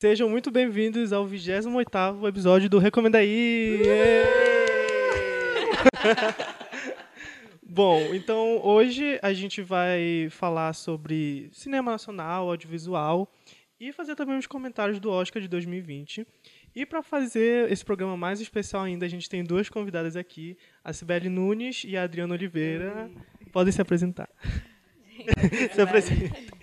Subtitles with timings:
[0.00, 3.82] Sejam muito bem-vindos ao 28º episódio do Recomenda Aí!
[7.62, 13.30] Bom, então hoje a gente vai falar sobre cinema nacional, audiovisual
[13.78, 16.26] e fazer também uns comentários do Oscar de 2020.
[16.74, 20.94] E para fazer esse programa mais especial ainda, a gente tem duas convidadas aqui, a
[20.94, 23.10] Sibeli Nunes e a Adriana Oliveira.
[23.52, 24.30] Podem se apresentar.
[25.74, 26.59] se apresentem.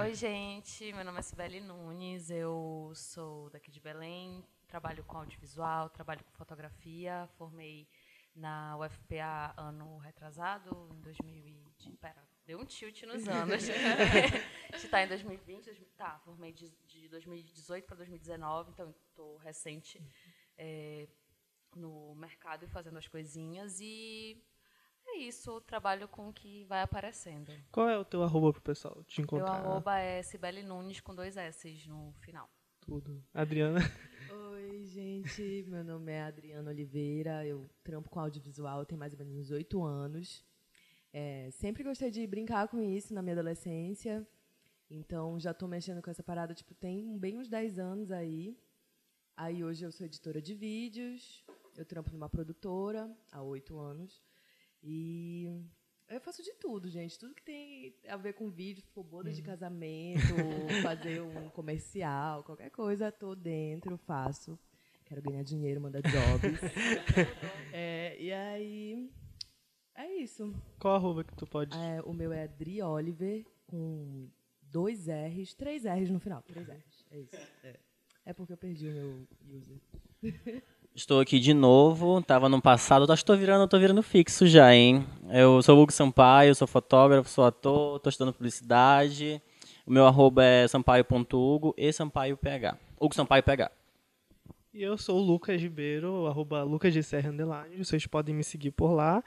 [0.00, 0.92] Oi, gente.
[0.92, 2.30] Meu nome é Sibeli Nunes.
[2.30, 4.44] Eu sou daqui de Belém.
[4.68, 7.28] Trabalho com audiovisual, trabalho com fotografia.
[7.36, 7.88] Formei
[8.32, 11.96] na UFPA ano retrasado, em 2020.
[11.96, 13.64] Pera, deu um tilt nos anos.
[13.68, 15.64] a gente está em 2020.
[15.64, 20.00] 2000, tá, formei de, de 2018 para 2019, então estou recente
[20.56, 21.08] é,
[21.74, 23.80] no mercado e fazendo as coisinhas.
[23.80, 24.40] E
[25.14, 27.52] é isso, trabalho com o que vai aparecendo.
[27.70, 29.60] Qual é o teu arroba pro pessoal te encontrar?
[29.60, 32.48] Meu arroba é Cibele Nunes com dois S no final.
[32.80, 33.22] Tudo.
[33.34, 33.80] Adriana?
[34.52, 35.64] Oi, gente.
[35.68, 37.44] Meu nome é Adriana Oliveira.
[37.46, 40.44] Eu trampo com audiovisual, tenho mais ou menos oito anos.
[41.12, 44.26] É, sempre gostei de brincar com isso na minha adolescência.
[44.90, 48.58] Então, já estou mexendo com essa parada, tipo, tem bem uns 10 anos aí.
[49.36, 51.44] Aí, hoje, eu sou editora de vídeos.
[51.76, 54.22] Eu trampo numa produtora há oito anos.
[54.82, 55.62] E
[56.08, 57.18] eu faço de tudo, gente.
[57.18, 60.20] Tudo que tem a ver com vídeo, se for boda de casamento,
[60.82, 64.58] fazer um comercial, qualquer coisa, tô dentro, faço.
[65.04, 66.60] Quero ganhar dinheiro, mandar jobs.
[67.72, 69.10] é, e aí.
[69.94, 70.54] É isso.
[70.78, 71.76] Qual arroba que tu pode?
[71.76, 74.30] É, o meu é Adri Oliver, com
[74.62, 76.42] dois R's, três R's no final.
[76.42, 77.06] Três R's.
[77.10, 77.36] É isso.
[77.64, 77.80] É,
[78.26, 79.80] é porque eu perdi o meu user.
[80.98, 84.74] Estou aqui de novo, estava no passado, acho que estou virando, tô virando fixo já,
[84.74, 85.06] hein?
[85.30, 89.40] Eu sou o Hugo Sampaio, sou fotógrafo, sou ator, estou estudando publicidade.
[89.86, 92.76] O meu arroba é sampaio.hugo e sampaio.ph.
[93.00, 93.70] Hugo Sampaio PH.
[94.74, 97.76] E eu sou o Lucas Ribeiro, arroba Lucas de Serra Underline.
[97.76, 99.22] Vocês podem me seguir por lá.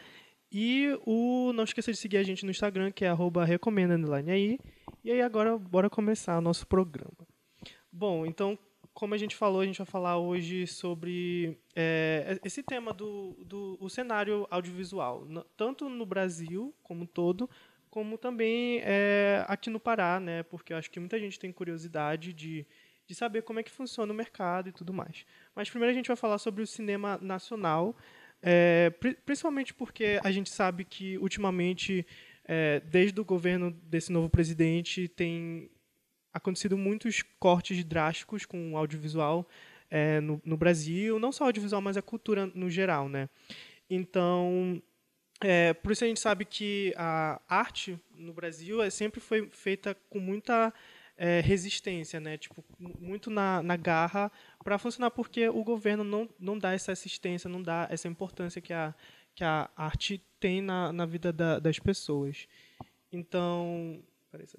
[0.52, 4.30] E o, não esqueça de seguir a gente no Instagram, que é arroba recomenda underline
[4.30, 4.60] aí.
[5.06, 7.26] E aí agora, bora começar o nosso programa.
[7.90, 8.60] Bom, então,
[8.94, 13.78] como a gente falou, a gente vai falar hoje sobre é, esse tema do, do
[13.80, 15.26] o cenário audiovisual,
[15.56, 17.50] tanto no Brasil como todo,
[17.90, 20.44] como também é, aqui no Pará, né?
[20.44, 22.66] Porque eu acho que muita gente tem curiosidade de,
[23.06, 25.26] de saber como é que funciona o mercado e tudo mais.
[25.56, 27.96] Mas primeiro a gente vai falar sobre o cinema nacional,
[28.42, 28.90] é,
[29.26, 32.06] principalmente porque a gente sabe que ultimamente,
[32.46, 35.70] é, desde o governo desse novo presidente, tem
[36.34, 39.48] acontecido muitos cortes drásticos com o audiovisual
[39.90, 43.30] é, no, no, Brasil, não só audiovisual, mas a cultura no geral, né?
[43.90, 44.82] Então,
[45.42, 49.96] é, por isso a gente sabe que a arte no Brasil é, sempre foi feita
[50.10, 50.74] com muita
[51.18, 52.38] é, resistência, né?
[52.38, 54.32] Tipo, muito na, na garra
[54.64, 58.72] para funcionar, porque o governo não, não dá essa assistência, não dá essa importância que
[58.72, 58.96] a,
[59.36, 62.48] que a arte tem na, na vida da, das pessoas.
[63.12, 64.58] Então, peraí só.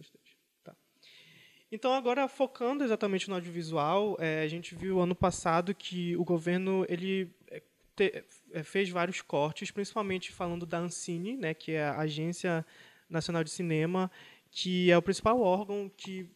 [1.74, 6.84] Então, agora focando exatamente no audiovisual, é, a gente viu ano passado que o governo
[6.86, 7.62] ele é,
[7.96, 12.62] te, é, fez vários cortes, principalmente falando da Ancine, né, que é a Agência
[13.08, 14.10] Nacional de Cinema,
[14.50, 16.28] que é o principal órgão que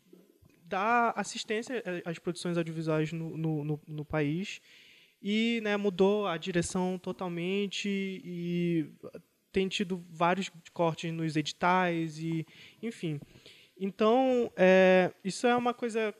[0.65, 4.63] dá assistência às produções audiovisuais no, no, no, no país.
[5.23, 7.91] E né, mudou a direção totalmente
[8.25, 8.91] e
[9.53, 12.47] tem tido vários cortes nos editais e,
[12.83, 13.21] enfim.
[13.79, 16.15] Então, é, isso é uma coisa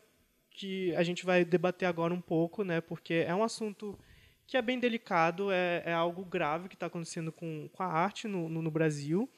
[0.51, 3.99] que a gente vai debater agora um pouco, né, porque é um assunto
[4.47, 8.29] que é bem delicado, é, é algo grave que está acontecendo com, com a arte
[8.29, 9.29] no, no, no, Brasil.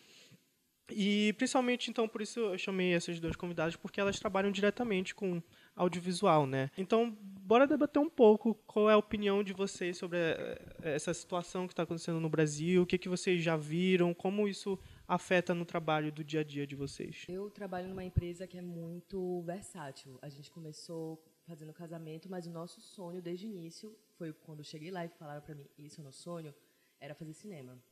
[0.90, 5.42] E, principalmente, então, por isso eu chamei essas duas convidadas, porque elas trabalham diretamente com
[5.74, 6.46] audiovisual.
[6.46, 6.70] Né?
[6.76, 11.66] Então, bora debater um pouco qual é a opinião de vocês sobre eh, essa situação
[11.66, 15.65] que está acontecendo no Brasil, o que, que vocês já viram, como isso afeta no
[15.65, 17.24] trabalho do dia a dia de vocês?
[17.27, 20.18] Eu trabalho numa empresa que é muito versátil.
[20.21, 24.65] A gente começou fazendo casamento, mas o nosso sonho desde o início foi quando eu
[24.65, 26.54] cheguei lá e falaram para mim, isso é o nosso sonho,
[27.00, 27.83] era fazer cinema.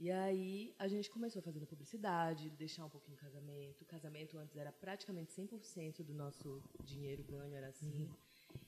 [0.00, 3.82] E aí a gente começou fazendo publicidade, deixar um pouquinho casamento.
[3.82, 7.92] O casamento antes era praticamente 100% do nosso dinheiro ganho, era assim.
[7.92, 8.16] Uhum.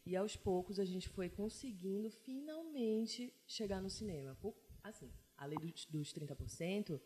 [0.06, 4.36] E aos poucos a gente foi conseguindo finalmente chegar no cinema.
[4.84, 7.00] Assim, a lei dos, dos 30%,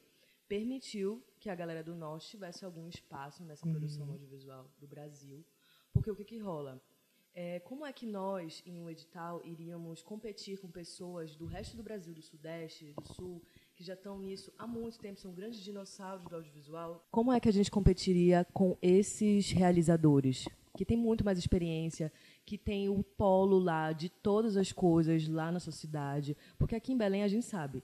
[0.48, 3.72] permitiu que a galera do Norte tivesse algum espaço nessa uhum.
[3.72, 5.44] produção audiovisual do Brasil.
[5.92, 6.80] Porque o que, que rola?
[7.38, 11.82] É, como é que nós, em um edital, iríamos competir com pessoas do resto do
[11.82, 13.42] Brasil, do Sudeste, do Sul,
[13.74, 17.06] que já estão nisso há muito tempo, são grandes dinossauros do audiovisual.
[17.10, 20.48] Como é que a gente competiria com esses realizadores?
[20.74, 22.10] Que têm muito mais experiência,
[22.46, 26.34] que tem o polo lá de todas as coisas lá na sua cidade.
[26.58, 27.82] Porque aqui em Belém a gente sabe,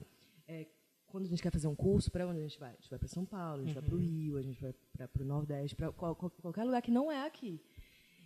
[1.13, 2.71] quando a gente quer fazer um curso, para onde a gente vai?
[2.71, 3.81] A gente vai para São Paulo, a gente uhum.
[3.81, 6.89] vai para o Rio, a gente vai para o Nordeste, para qual, qualquer lugar que
[6.89, 7.61] não é aqui.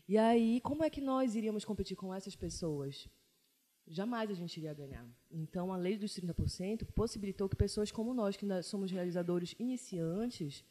[0.07, 3.09] E aí, como é que nós iríamos competir com essas pessoas?
[3.85, 5.05] Jamais a gente iria ganhar.
[5.29, 10.63] Então, a lei dos 30% possibilitou que pessoas como nós, que somos realizadores iniciantes,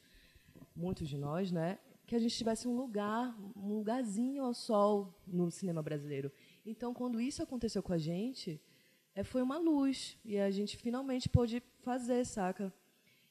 [0.74, 5.50] muitos de nós, né, que a gente tivesse um lugar, um lugarzinho ao sol no
[5.50, 6.32] cinema brasileiro.
[6.64, 8.58] Então, quando isso aconteceu com a gente,
[9.16, 10.18] é, foi uma luz.
[10.24, 12.72] E a gente finalmente pôde fazer, saca?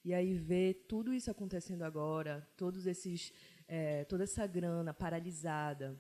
[0.04, 3.32] E aí ver tudo isso acontecendo agora, todos esses,
[3.68, 6.00] é, toda essa grana paralisada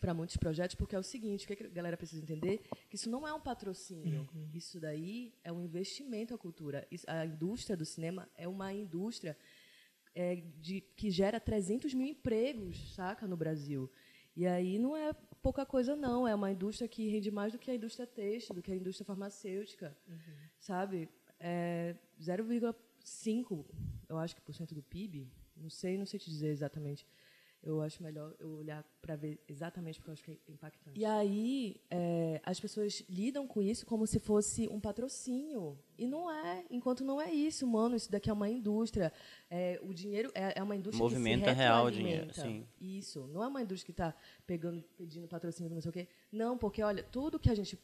[0.00, 2.62] para muitos projetos, porque é o seguinte, o que a galera precisa entender?
[2.88, 4.28] Que isso não é um patrocínio.
[4.34, 4.48] Uhum.
[4.52, 6.86] Isso daí é um investimento à cultura.
[7.06, 9.36] A indústria do cinema é uma indústria
[10.14, 13.90] é, de, que gera 300 mil empregos, saca, no Brasil.
[14.36, 16.26] E aí não é pouca coisa, não.
[16.26, 19.04] É uma indústria que rende mais do que a indústria têxtil, do que a indústria
[19.04, 20.36] farmacêutica, uhum.
[20.58, 21.10] sabe?
[21.38, 23.66] É 0,5,
[24.08, 25.30] eu acho que por cento do PIB.
[25.54, 27.06] Não sei, não sei te dizer exatamente.
[27.66, 31.00] Eu acho melhor eu olhar para ver exatamente porque eu acho que é impactante.
[31.00, 36.30] E aí é, as pessoas lidam com isso como se fosse um patrocínio e não
[36.30, 36.62] é.
[36.70, 37.96] Enquanto não é isso, mano.
[37.96, 39.10] Isso daqui é uma indústria.
[39.50, 42.66] É, o dinheiro é, é uma indústria Movimento que se é real dinheiro, sim.
[42.78, 43.26] Isso.
[43.28, 44.14] Não é uma indústria que está
[44.46, 46.06] pegando, pedindo patrocínio, não sei o quê.
[46.30, 47.78] Não, porque olha, tudo que a gente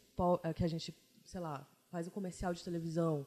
[0.55, 0.95] que a gente,
[1.25, 3.27] sei lá, faz um comercial de televisão,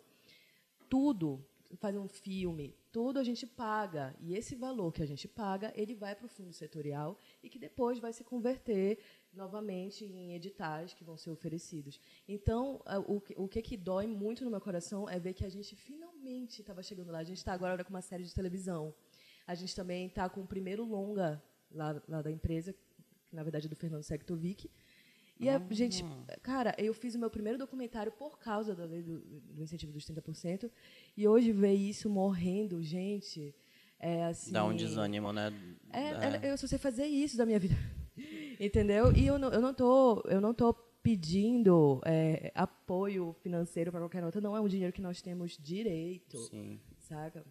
[0.87, 1.43] tudo
[1.75, 4.15] faz um filme, tudo a gente paga.
[4.19, 7.59] E esse valor que a gente paga, ele vai para o fundo setorial e que
[7.59, 8.99] depois vai se converter
[9.33, 11.99] novamente em editais que vão ser oferecidos.
[12.27, 15.49] Então, o que, o que, que dói muito no meu coração é ver que a
[15.49, 17.19] gente finalmente estava chegando lá.
[17.19, 18.93] A gente está agora com uma série de televisão.
[19.47, 21.41] A gente também está com o primeiro longa
[21.71, 24.69] lá, lá da empresa, que na verdade é do Fernando Sektovic,
[25.39, 26.05] e a gente,
[26.41, 30.05] cara, eu fiz o meu primeiro documentário por causa da lei do, do incentivo dos
[30.05, 30.69] 30%,
[31.17, 33.53] e hoje ver isso morrendo, gente,
[33.99, 34.51] é assim...
[34.51, 35.51] Dá um desânimo, né?
[35.91, 36.51] É, é.
[36.51, 37.75] eu só sei fazer isso da minha vida,
[38.59, 39.11] entendeu?
[39.11, 44.23] E eu não, eu não tô, eu não tô pedindo é, apoio financeiro para qualquer
[44.23, 46.79] outra, não é um dinheiro que nós temos direito, Sim.
[46.99, 47.43] saca?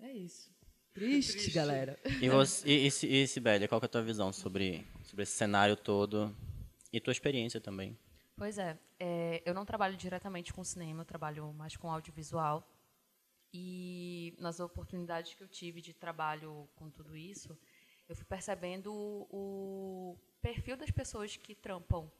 [0.00, 0.50] É isso.
[0.92, 1.50] Triste, Triste.
[1.52, 1.98] galera.
[2.20, 5.76] E, você, e, e, e Sibélia, qual é a tua visão sobre, sobre esse cenário
[5.76, 6.34] todo?
[6.92, 7.96] E tua experiência também.
[8.36, 12.66] Pois é, é, eu não trabalho diretamente com cinema, eu trabalho mais com audiovisual.
[13.52, 17.58] E nas oportunidades que eu tive de trabalho com tudo isso,
[18.08, 22.10] eu fui percebendo o, perfil das pessoas que trampam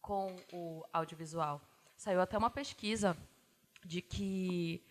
[0.00, 1.60] com o audiovisual.
[1.96, 3.16] Saiu até uma pesquisa
[3.84, 4.82] de que,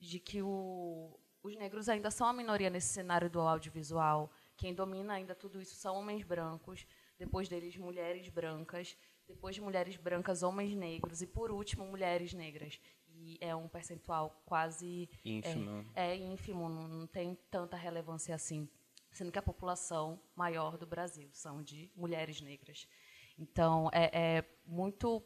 [0.00, 4.30] de que o, os negros ainda são a minoria nesse cenário do audiovisual.
[4.56, 6.86] Quem domina ainda tudo isso são homens brancos
[7.18, 12.80] depois deles mulheres brancas, depois de mulheres brancas, homens negros e por último mulheres negras.
[13.08, 15.84] E é um percentual quase ínfimo.
[15.94, 18.68] É, é ínfimo, não, não tem tanta relevância assim,
[19.12, 22.88] sendo que a população maior do Brasil são de mulheres negras.
[23.36, 25.22] Então é, é muito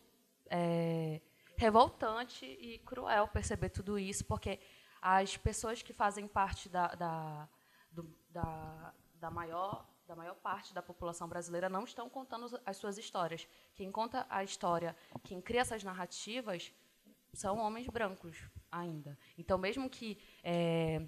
[0.50, 1.20] é,
[1.56, 4.58] revoltante e cruel perceber tudo isso, porque
[5.00, 7.48] as pessoas que fazem parte da, da,
[7.90, 12.98] do, da, da maior da maior parte da população brasileira não estão contando as suas
[12.98, 13.46] histórias.
[13.74, 16.72] Quem conta a história, quem cria essas narrativas,
[17.32, 18.36] são homens brancos
[18.70, 19.18] ainda.
[19.38, 21.06] Então, mesmo que é,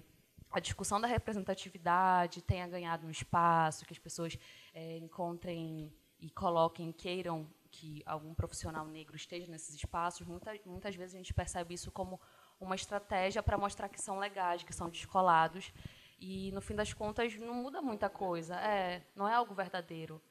[0.51, 4.37] a discussão da representatividade tenha ganhado um espaço, que as pessoas
[4.73, 11.13] é, encontrem e coloquem, queiram que algum profissional negro esteja nesses espaços, muita, muitas vezes
[11.13, 12.19] a gente percebe isso como
[12.59, 15.73] uma estratégia para mostrar que são legais, que são descolados
[16.17, 18.55] e, no fim das contas, não muda muita coisa.
[18.59, 20.21] É, não é algo verdadeiro.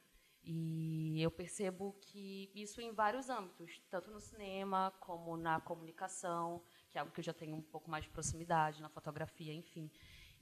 [0.42, 6.98] E eu percebo que isso em vários âmbitos, tanto no cinema como na comunicação, que
[6.98, 9.90] é algo que eu já tenho um pouco mais de proximidade, na fotografia, enfim.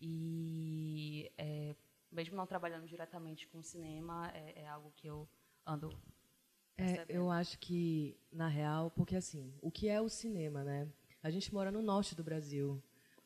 [0.00, 1.76] E é,
[2.11, 5.28] mesmo não trabalhando diretamente com cinema, é, é algo que eu
[5.64, 5.96] ando.
[6.76, 10.88] É, eu acho que, na real, porque assim, o que é o cinema, né?
[11.22, 12.82] A gente mora no norte do Brasil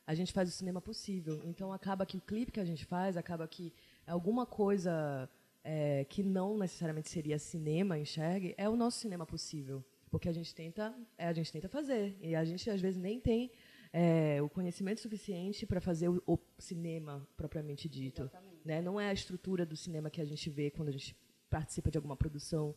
[0.06, 1.42] a gente faz o cinema possível.
[1.44, 3.72] Então acaba que o clipe que a gente faz, acaba que
[4.06, 5.28] alguma coisa
[5.64, 10.54] é, que não necessariamente seria cinema, enxergue, é o nosso cinema possível, porque a gente
[10.54, 13.50] tenta, é, a gente tenta fazer e a gente às vezes nem tem
[13.92, 18.30] é, o conhecimento suficiente para fazer o, o, cinema propriamente dito.
[18.64, 18.80] Né?
[18.80, 21.16] Não é a estrutura do cinema que a gente vê quando a gente
[21.50, 22.74] participa de alguma produção,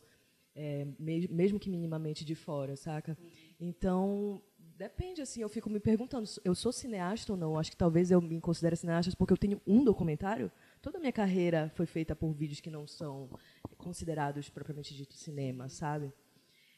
[0.54, 3.16] é, mesmo que minimamente de fora, saca?
[3.20, 3.30] Uhum.
[3.60, 4.42] Então
[4.80, 7.58] Depende, assim, eu fico me perguntando, eu sou cineasta ou não?
[7.58, 10.50] Acho que talvez eu me considere cineasta porque eu tenho um documentário.
[10.80, 13.28] Toda a minha carreira foi feita por vídeos que não são
[13.76, 16.10] considerados propriamente dito cinema, sabe?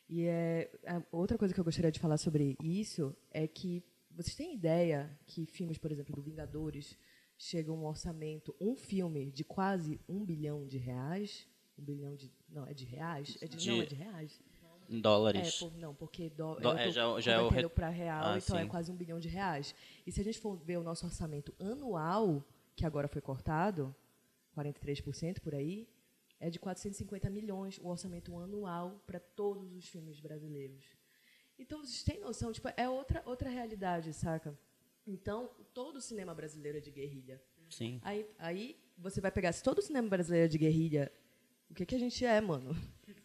[0.08, 0.68] E é,
[1.12, 5.46] outra coisa que eu gostaria de falar sobre isso é que vocês têm ideia que
[5.46, 6.98] filmes, por exemplo, do Vingadores
[7.38, 11.46] chegam um orçamento, um filme de quase um bilhão de reais?
[11.78, 12.32] Um bilhão de.
[12.48, 13.38] Não, é de reais?
[13.40, 14.40] É de, de, não, é de reais.
[14.88, 15.56] Dólares.
[15.56, 17.68] É, por, não, porque do, do, é, já, já é o re...
[17.68, 18.66] para real, ah, então é sim.
[18.66, 19.74] é quase um bilhão de reais.
[20.06, 23.94] E se a gente for ver o nosso orçamento anual, que agora foi cortado,
[24.56, 25.88] 43% por aí,
[26.38, 30.84] é de 450 milhões o orçamento anual para todos os filmes brasileiros.
[31.58, 34.58] Então, vocês têm noção, tipo, é outra, outra realidade, saca?
[35.06, 37.40] Então, todo o cinema brasileiro é de guerrilha.
[37.70, 38.00] Sim.
[38.02, 41.12] Aí, aí você vai pegar, se todo o cinema brasileiro é de guerrilha,
[41.70, 42.74] o que, que a gente é, mano?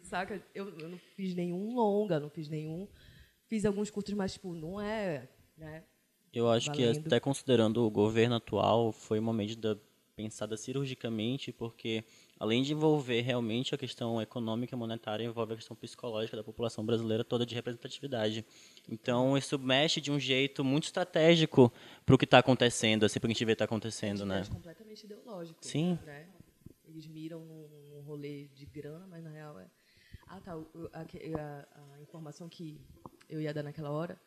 [0.08, 0.42] Saca?
[0.56, 2.88] Eu, eu não fiz nenhum longa, não fiz nenhum.
[3.48, 5.30] Fiz alguns curtos, mas, tipo, não é.
[5.58, 5.84] Né,
[6.34, 7.02] eu acho valendo.
[7.02, 9.80] que, até considerando o governo atual, foi uma medida
[10.16, 12.04] pensada cirurgicamente, porque
[12.40, 16.86] além de envolver realmente a questão econômica e monetária, envolve a questão psicológica da população
[16.86, 18.44] brasileira toda de representatividade.
[18.90, 21.72] Então, isso mexe de um jeito muito estratégico
[22.06, 24.44] para o que está acontecendo, assim, para o que a gente vê está acontecendo, né?
[24.52, 25.60] Completamente ideológico.
[25.62, 26.00] Sim.
[26.04, 26.28] Né?
[26.88, 29.68] Eles miram num rolê de grana, mas na real é...
[30.28, 30.54] Ah, tá.
[30.54, 32.80] A, a, a informação que
[33.30, 34.20] eu ia dar naquela hora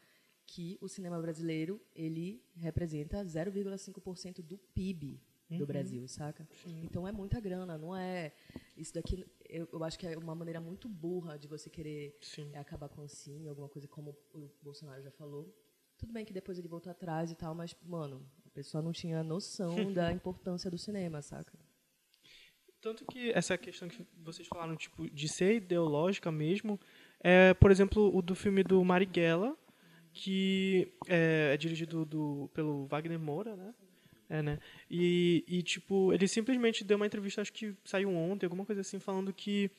[0.46, 5.66] que o cinema brasileiro ele representa 0,5% do PIB do uhum.
[5.66, 6.46] Brasil, saca?
[6.62, 6.82] Sim.
[6.84, 8.32] Então é muita grana, não é
[8.76, 9.24] isso daqui.
[9.48, 12.18] Eu, eu, acho que é uma maneira muito burra de você querer
[12.54, 15.54] acabar com o sim, alguma coisa como o Bolsonaro já falou.
[15.96, 19.22] Tudo bem que depois ele voltou atrás e tal, mas mano, a pessoa não tinha
[19.22, 21.58] noção da importância do cinema, saca?
[22.80, 26.80] Tanto que essa questão que vocês falaram, tipo, de ser ideológica mesmo,
[27.20, 29.56] é, por exemplo, o do filme do Marighella,
[30.12, 33.74] que é, é dirigido do, pelo Wagner Moura, né?
[34.28, 34.58] É, né?
[34.88, 38.98] E, e, tipo, ele simplesmente deu uma entrevista, acho que saiu ontem, alguma coisa assim,
[38.98, 39.70] falando que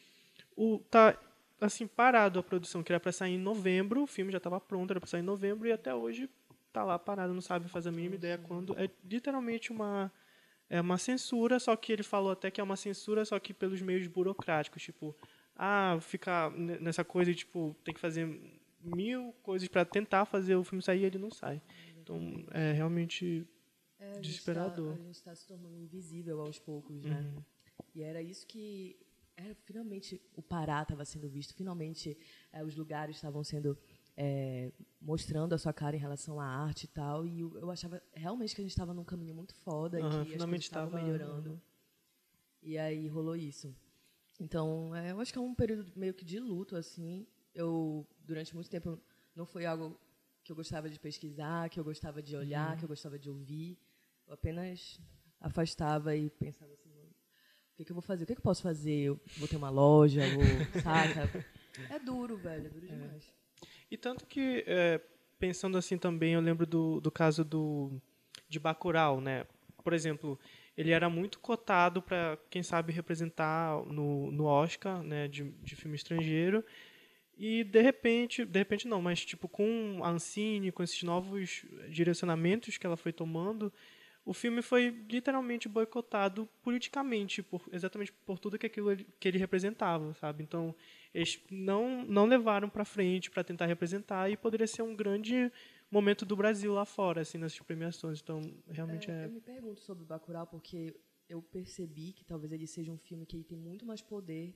[0.56, 1.18] o tá
[1.60, 4.92] assim parado a produção, que era para sair em novembro, o filme já estava pronto,
[4.92, 6.30] era para sair em novembro e até hoje
[6.74, 8.78] tá lá parado, não sabe fazer a mínima ideia quando.
[8.78, 10.12] É literalmente uma
[10.72, 13.82] é uma censura, só que ele falou até que é uma censura, só que pelos
[13.82, 15.14] meios burocráticos, tipo,
[15.54, 18.26] ah, ficar nessa coisa, tipo, tem que fazer
[18.80, 21.62] mil coisas para tentar fazer o filme sair, e ele não sai.
[22.00, 23.46] Então, é realmente
[24.00, 24.94] é, desesperador.
[24.94, 27.20] A gente está tá se tornando invisível aos poucos, né?
[27.20, 27.44] Uhum.
[27.94, 28.98] E era isso que
[29.36, 32.18] era, finalmente o Pará estava sendo visto, finalmente
[32.54, 33.78] é, os lugares estavam sendo
[34.24, 37.26] é, mostrando a sua cara em relação à arte e tal.
[37.26, 40.34] E eu, eu achava realmente que a gente estava num caminho muito foda uhum, que
[40.34, 41.60] finalmente estava melhorando.
[42.62, 43.76] E aí rolou isso.
[44.40, 47.26] Então, é, eu acho que é um período meio que de luto, assim.
[47.52, 49.00] Eu, durante muito tempo,
[49.36, 50.00] não foi algo
[50.44, 52.78] que eu gostava de pesquisar, que eu gostava de olhar, uhum.
[52.78, 53.80] que eu gostava de ouvir.
[54.28, 55.00] Eu apenas
[55.40, 58.24] afastava e pensava assim, o que, que eu vou fazer?
[58.24, 59.00] O que, que eu posso fazer?
[59.00, 61.28] Eu vou ter uma loja, vou, saca?
[61.90, 62.90] É duro, velho, é duro é.
[62.90, 63.41] demais.
[63.92, 65.02] E tanto que, é,
[65.38, 67.92] pensando assim também, eu lembro do, do caso do,
[68.48, 69.46] de Bacurau, né?
[69.84, 70.40] Por exemplo,
[70.78, 75.98] ele era muito cotado para, quem sabe, representar no, no Oscar, né, de, de filme
[75.98, 76.64] estrangeiro.
[77.38, 82.78] E de repente, de repente não, mas tipo com a Ancine, com esses novos direcionamentos
[82.78, 83.74] que ela foi tomando,
[84.24, 90.14] o filme foi literalmente boicotado politicamente, por, exatamente por tudo que aquilo que ele representava,
[90.14, 90.44] sabe?
[90.44, 90.76] Então,
[91.14, 95.52] eles não, não levaram para frente para tentar representar e poderia ser um grande
[95.90, 98.22] momento do Brasil lá fora, assim, nessas premiações.
[98.22, 99.24] Então, realmente é...
[99.24, 99.26] é...
[99.26, 100.96] Eu me pergunto sobre o Bacurau porque
[101.28, 104.56] eu percebi que talvez ele seja um filme que ele tem muito mais poder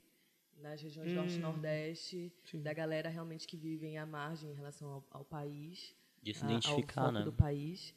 [0.61, 2.61] nas regiões hum, norte e nordeste, sim.
[2.61, 5.93] da galera realmente que vive à margem em relação ao, ao país,
[6.23, 7.25] de se identificar, ao foco né?
[7.25, 7.93] do país.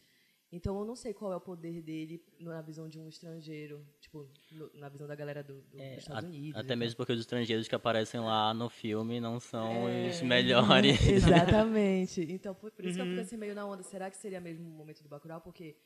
[0.51, 4.27] Então eu não sei qual é o poder dele na visão de um estrangeiro, tipo,
[4.51, 6.59] no, na visão da galera do, do, é, dos Estados Unidos.
[6.59, 11.01] Até mesmo porque os estrangeiros que aparecem lá no filme não são é, os melhores.
[11.07, 12.27] Exatamente.
[12.39, 13.05] Então por, por isso uhum.
[13.05, 13.27] que eu fico uhum.
[13.27, 13.83] assim meio na onda.
[13.83, 15.41] Será que seria mesmo o momento do Bacurau?
[15.41, 15.77] Porque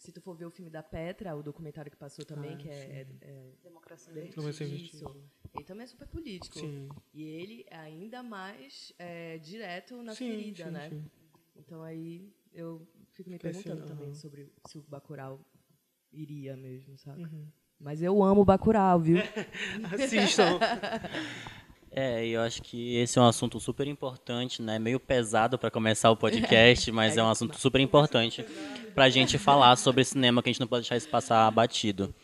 [0.00, 2.68] se tu for ver o filme da Petra, o documentário que passou também, ah, que
[2.68, 5.04] é, é, Democracia Isso.
[5.54, 6.58] Ele também é super político.
[6.58, 6.88] Sim.
[7.12, 10.90] E ele é ainda mais é, direto na sim, ferida, sim, né?
[11.54, 12.86] Então aí eu
[13.20, 15.40] fico me perguntando também sobre se o Bacurau
[16.12, 17.22] iria mesmo, sabe?
[17.22, 17.46] Uhum.
[17.78, 19.18] Mas eu amo o Bacurau, viu?
[19.92, 20.58] Assistam.
[21.90, 24.78] É, eu acho que esse é um assunto super importante, né?
[24.78, 28.44] Meio pesado para começar o podcast, mas é um assunto super importante
[28.94, 32.14] para a gente falar sobre cinema, que a gente não pode deixar isso passar batido.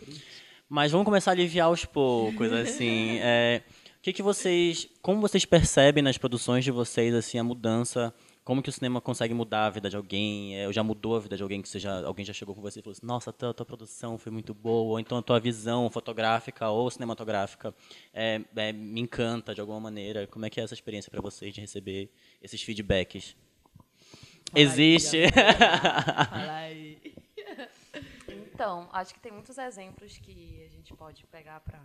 [0.68, 3.18] Mas vamos começar a aliviar aos poucos, assim.
[3.22, 3.62] É,
[4.02, 8.14] que que vocês, como vocês percebem nas produções de vocês assim a mudança
[8.46, 11.36] como que o cinema consegue mudar a vida de alguém, é, já mudou a vida
[11.36, 13.50] de alguém, que seja, alguém já chegou com você e falou assim, nossa, a tua,
[13.50, 17.74] a tua produção foi muito boa, ou então a tua visão fotográfica ou cinematográfica
[18.14, 20.28] é, é, me encanta de alguma maneira.
[20.28, 22.08] Como é que é essa experiência para vocês de receber
[22.40, 23.34] esses feedbacks?
[23.34, 25.22] Fala aí, Existe?
[25.22, 26.24] Gabriela.
[26.26, 27.14] Fala aí.
[28.28, 31.82] Então, acho que tem muitos exemplos que a gente pode pegar para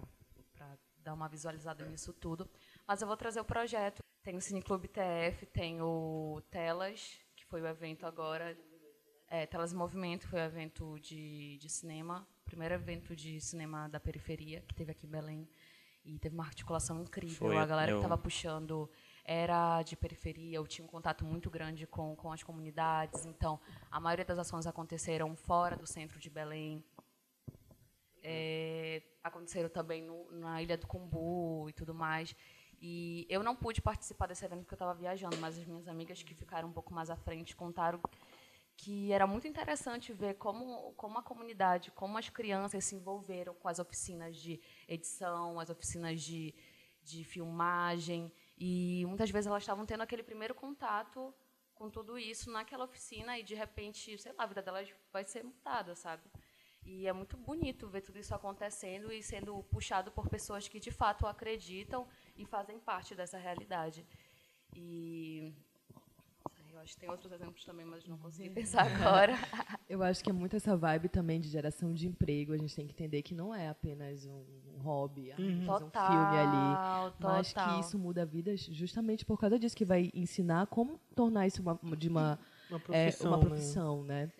[1.03, 2.47] dar uma visualizada nisso tudo.
[2.87, 4.03] Mas eu vou trazer o projeto.
[4.23, 8.57] Tem o Cineclube TF, tem o Telas, que foi o evento agora.
[9.27, 13.99] É, Telas em Movimento foi o evento de, de cinema, primeiro evento de cinema da
[13.99, 15.47] periferia que teve aqui em Belém.
[16.03, 17.35] E teve uma articulação incrível.
[17.35, 18.89] Foi, a galera eu- que estava puxando
[19.23, 23.23] era de periferia, eu tinha um contato muito grande com, com as comunidades.
[23.25, 23.59] Então,
[23.89, 26.83] a maioria das ações aconteceram fora do centro de Belém.
[28.23, 32.35] É, aconteceram também no- na Ilha do Cumbu e tudo mais.
[32.81, 36.23] E eu não pude participar desse evento porque eu estava viajando, mas as minhas amigas
[36.23, 38.01] que ficaram um pouco mais à frente contaram
[38.75, 43.67] que era muito interessante ver como, como a comunidade, como as crianças se envolveram com
[43.67, 46.55] as oficinas de edição, as oficinas de,
[47.03, 48.31] de filmagem.
[48.57, 51.31] E muitas vezes elas estavam tendo aquele primeiro contato
[51.75, 55.43] com tudo isso naquela oficina e, de repente, sei lá, a vida delas vai ser
[55.43, 56.23] mudada, sabe?
[56.83, 60.89] E é muito bonito ver tudo isso acontecendo e sendo puxado por pessoas que, de
[60.89, 64.05] fato, acreditam e fazem parte dessa realidade.
[64.75, 65.53] E
[66.73, 69.33] eu acho que tem outros exemplos também, mas não consegui pensar agora.
[69.89, 72.53] Eu acho que é muito essa vibe também de geração de emprego.
[72.53, 75.89] A gente tem que entender que não é apenas um, um hobby, ah, fazer um
[75.89, 77.11] filme ali.
[77.11, 77.79] Total, Mas que total.
[77.81, 82.07] isso muda vidas justamente por causa disso, que vai ensinar como tornar isso uma, de
[82.07, 83.45] uma, Uma é, profissão, uma né?
[83.45, 84.31] profissão, né?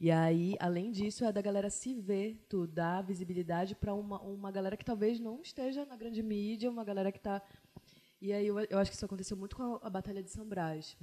[0.00, 4.50] E aí, além disso, é da galera se ver, tu dar visibilidade para uma, uma
[4.50, 7.42] galera que talvez não esteja na grande mídia, uma galera que está.
[8.20, 10.46] E aí eu, eu acho que isso aconteceu muito com a, a Batalha de São
[10.46, 10.96] Brás.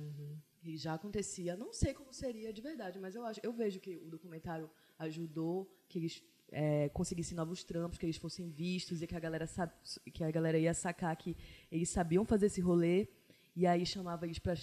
[0.63, 3.97] E já acontecia, não sei como seria de verdade, mas eu acho, eu vejo que
[3.97, 9.15] o documentário ajudou que eles é, conseguissem novos trampos, que eles fossem vistos e que
[9.15, 9.73] a galera sabe,
[10.13, 11.35] que a galera ia sacar que
[11.71, 13.07] eles sabiam fazer esse rolê
[13.55, 14.55] e aí chamava eles para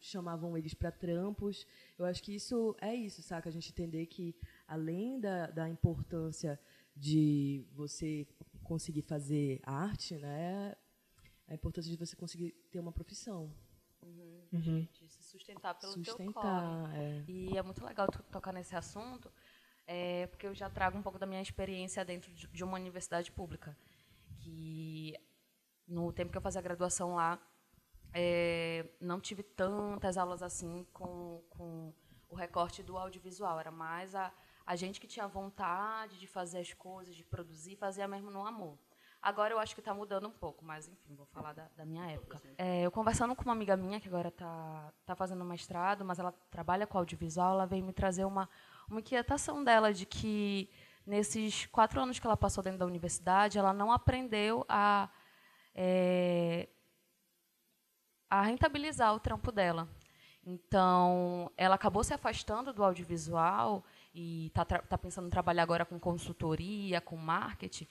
[0.00, 1.66] chamavam eles para trampos.
[1.98, 3.48] Eu acho que isso é isso, saca?
[3.48, 4.34] A gente entender que
[4.66, 6.58] além da, da importância
[6.94, 8.26] de você
[8.62, 10.74] conseguir fazer arte, né,
[11.48, 13.52] a importância de você conseguir ter uma profissão,
[14.52, 14.86] Uhum.
[14.92, 16.26] De se sustentar pelo teu corre.
[16.26, 17.24] sustentar, é.
[17.26, 19.32] E é muito legal tu tocar nesse assunto,
[19.86, 23.32] é, porque eu já trago um pouco da minha experiência dentro de, de uma universidade
[23.32, 23.76] pública.
[24.40, 25.16] Que
[25.86, 27.40] no tempo que eu fazia a graduação lá,
[28.14, 31.92] é, não tive tantas aulas assim com, com
[32.28, 33.58] o recorte do audiovisual.
[33.58, 34.32] Era mais a,
[34.66, 38.78] a gente que tinha vontade de fazer as coisas, de produzir, fazia mesmo no amor.
[39.22, 42.04] Agora eu acho que está mudando um pouco, mas enfim, vou falar da, da minha
[42.10, 42.42] época.
[42.58, 46.32] É, eu conversando com uma amiga minha que agora está tá fazendo mestrado, mas ela
[46.50, 48.48] trabalha com audiovisual, ela veio me trazer uma,
[48.88, 50.68] uma inquietação dela de que
[51.06, 55.08] nesses quatro anos que ela passou dentro da universidade, ela não aprendeu a
[55.72, 56.68] é,
[58.32, 59.86] a rentabilizar o trampo dela.
[60.44, 65.98] Então, ela acabou se afastando do audiovisual e está tá pensando em trabalhar agora com
[66.00, 67.86] consultoria, com marketing,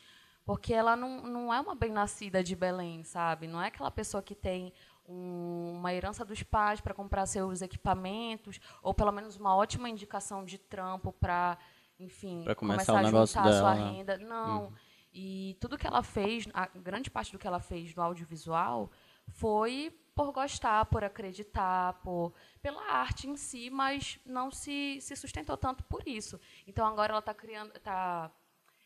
[0.46, 3.48] porque ela não, não é uma bem-nascida de Belém, sabe?
[3.48, 4.74] Não é aquela pessoa que tem
[5.08, 10.44] um- uma herança dos pais para comprar seus equipamentos, ou pelo menos uma ótima indicação
[10.44, 11.58] de trampo para,
[12.00, 13.92] enfim, Pra começar começar a juntar a sua dela.
[13.92, 14.18] renda.
[14.18, 14.74] Não.
[15.14, 18.90] E tudo que ela fez, a grande parte do que ela fez no audiovisual
[19.28, 25.58] foi por gostar, por acreditar, por pela arte em si, mas não se, se sustentou
[25.58, 26.40] tanto por isso.
[26.68, 28.32] Então agora ela está criando, tá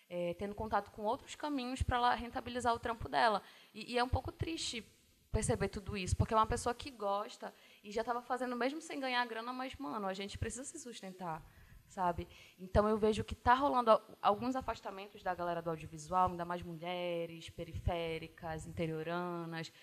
[0.09, 3.41] é, tendo contato com outros caminhos para ela rentabilizar o trampo dela.
[3.73, 4.85] E, e é um pouco triste
[5.31, 9.01] perceber tudo isso, porque é uma pessoa que gosta e já estava fazendo mesmo sem
[9.01, 11.43] ganhar grana, mas mano, a gente precisa se sustentar,
[11.89, 12.25] sabe?
[12.57, 17.49] Então eu vejo que está rolando alguns afastamentos da galera do audiovisual, ainda mais mulheres
[17.49, 19.73] periféricas, interioranas,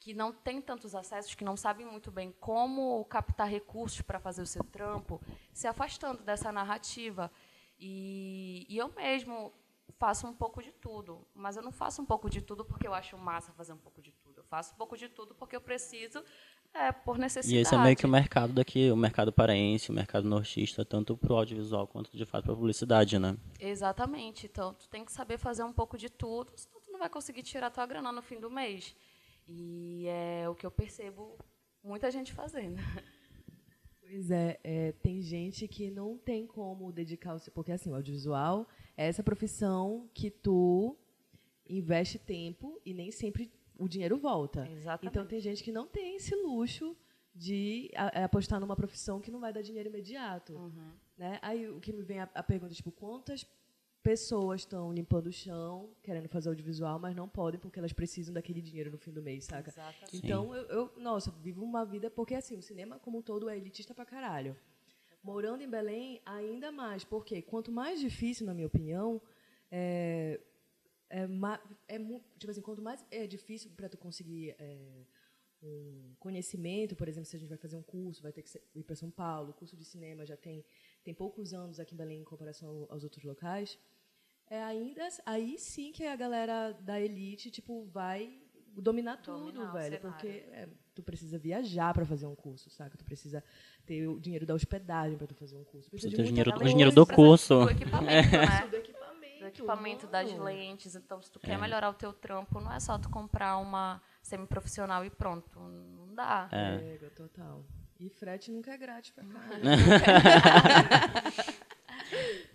[0.00, 4.40] que não têm tantos acessos, que não sabem muito bem como captar recursos para fazer
[4.40, 5.20] o seu trampo,
[5.52, 7.30] se afastando dessa narrativa.
[7.78, 9.52] E, e eu mesmo
[9.98, 12.94] faço um pouco de tudo, mas eu não faço um pouco de tudo porque eu
[12.94, 14.38] acho massa fazer um pouco de tudo.
[14.38, 16.24] Eu faço um pouco de tudo porque eu preciso,
[16.72, 17.58] é, por necessidade.
[17.58, 21.14] E esse é meio que o mercado daqui, o mercado paraense, o mercado nortista, tanto
[21.14, 23.36] pro audiovisual quanto de fato pra publicidade, né?
[23.58, 24.46] Exatamente.
[24.46, 27.42] Então, tu tem que saber fazer um pouco de tudo, senão tu não vai conseguir
[27.42, 28.96] tirar tua grana no fim do mês.
[29.48, 31.36] E é o que eu percebo
[31.82, 32.76] muita gente fazendo.
[34.00, 37.52] Pois é, é, tem gente que não tem como dedicar o seu.
[37.52, 40.96] Porque assim, o audiovisual é essa profissão que tu
[41.68, 44.68] investe tempo e nem sempre o dinheiro volta.
[44.68, 45.12] Exatamente.
[45.12, 46.96] Então tem gente que não tem esse luxo
[47.32, 50.54] de a, apostar numa profissão que não vai dar dinheiro imediato.
[50.54, 50.92] Uhum.
[51.16, 51.38] Né?
[51.40, 53.46] Aí o que me vem a, a pergunta, tipo, quantas
[54.02, 58.60] pessoas estão limpando o chão, querendo fazer audiovisual, mas não podem porque elas precisam daquele
[58.60, 59.70] dinheiro no fim do mês, saca?
[59.70, 60.16] Exatamente.
[60.16, 63.56] Então, eu, eu, nossa, vivo uma vida porque assim, o cinema como um todo é
[63.56, 64.56] elitista pra caralho.
[65.22, 69.20] Morando em Belém, ainda mais, porque quanto mais difícil, na minha opinião,
[69.70, 70.40] é,
[71.10, 71.28] é,
[71.88, 71.98] é
[72.38, 75.04] tipo assim, quanto mais é difícil para tu conseguir é,
[75.62, 78.82] um conhecimento, por exemplo, se a gente vai fazer um curso, vai ter que ir
[78.82, 80.64] para São Paulo, o curso de cinema já tem
[81.02, 83.78] tem poucos anos aqui em Belém em comparação ao- aos outros locais.
[84.50, 88.40] É ainda aí sim que a galera da elite tipo vai
[88.76, 92.98] dominar tudo, Dominar velho, porque é, tu precisa viajar para fazer um curso, saca?
[92.98, 93.44] Tu precisa
[93.86, 95.88] ter o dinheiro da hospedagem para tu fazer um curso.
[95.88, 97.64] Precisa de ter dinheiro, o dinheiro do curso.
[97.64, 98.66] Do equipamento, né?
[98.68, 100.96] do equipamento, do equipamento, das lentes.
[100.96, 105.04] Então, se tu quer melhorar o teu trampo, não é só tu comprar uma semi-profissional
[105.04, 105.60] e pronto.
[105.60, 106.48] Não dá.
[106.50, 106.96] É.
[107.04, 107.64] É, total.
[108.00, 109.62] E frete nunca é grátis pra caralho.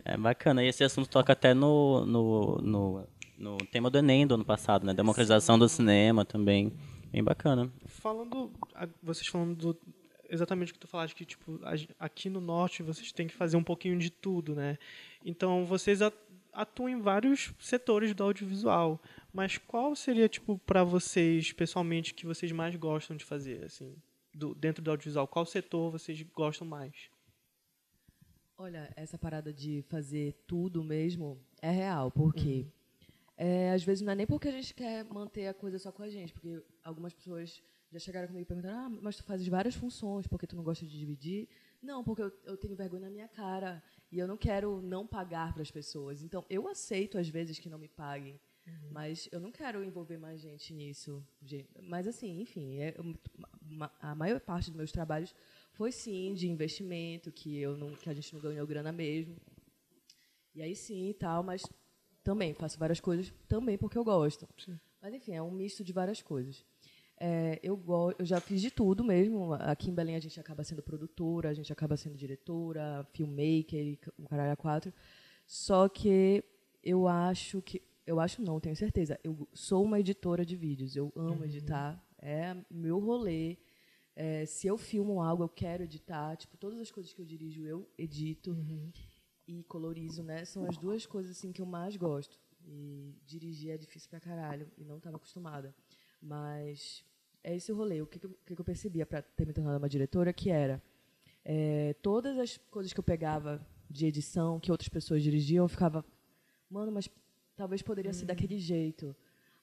[0.04, 0.64] É bacana.
[0.64, 4.86] E esse assunto toca até no, no, no, no tema do Enem do ano passado,
[4.86, 4.94] né?
[4.94, 6.72] Democratização do cinema também.
[7.12, 7.72] Bem bacana.
[7.86, 8.52] Falando,
[9.02, 9.78] vocês falando do,
[10.30, 11.60] exatamente o que tu falaste, que tipo,
[12.00, 14.78] aqui no norte vocês têm que fazer um pouquinho de tudo, né?
[15.24, 16.00] Então vocês
[16.54, 19.02] atuam em vários setores do audiovisual,
[19.34, 23.96] mas qual seria, tipo, para vocês, pessoalmente, que vocês mais gostam de fazer, assim,
[24.34, 25.28] do, dentro do audiovisual?
[25.28, 26.94] Qual setor vocês gostam mais?
[28.58, 32.66] Olha, essa parada de fazer tudo mesmo é real, porque
[33.36, 36.04] é, às vezes não é nem porque a gente quer manter a coisa só com
[36.04, 39.76] a gente, porque algumas pessoas já chegaram comigo e perguntaram: ah, mas tu fazes várias
[39.76, 41.50] funções, porque tu não gosta de dividir?
[41.82, 45.54] Não, porque eu, eu tenho vergonha na minha cara e eu não quero não pagar
[45.54, 46.24] para as pessoas.
[46.24, 48.40] Então, eu aceito às vezes que não me paguem,
[48.90, 51.22] mas eu não quero envolver mais gente nisso.
[51.84, 52.96] Mas assim, enfim, é,
[53.62, 55.36] uma- a maior parte dos meus trabalhos
[55.76, 59.36] foi sim de investimento, que eu não, que a gente não ganhou grana mesmo.
[60.54, 61.64] E aí sim e tal, mas
[62.24, 64.48] também faço várias coisas também porque eu gosto.
[65.02, 66.66] Mas enfim, é um misto de várias coisas.
[67.18, 69.54] É, eu, go eu já fiz de tudo mesmo.
[69.54, 74.28] Aqui em Belém a gente acaba sendo produtora, a gente acaba sendo diretora, filmmaker, o
[74.28, 74.94] caralho a quatro.
[75.46, 76.44] Só que
[76.84, 77.82] eu acho que.
[78.06, 79.20] Eu acho não, tenho certeza.
[79.24, 80.96] Eu sou uma editora de vídeos.
[80.96, 82.02] Eu amo editar.
[82.18, 83.58] É meu rolê.
[84.16, 86.36] É, se eu filmo algo, eu quero editar.
[86.38, 88.52] Tipo, todas as coisas que eu dirijo, eu edito
[89.48, 90.46] e colorizo, né?
[90.46, 92.40] São as duas coisas assim que eu mais gosto.
[92.68, 95.76] E dirigir é difícil pra caralho e não estava acostumada.
[96.22, 97.04] Mas
[97.44, 98.02] é esse o rolê.
[98.02, 100.82] O que, que, eu- que percebia para ter me tornado uma diretora que era
[101.44, 106.04] é, todas as coisas que eu pegava de edição que outras pessoas dirigiam, eu ficava,
[106.70, 107.08] mano, mas
[107.56, 109.16] talvez poderia ser daquele jeito.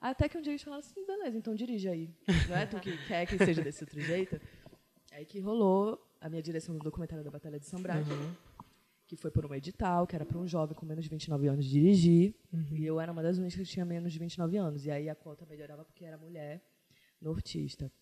[0.02, 2.10] Até que um dia eles falaram assim, beleza, então dirige aí.
[2.50, 4.40] Não é tu que quer que seja desse outro jeito?
[5.12, 8.04] Aí que rolou a minha direção do documentário da Batalha de São Brás,
[9.06, 11.64] que foi por um edital, que era para um jovem com menos de 29 anos
[11.64, 12.34] dirigir.
[12.72, 14.84] E eu era uma das únicas que tinha menos de 29 anos.
[14.84, 16.60] E aí a cota melhorava porque era mulher
[17.20, 17.92] nortista.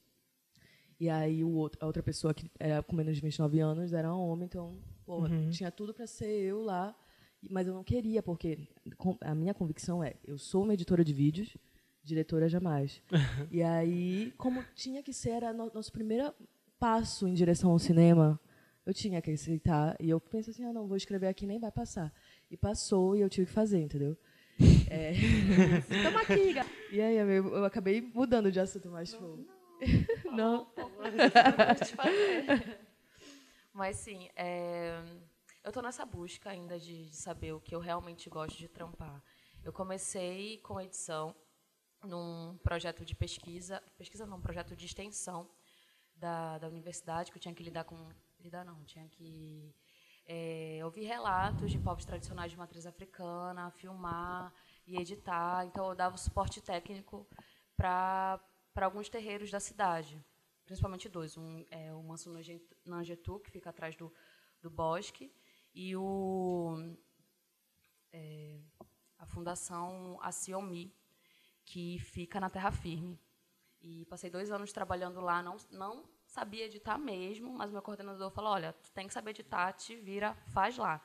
[0.99, 4.15] E aí o outro, a outra pessoa que era com menos de 29 anos era
[4.15, 6.97] um homem, então, porra, tinha tudo para ser eu lá.
[7.51, 8.69] Mas eu não queria, porque
[9.21, 11.57] a minha convicção é, eu sou uma editora de vídeos,
[12.03, 13.03] diretora jamais.
[13.51, 16.33] e aí, como tinha que ser, era no- nosso primeiro
[16.79, 18.41] passo em direção ao cinema,
[18.87, 19.97] eu tinha que aceitar.
[20.01, 22.13] E eu pensei assim, ah, não, vou escrever aqui, nem vai passar.
[22.51, 24.17] E passou e eu tive que fazer, entendeu?
[24.91, 25.13] É...
[26.03, 26.55] Toma aqui,
[26.93, 29.39] E aí, eu, eu acabei mudando de assunto, mas, tipo...
[30.33, 30.71] Não.
[33.73, 35.01] Mas sim, é,
[35.65, 39.23] eu tô nessa busca ainda de, de saber o que eu realmente gosto de trampar.
[39.65, 41.35] Eu comecei com edição
[42.05, 45.49] num projeto de pesquisa, pesquisa não, um projeto de extensão
[46.17, 48.09] da, da universidade, que eu tinha que lidar com.
[48.41, 49.75] Lidar não, tinha que
[50.27, 54.53] é, ouvir relatos de povos tradicionais de matriz africana, filmar
[54.87, 55.67] e editar.
[55.67, 57.27] Então, eu dava o suporte técnico
[57.77, 58.41] para
[58.81, 60.25] alguns terreiros da cidade,
[60.65, 61.37] principalmente dois.
[61.37, 64.13] Um é o Manso Nange- Nangetu, que fica atrás do,
[64.63, 65.31] do bosque,
[65.75, 66.97] e o,
[68.13, 68.59] é,
[69.19, 70.95] a Fundação Acionmi,
[71.71, 73.17] que fica na Terra Firme.
[73.81, 78.51] E passei dois anos trabalhando lá, não, não sabia editar mesmo, mas meu coordenador falou,
[78.51, 81.01] olha, tu tem que saber editar, te vira, faz lá.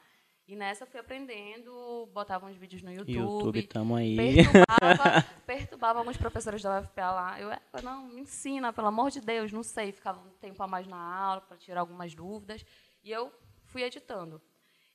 [0.48, 4.16] E nessa fui aprendendo, botava uns vídeos no YouTube, tamo aí.
[4.16, 7.40] perturbava, perturbava alguns professores da UFPA lá.
[7.40, 9.92] Eu, "É, não, me ensina, pelo amor de Deus, não sei.
[9.92, 12.66] Ficava um tempo a mais na aula para tirar algumas dúvidas.
[13.04, 13.32] E eu
[13.66, 14.42] fui editando.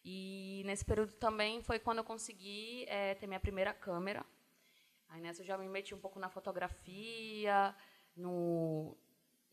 [0.04, 4.24] E nesse período também foi quando eu consegui eh, ter minha primeira câmera.
[5.10, 7.74] Aí nessa eu já me meti um pouco na fotografia,
[8.16, 8.96] no,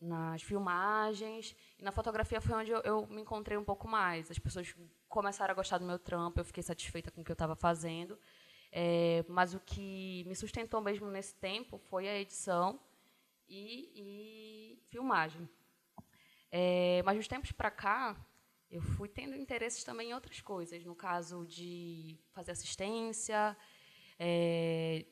[0.00, 1.54] nas filmagens.
[1.78, 4.30] E na fotografia foi onde eu, eu, me encontrei um pouco mais.
[4.30, 4.74] As pessoas
[5.08, 8.18] começaram a gostar do meu trampo, eu fiquei satisfeita com o que eu estava fazendo.
[8.70, 12.78] É, mas o que me sustentou mesmo nesse tempo foi a edição
[13.48, 15.48] e, e filmagem.
[16.50, 18.16] É, mas dos tempos para cá,
[18.70, 20.84] eu fui tendo interesses também em outras coisas.
[20.84, 23.56] No caso de fazer assistência,
[24.18, 25.06] é,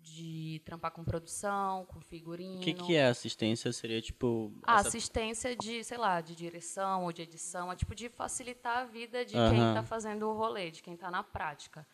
[0.00, 2.56] de trampar com produção, com figurino.
[2.56, 3.72] O que, que é assistência?
[3.72, 4.52] Seria tipo.
[4.62, 4.88] Ah, essa...
[4.88, 9.24] assistência de, sei lá, de direção ou de edição, é tipo de facilitar a vida
[9.24, 11.86] de quem está fazendo o rolê, de quem está na prática.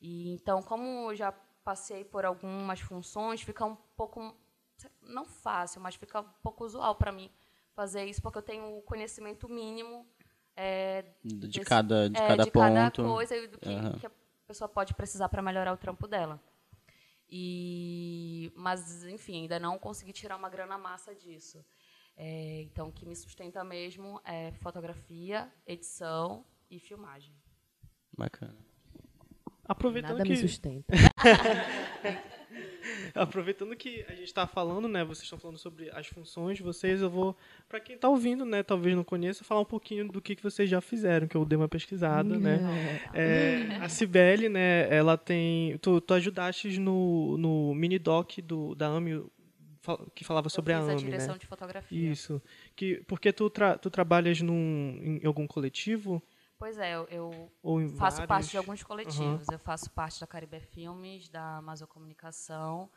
[0.00, 1.32] E então, como eu já
[1.64, 4.34] passei por algumas funções, fica um pouco
[5.02, 7.30] não fácil, mas fica um pouco usual para mim
[7.74, 10.06] fazer isso, porque eu tenho o conhecimento mínimo
[10.56, 13.98] é, de, desse, cada de é, cada de ponto, cada coisa do que, uhum.
[13.98, 14.10] que a
[14.46, 16.40] pessoa pode precisar para melhorar o trampo dela.
[17.34, 21.64] E, mas, enfim, ainda não consegui tirar uma grana massa disso.
[22.14, 27.34] É, então, o que me sustenta mesmo é fotografia, edição e filmagem.
[28.14, 28.71] Bacana.
[29.64, 30.30] Aproveitando Nada que...
[30.30, 30.94] me sustenta.
[33.14, 35.04] Aproveitando que a gente está falando, né?
[35.04, 37.36] Vocês estão falando sobre as funções de vocês, eu vou,
[37.68, 38.62] para quem está ouvindo, né?
[38.62, 41.56] Talvez não conheça, falar um pouquinho do que, que vocês já fizeram, que eu dei
[41.56, 43.00] uma pesquisada, né?
[43.14, 44.88] É, a Cibele, né?
[44.94, 49.24] Ela tem, tu, tu ajudaste no, no mini doc do da AMI
[50.14, 51.38] que falava sobre a AMI, a direção né?
[51.38, 52.10] de fotografia.
[52.10, 52.40] Isso.
[52.76, 56.22] Que porque tu tra, tu trabalhas num em algum coletivo?
[56.62, 57.50] Pois é, eu, eu
[57.96, 58.28] faço vários...
[58.28, 59.48] parte de alguns coletivos.
[59.48, 59.54] Uhum.
[59.54, 62.88] Eu faço parte da Caribe Filmes, da Amazon Comunicação,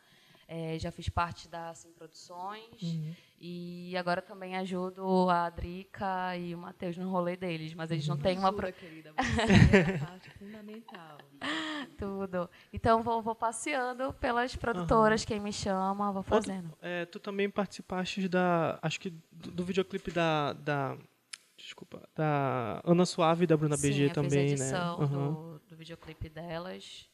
[0.46, 3.12] é, já fiz parte da Sim Produções uhum.
[3.40, 8.14] e agora também ajudo a Drica e o Matheus no rolê deles, mas eles não
[8.14, 8.22] uhum.
[8.22, 8.72] têm uma pro...
[8.72, 11.18] querida, você é parte fundamental.
[11.98, 12.48] Tudo.
[12.72, 15.26] Então vou, vou passeando pelas produtoras, uhum.
[15.26, 16.72] quem me chama, vou fazendo.
[16.80, 20.96] é, tu também participaste da, acho que do, do videoclipe da, da
[21.66, 25.04] desculpa, da Ana Suave e da Bruna Sim, BG também, fiz a edição né?
[25.04, 25.32] Uhum.
[25.32, 27.08] Do, do videoclipe delas.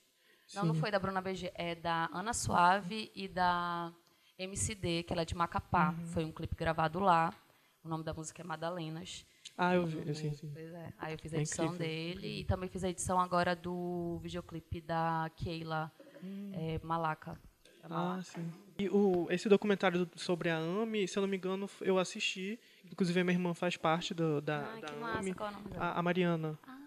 [0.46, 0.58] Sim.
[0.58, 3.92] Não, não foi da Bruna BG, é da Ana Suave e da
[4.38, 5.90] MCD, que ela é de Macapá.
[5.90, 6.06] Uhum.
[6.06, 7.34] Foi um clipe gravado lá.
[7.82, 9.24] O nome da música é Madalenas.
[9.56, 10.50] Ah, eu vi, sim, sim.
[10.52, 10.92] Pois é.
[10.98, 14.80] Aí eu fiz a é edição dele e também fiz a edição agora do videoclipe
[14.80, 15.90] da Keila
[16.22, 16.52] hum.
[16.54, 17.40] é, Malaca.
[17.90, 18.50] Ah, sim.
[18.78, 22.58] E o, esse documentário sobre a AMI, se eu não me engano, eu assisti.
[22.90, 25.00] Inclusive, a minha irmã faz parte do, da, ah, da que AMI.
[25.00, 25.34] Massa.
[25.34, 25.84] Qual é o nome dela?
[25.84, 26.58] A, a Mariana.
[26.66, 26.78] Ah,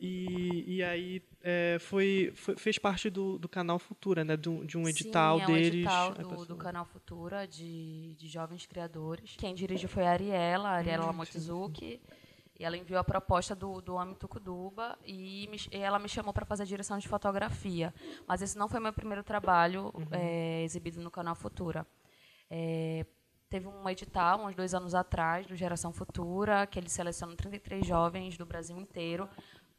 [0.00, 4.36] e, e aí é, foi, foi, fez parte do, do canal Futura, né?
[4.36, 5.68] Do, de um edital Sim, é um deles.
[5.68, 9.34] edital do, do, canal Futura de, de jovens criadores.
[9.38, 12.00] Quem dirigiu foi a Ariela, a Ariela hum, Lamotizuki.
[12.58, 16.32] E ela enviou a proposta do, do Homem Tucuduba e, me, e ela me chamou
[16.32, 17.92] para fazer a direção de fotografia.
[18.26, 20.06] Mas esse não foi meu primeiro trabalho uhum.
[20.10, 21.86] é, exibido no canal Futura.
[22.50, 23.04] É,
[23.50, 28.38] teve um edital, uns dois anos atrás, do Geração Futura, que ele seleciona 33 jovens
[28.38, 29.28] do Brasil inteiro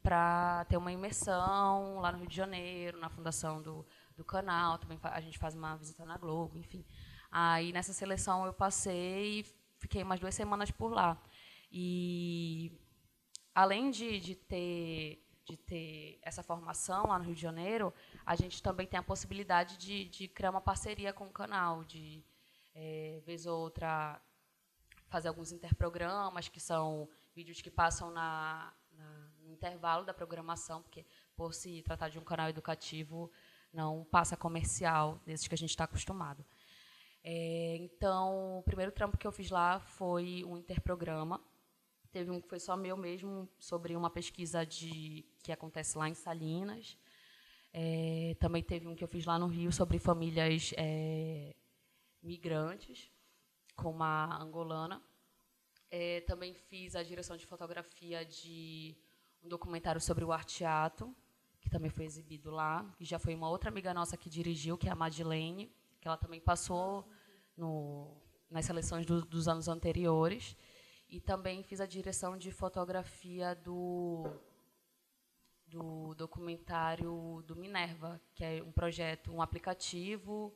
[0.02, 3.84] para ter uma imersão lá no Rio de Janeiro, na fundação do,
[4.16, 4.78] do canal.
[4.78, 6.84] Também a gente faz uma visita na Globo, enfim.
[7.30, 9.46] Aí, nessa seleção, eu passei e
[9.78, 11.20] fiquei umas duas semanas por lá.
[11.70, 12.72] E
[13.54, 17.92] além de, de, ter, de ter essa formação lá no Rio de Janeiro,
[18.24, 22.24] a gente também tem a possibilidade de, de criar uma parceria com o canal, de,
[22.74, 24.20] é, vez ou outra,
[25.08, 31.04] fazer alguns interprogramas, que são vídeos que passam na, na, no intervalo da programação, porque,
[31.36, 33.30] por se tratar de um canal educativo,
[33.72, 36.44] não passa comercial, desses que a gente está acostumado.
[37.22, 41.40] É, então, o primeiro trampo que eu fiz lá foi um interprograma,
[42.10, 46.14] Teve um que foi só meu mesmo, sobre uma pesquisa de, que acontece lá em
[46.14, 46.96] Salinas.
[47.72, 51.54] É, também teve um que eu fiz lá no Rio sobre famílias é,
[52.22, 53.10] migrantes,
[53.76, 55.02] com uma angolana.
[55.90, 58.96] É, também fiz a direção de fotografia de
[59.42, 61.14] um documentário sobre o arteato,
[61.60, 64.88] que também foi exibido lá, e já foi uma outra amiga nossa que dirigiu, que
[64.88, 67.08] é a Madeleine, que ela também passou
[67.56, 68.16] no,
[68.50, 70.56] nas seleções do, dos anos anteriores.
[71.08, 74.30] E também fiz a direção de fotografia do,
[75.66, 80.54] do documentário do Minerva, que é um projeto, um aplicativo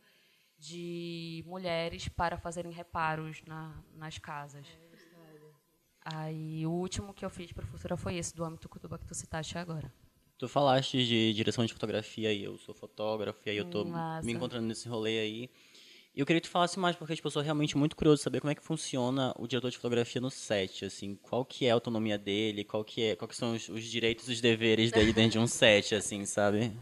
[0.59, 4.67] de mulheres para fazerem reparos na, nas casas.
[6.05, 9.07] Aí o último que eu fiz para o Futura foi esse, do âmbito Cutuba que
[9.07, 9.93] tu citaste agora.
[10.37, 14.33] Tu falaste de direção de fotografia e eu sou fotógrafo, e aí eu estou me
[14.33, 15.51] encontrando nesse rolê aí.
[16.15, 18.41] Eu queria que tu falasse mais, porque tipo, eu sou realmente muito curioso de saber
[18.41, 21.75] como é que funciona o diretor de fotografia no set, assim, qual que é a
[21.75, 25.13] autonomia dele, qual que é, qual que são os, os direitos e os deveres dele
[25.13, 26.77] dentro de um set, assim, sabe?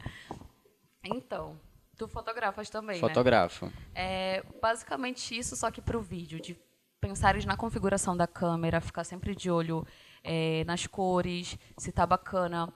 [1.04, 1.58] Então,
[1.96, 3.66] tu fotografas também, Fotografo.
[3.66, 3.72] né?
[3.94, 6.58] É basicamente isso, só que para o vídeo, de
[7.00, 9.86] pensares na configuração da câmera, ficar sempre de olho
[10.24, 12.72] é, nas cores, se está bacana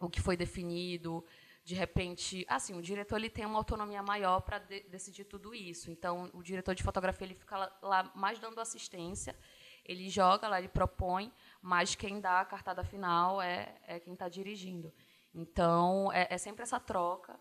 [0.00, 1.22] o que foi definido.
[1.62, 5.90] De repente, assim, o diretor ele tem uma autonomia maior para de decidir tudo isso.
[5.90, 9.36] Então, o diretor de fotografia ele fica lá, lá mais dando assistência,
[9.84, 14.28] ele joga lá, ele propõe, mas quem dá a cartada final é, é quem está
[14.28, 14.92] dirigindo.
[15.34, 17.38] Então, é, é, sempre essa troca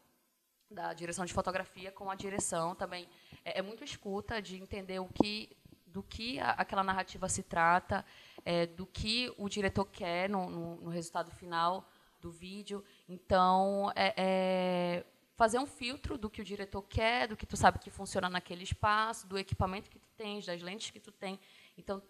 [0.70, 3.08] da direção de fotografia com a direção também.
[3.44, 8.06] É, é muito escuta de entender o que, do que a, aquela narrativa se trata,
[8.46, 11.90] é, do que o diretor quer no, no, no resultado final
[12.22, 12.84] do vídeo.
[13.10, 17.80] Então, é, é, fazer um filtro do que o diretor quer, do que tu sabe
[17.80, 21.40] que funciona naquele espaço, do equipamento que tu tens, das lentes que tu tem.
[21.76, 22.02] Então,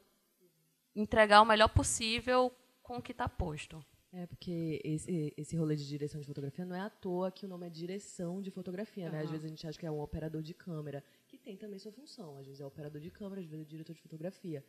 [0.94, 2.52] entregar o melhor possível
[2.84, 3.84] com o que está posto.
[4.12, 7.50] É, porque esse, esse rolê de direção de fotografia não é à toa que o
[7.50, 9.12] nome é direção de fotografia, uhum.
[9.12, 9.22] né?
[9.22, 11.92] Às vezes a gente acha que é um operador de câmera, que tem também sua
[11.92, 12.38] função.
[12.38, 14.66] Às vezes é operador de câmera, às vezes é diretor de fotografia.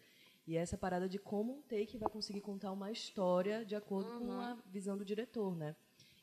[0.46, 4.10] E é essa parada de como um take vai conseguir contar uma história de acordo
[4.10, 4.26] uhum.
[4.26, 5.74] com a visão do diretor, né?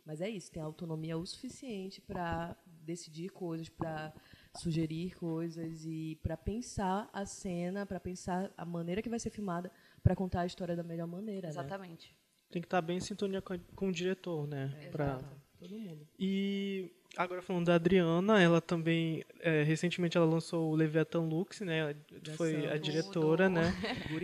[0.07, 4.13] Mas é isso, tem autonomia o suficiente para decidir coisas, para
[4.55, 9.69] sugerir coisas e para pensar a cena, para pensar a maneira que vai ser filmada,
[10.01, 11.47] para contar a história da melhor maneira.
[11.47, 11.51] Né?
[11.51, 12.11] Exatamente.
[12.11, 12.17] Né?
[12.49, 14.73] Tem que estar tá bem em sintonia com, com o diretor, né?
[14.79, 15.19] É, pra...
[15.67, 16.08] Todo mundo.
[16.17, 21.93] E agora falando da Adriana, ela também é, recentemente ela lançou o Leviathan Lux, né?
[22.38, 23.75] Foi a diretora, né?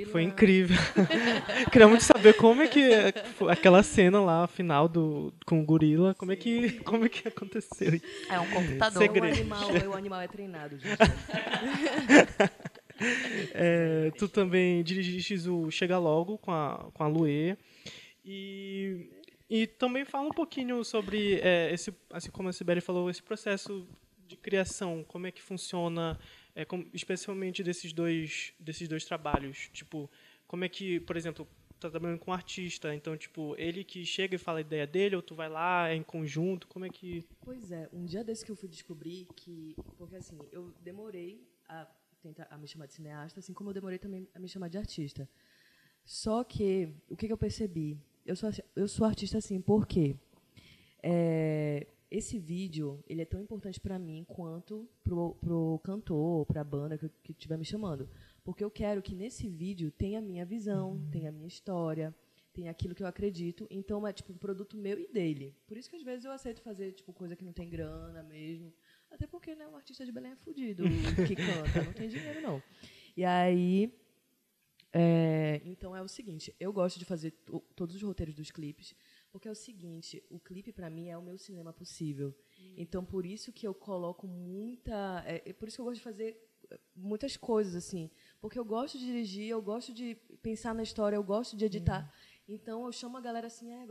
[0.10, 0.78] Foi incrível.
[1.70, 2.92] Queria muito saber como é que
[3.50, 8.00] aquela cena lá, final do com o gorila, como é que como é que aconteceu?
[8.30, 9.02] É um computador.
[9.02, 9.36] Segredo.
[9.36, 10.96] O animal, o animal é treinado, gente.
[13.54, 17.58] é, tu também dirigiste o Chega Logo com a com a Luê.
[18.26, 19.10] E
[19.50, 23.88] e também fala um pouquinho sobre é, esse, assim como a Sibeli falou, esse processo
[24.28, 26.20] de criação, como é que funciona,
[26.56, 29.70] é, especialmente desses dois, desses dois trabalhos.
[29.74, 30.10] Tipo,
[30.48, 31.48] como é que, por exemplo,
[31.80, 35.16] tá trabalhando com um artista, então, tipo, ele que chega e fala a ideia dele,
[35.16, 37.26] ou tu vai lá, é em conjunto, como é que...
[37.42, 39.76] Pois é, um dia desse que eu fui descobrir que...
[39.98, 41.86] Porque, assim, eu demorei a
[42.22, 44.78] tentar a me chamar de cineasta, assim como eu demorei também a me chamar de
[44.78, 45.30] artista.
[46.06, 47.98] Só que, o que, que eu percebi?
[48.26, 50.16] Eu sou, eu sou artista assim, porque
[51.02, 56.64] é, esse vídeo ele é tão importante para mim quanto pro, pro cantor, para a
[56.64, 58.08] banda que, que estiver me chamando.
[58.44, 61.10] Porque eu quero que nesse vídeo tenha a minha visão, uhum.
[61.10, 62.16] tenha a minha história,
[62.54, 63.68] tenha aquilo que eu acredito.
[63.70, 65.56] Então é tipo um produto meu e dele.
[65.66, 68.72] Por isso que às vezes eu aceito fazer tipo coisa que não tem grana mesmo.
[69.10, 70.84] Até porque né, um artista de Belém é fudido
[71.28, 72.62] que canta, não tem dinheiro não.
[73.18, 73.92] E aí
[74.96, 77.32] é, então é o seguinte, eu gosto de fazer
[77.76, 78.94] todos os roteiros dos clipes,
[79.32, 82.36] porque é o seguinte, o clipe para mim é o meu cinema possível.
[82.60, 82.74] Hum.
[82.78, 86.04] Então por isso que eu coloco muita, é, é, por isso que eu gosto de
[86.04, 86.38] fazer
[86.70, 91.16] é, muitas coisas assim, porque eu gosto de dirigir, eu gosto de pensar na história,
[91.16, 92.06] eu gosto de editar.
[92.06, 92.54] Hum.
[92.54, 93.88] Então eu chamo a galera assim, é,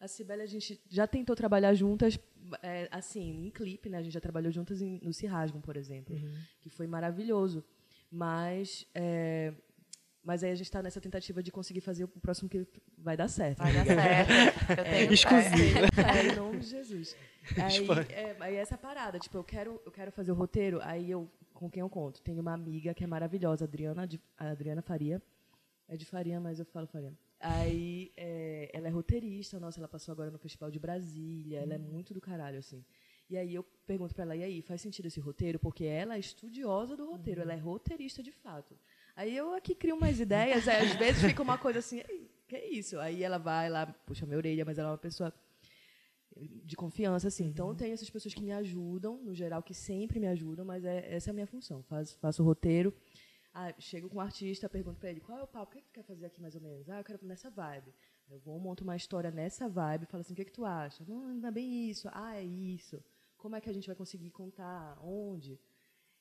[0.00, 2.18] a Cibele a gente já tentou trabalhar juntas,
[2.62, 3.98] é, assim, em clipe, né?
[3.98, 6.38] A gente já trabalhou juntas em, no Cirrasgam, por exemplo, uhum.
[6.60, 7.62] que foi maravilhoso.
[8.10, 9.52] Mas é,
[10.26, 12.66] mas aí a gente está nessa tentativa de conseguir fazer o próximo que
[12.98, 13.58] vai dar certo.
[13.58, 14.32] Vai dar certo.
[14.76, 15.78] Eu tenho Exclusivo.
[16.04, 17.16] É, em nome de Jesus.
[17.56, 21.30] Aí, é, aí essa parada, tipo, eu quero, eu quero fazer o roteiro, aí eu,
[21.54, 22.20] com quem eu conto?
[22.20, 25.22] Tenho uma amiga que é maravilhosa, Adriana, a Adriana Faria.
[25.86, 27.12] É de Faria, mas eu falo Faria.
[27.38, 31.78] Aí é, ela é roteirista, nossa, ela passou agora no Festival de Brasília, ela é
[31.78, 32.84] muito do caralho, assim.
[33.30, 35.60] E aí eu pergunto para ela, e aí, faz sentido esse roteiro?
[35.60, 37.44] Porque ela é estudiosa do roteiro, uhum.
[37.44, 38.76] ela é roteirista de fato.
[39.16, 42.02] Aí eu aqui crio umas ideias, aí às vezes fica uma coisa assim,
[42.46, 43.00] que é isso?
[43.00, 45.32] Aí ela vai lá, puxa minha orelha, mas ela é uma pessoa
[46.36, 47.46] de confiança, assim.
[47.46, 50.84] Então, eu tenho essas pessoas que me ajudam, no geral, que sempre me ajudam, mas
[50.84, 51.82] é, essa é a minha função.
[51.84, 52.94] Faz, faço o roteiro,
[53.78, 55.88] chego com um artista, pergunto para ele, qual é o papo, o que, é que
[55.88, 56.88] tu quer fazer aqui, mais ou menos?
[56.90, 57.92] Ah, eu quero nessa vibe.
[58.28, 61.04] Eu vou, monto uma história nessa vibe, falo assim, o que, é que tu acha?
[61.06, 62.08] Não, não é bem isso.
[62.12, 63.02] Ah, é isso.
[63.38, 64.98] Como é que a gente vai conseguir contar?
[65.02, 65.58] Onde?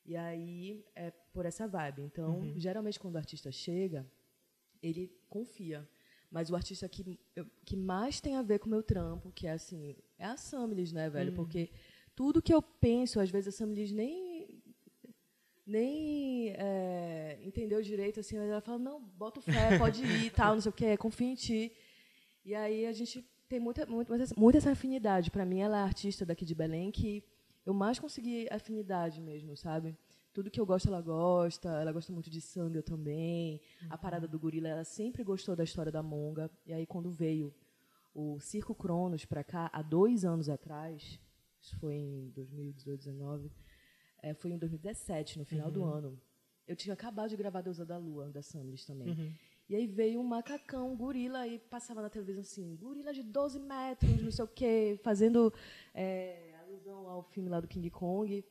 [0.06, 2.04] E aí é por essa vibe.
[2.04, 2.54] Então, uhum.
[2.58, 4.06] geralmente quando o artista chega,
[4.82, 5.88] ele confia.
[6.32, 7.20] Mas o artista que,
[7.64, 10.92] que mais tem a ver com o meu trampo, que é assim, é a Samilis,
[10.92, 11.30] né, velho?
[11.32, 11.36] Uhum.
[11.36, 11.70] Porque
[12.16, 14.48] tudo que eu penso, às vezes a Samilis nem
[15.66, 20.62] nem é, entendeu direito, assim, mas ela fala, não, bota fé, pode ir, tal, não
[20.62, 21.72] sei o quê, confia em ti.
[22.44, 25.32] E aí a gente tem muita, muita, muita essa afinidade.
[25.32, 27.24] Para mim, ela é artista daqui de Belém que
[27.66, 29.98] eu mais consegui afinidade mesmo, sabe?
[30.34, 31.70] Tudo que eu gosto, ela gosta.
[31.70, 33.62] Ela gosta muito de sangue, eu também.
[33.82, 33.88] Uhum.
[33.90, 36.52] A parada do gorila, ela sempre gostou da história da monga.
[36.66, 37.54] E aí, quando veio
[38.14, 41.20] o Circo Cronos para cá, há dois anos atrás,
[41.62, 43.52] isso foi em 2018, 2019,
[44.22, 45.74] é, foi em 2017, no final uhum.
[45.74, 46.22] do ano.
[46.68, 49.10] eu tinha acabado de gravar Deusa da Lua, da Samlis também.
[49.10, 49.34] Uhum.
[49.68, 53.60] E aí veio um macacão, um gorila, e passava na televisão assim, gorila de 12
[53.60, 55.52] metros, não sei o quê, fazendo
[55.94, 56.45] é,
[56.92, 58.44] ao filme lá do King Kong.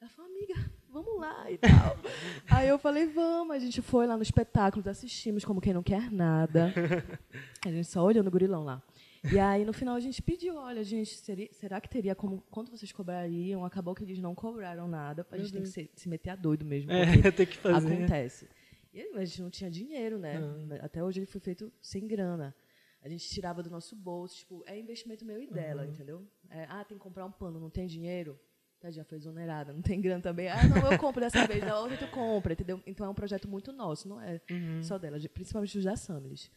[0.00, 0.54] Ela falou, amiga,
[0.88, 1.70] vamos lá e tal.
[2.50, 3.54] aí eu falei, vamos.
[3.54, 6.72] A gente foi lá no espetáculo, assistimos como quem não quer nada.
[7.64, 8.82] A gente só olhando o gorilão lá.
[9.30, 12.70] E aí, no final, a gente pediu, olha, gente, seria, será que teria como, quanto
[12.70, 13.66] vocês cobrariam?
[13.66, 16.64] Acabou que eles não cobraram nada, a gente tem que se, se meter a doido
[16.64, 17.92] mesmo, É, tem que fazer.
[17.92, 18.48] acontece.
[18.94, 20.40] E a gente não tinha dinheiro, né?
[20.80, 22.54] Até hoje ele foi feito sem grana.
[23.02, 26.26] A gente tirava do nosso bolso, tipo, é investimento meu e dela, entendeu?
[26.50, 28.38] É, ah, tem que comprar um pano, não tem dinheiro?
[28.78, 30.48] Tá, já foi exonerada, não tem grana também.
[30.48, 32.80] Ah, não, eu compro dessa vez, da outra tu compra, entendeu?
[32.86, 34.40] Então é um projeto muito nosso, não é
[34.82, 36.50] só dela, de- principalmente os da Samlis.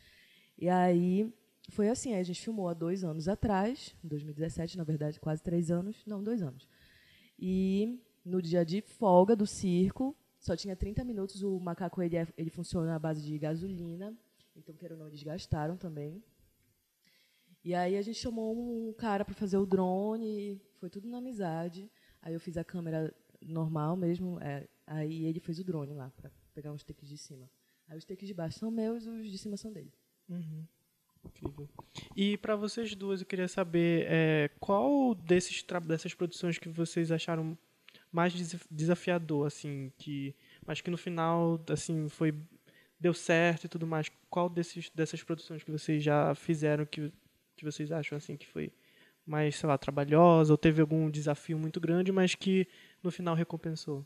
[0.58, 1.34] E aí,
[1.70, 5.70] foi assim, a gente filmou há dois anos atrás, em 2017, na verdade, quase três
[5.72, 6.68] anos, não, dois anos.
[7.40, 12.28] E no dia de folga do circo, só tinha 30 minutos, o macaco ele, é-
[12.38, 14.14] ele funciona à base de gasolina,
[14.56, 16.24] então, queira ou não, eles gastaram também.
[17.64, 21.90] E aí a gente chamou um cara para fazer o drone, foi tudo na amizade.
[22.22, 26.32] Aí eu fiz a câmera normal mesmo, é, aí ele fez o drone lá, para
[26.54, 27.50] pegar uns takes de cima.
[27.88, 29.92] Aí os takes de baixo são meus, os de cima são dele.
[31.26, 31.70] Incrível.
[32.16, 37.58] E para vocês duas, eu queria saber é, qual desses dessas produções que vocês acharam
[38.12, 40.36] mais des- desafiador, assim, que
[40.66, 42.34] mas que no final, assim, foi
[43.00, 44.10] deu certo e tudo mais.
[44.30, 47.12] Qual desses dessas produções que vocês já fizeram que
[47.56, 48.72] que vocês acham assim que foi
[49.26, 52.68] mais, sei lá, trabalhosa ou teve algum desafio muito grande, mas que
[53.02, 54.06] no final recompensou?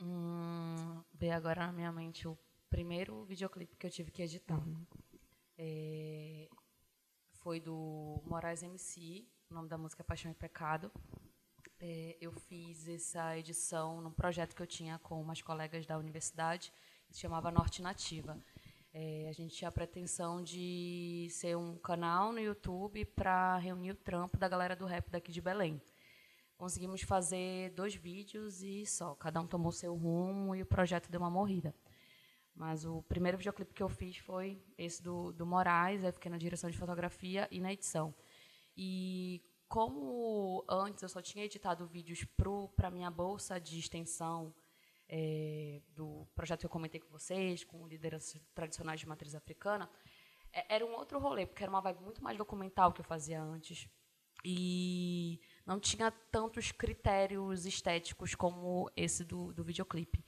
[0.00, 2.36] Hum, veio agora na minha mente o
[2.68, 4.60] primeiro videoclipe que eu tive que editar.
[5.56, 6.48] É,
[7.30, 10.90] foi do Moraes MC, o nome da música é Paixão e Pecado.
[11.78, 16.72] É, eu fiz essa edição num projeto que eu tinha com umas colegas da universidade,
[17.06, 18.38] que se chamava Norte Nativa.
[18.98, 23.94] É, a gente tinha a pretensão de ser um canal no YouTube para reunir o
[23.94, 25.82] trampo da galera do rap daqui de Belém.
[26.56, 31.20] Conseguimos fazer dois vídeos e só, cada um tomou seu rumo e o projeto deu
[31.20, 31.74] uma morrida.
[32.54, 36.38] Mas o primeiro videoclipe que eu fiz foi esse do, do Moraes, eu fiquei na
[36.38, 38.14] direção de fotografia e na edição.
[38.74, 42.26] E como antes eu só tinha editado vídeos
[42.74, 44.54] para minha bolsa de extensão
[45.08, 49.88] é, do projeto que eu comentei com vocês, com lideranças tradicionais de matriz africana,
[50.52, 53.40] é- era um outro rolê, porque era uma vibe muito mais documental que eu fazia
[53.42, 53.88] antes.
[54.44, 60.24] E não tinha tantos critérios estéticos como esse do, do videoclipe.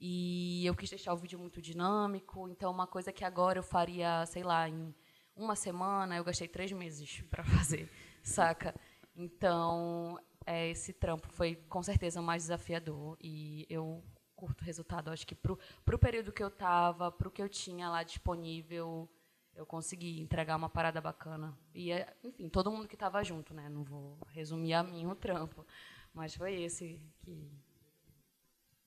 [0.00, 4.26] E eu quis deixar o vídeo muito dinâmico, então uma coisa que agora eu faria,
[4.26, 4.94] sei lá, em
[5.36, 7.88] uma semana, eu gastei três meses para fazer,
[8.22, 8.74] saca?
[9.16, 14.02] Então, é, esse trampo foi com certeza mais desafiador e eu
[14.36, 15.10] curto o resultado.
[15.10, 19.08] Acho que pro, pro período que eu tava, pro que eu tinha lá disponível,
[19.54, 21.56] eu consegui entregar uma parada bacana.
[21.74, 23.68] E, é, enfim, todo mundo que estava junto, né?
[23.68, 25.64] Não vou resumir a mim o trampo,
[26.12, 27.50] mas foi esse que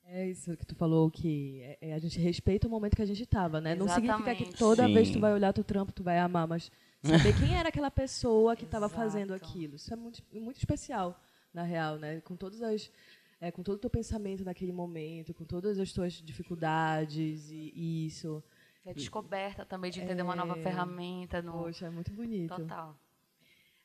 [0.09, 3.05] É isso que tu falou, que é- é, a gente respeita o momento que a
[3.05, 3.75] gente estava, né?
[3.75, 4.57] Não significa que Exatamente.
[4.57, 5.19] toda vez que Sim.
[5.19, 6.71] tu vai olhar teu trampo, tu vai amar, mas
[7.03, 8.87] saber quem era aquela pessoa que estava
[9.21, 9.75] fazendo aquilo.
[9.75, 11.19] Isso é muito, muito especial,
[11.53, 12.21] na real, né?
[12.21, 12.91] Com todas as...
[13.39, 18.05] é, com todo o teu pensamento naquele momento, com todas as tuas dificuldades e, e
[18.07, 18.43] isso.
[18.85, 22.55] é descoberta também de entender uma nova ferramenta no Poxa, é muito bonito.
[22.55, 22.99] total.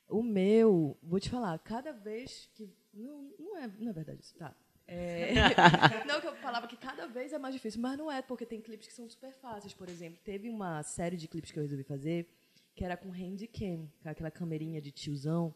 [0.08, 2.68] O meu, vou te falar, cada vez que.
[2.92, 4.54] Não, não, é, não é verdade isso, tá?
[4.86, 5.32] É,
[6.06, 8.60] não, que eu falava que cada vez é mais difícil, mas não é, porque tem
[8.60, 9.72] clipes que são super fáceis.
[9.72, 12.28] Por exemplo, teve uma série de clipes que eu resolvi fazer
[12.74, 15.54] que era com handcam, com aquela camerinha de tiozão.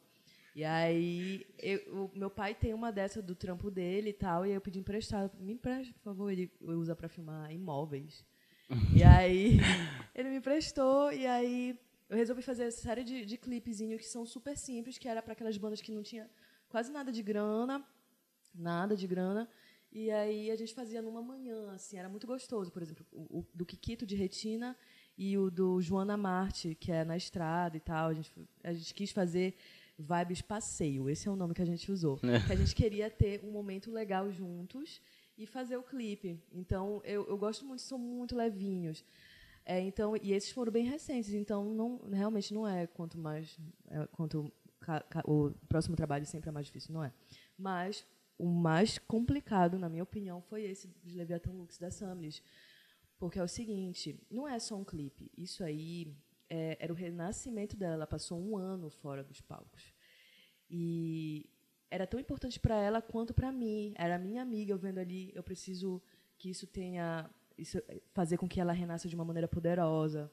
[0.57, 4.49] E aí, eu- o meu pai tem uma dessa do trampo dele e tal, e
[4.49, 5.31] aí eu pedi emprestado.
[5.39, 8.25] Me empresta, por favor, ele usa para filmar imóveis.
[8.97, 9.59] E aí,
[10.15, 11.79] ele me emprestou, e aí
[12.09, 15.35] eu resolvi fazer essa série de, de clipezinho que são super simples, que era para
[15.35, 16.27] aquelas bandas que não tinha
[16.71, 17.85] quase nada de grana,
[18.55, 19.47] nada de grana.
[19.93, 22.73] E aí a gente fazia numa manhã, assim, era muito gostoso.
[22.73, 24.75] Por exemplo, o, o do Kikito de Retina
[25.19, 28.09] e o do Joana Marte, que é na estrada e tal.
[28.09, 28.33] A gente,
[28.65, 29.55] a gente quis fazer
[29.99, 32.19] vibes passeio, esse é o nome que a gente usou.
[32.19, 35.01] Que a gente queria ter um momento legal juntos
[35.39, 36.39] e fazer o clipe.
[36.53, 39.05] Então, eu, eu gosto muito, são muito levinhos.
[39.65, 44.07] É, então, e esses foram bem recentes, então não, realmente não é quanto mais é,
[44.13, 47.13] quanto ca- ca- o próximo trabalho sempre é mais difícil, não é.
[47.59, 48.07] Mas
[48.39, 52.43] o mais complicado, na minha opinião, foi esse de Leviathan Lux da Samlis.
[53.19, 55.31] Porque é o seguinte, não é só um clipe.
[55.37, 56.15] Isso aí
[56.49, 57.95] é, era o renascimento dela.
[57.95, 59.93] Ela passou um ano fora dos palcos.
[60.71, 61.49] E
[61.91, 63.95] era tão importante para ela quanto para mim.
[63.97, 66.03] Era minha amiga, eu vendo ali, eu preciso
[66.39, 67.83] que isso tenha isso
[68.13, 70.31] fazer com que ela renasça de uma maneira poderosa.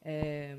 [0.00, 0.58] É,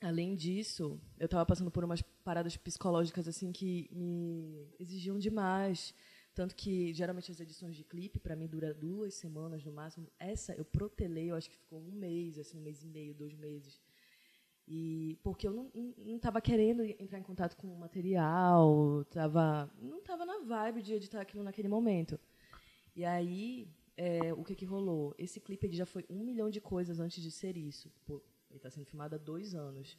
[0.00, 5.94] além disso, eu estava passando por umas paradas psicológicas assim que me exigiam demais.
[6.34, 10.10] Tanto que, geralmente, as edições de clipe, para mim, dura duas semanas no máximo.
[10.18, 13.34] Essa, eu protelei, eu acho que ficou um mês, assim, um mês e meio, dois
[13.36, 13.80] meses.
[14.66, 20.24] E porque eu não estava querendo entrar em contato com o material, tava, não estava
[20.24, 22.18] na vibe de editar aquilo naquele momento.
[22.96, 25.14] E aí, é, o que, que rolou?
[25.18, 27.92] Esse clipe já foi um milhão de coisas antes de ser isso.
[28.06, 29.98] Pô, ele está sendo filmado há dois anos.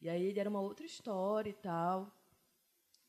[0.00, 2.14] E aí ele era uma outra história e tal.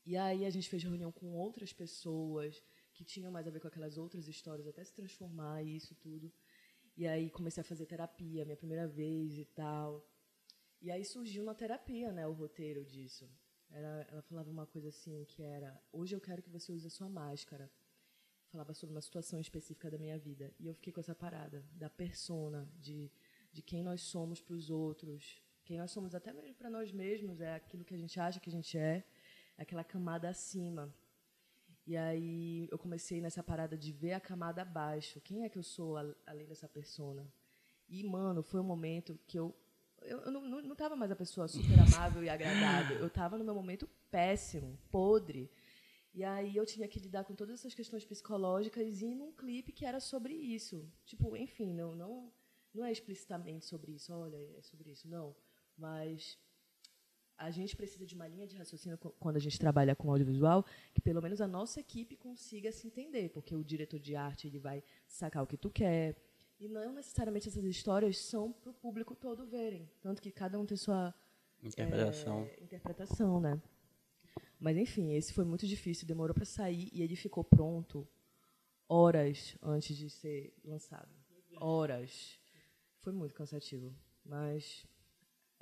[0.06, 3.68] E aí a gente fez reunião com outras pessoas que tinham mais a ver com
[3.68, 6.32] aquelas outras histórias, até se transformar isso tudo.
[6.96, 10.06] E aí comecei a fazer terapia, minha primeira vez e tal.
[10.84, 13.24] E aí surgiu na terapia, né, o roteiro disso.
[13.70, 16.90] Era, ela falava uma coisa assim que era: hoje eu quero que você use a
[16.98, 17.66] sua máscara.
[18.52, 21.90] Falava sobre uma situação específica da minha vida e eu fiquei com essa parada da
[21.90, 23.10] persona, de
[23.54, 27.40] de quem nós somos para os outros, quem nós somos até mesmo para nós mesmos
[27.40, 29.04] é aquilo que a gente acha que a gente é,
[29.56, 30.92] é aquela camada acima.
[31.86, 35.20] E aí eu comecei nessa parada de ver a camada abaixo.
[35.20, 37.32] Quem é que eu sou além dessa persona?
[37.88, 39.54] E, mano, foi um momento que eu.
[40.04, 42.98] Eu, eu não, não tava mais a pessoa super amável e agradável.
[42.98, 45.50] Eu estava no meu momento péssimo, podre.
[46.12, 49.84] E aí eu tinha que lidar com todas essas questões psicológicas e num clipe que
[49.84, 50.88] era sobre isso.
[51.04, 52.32] Tipo, enfim, não, não,
[52.72, 55.34] não é explicitamente sobre isso, olha, é sobre isso, não.
[55.76, 56.38] Mas
[57.36, 61.00] a gente precisa de uma linha de raciocínio quando a gente trabalha com audiovisual, que
[61.00, 64.84] pelo menos a nossa equipe consiga se entender, porque o diretor de arte ele vai
[65.06, 66.16] sacar o que tu quer,
[66.64, 70.66] e não necessariamente essas histórias são para o público todo verem, tanto que cada um
[70.66, 71.14] tem sua
[71.62, 73.60] interpretação, é, interpretação, né?
[74.58, 78.06] Mas enfim, esse foi muito difícil, demorou para sair e ele ficou pronto
[78.88, 81.08] horas antes de ser lançado,
[81.56, 82.38] horas.
[83.00, 83.94] Foi muito cansativo,
[84.24, 84.86] mas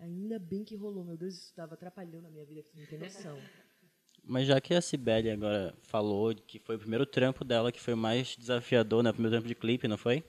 [0.02, 2.86] Ainda bem que rolou, meu Deus, isso estava atrapalhando a minha vida, que você não
[2.86, 3.38] tem noção.
[4.24, 7.94] Mas já que a Cibele agora falou que foi o primeiro trampo dela que foi
[7.94, 9.10] mais desafiador, né?
[9.10, 10.24] O primeiro trampo de clipe, não foi?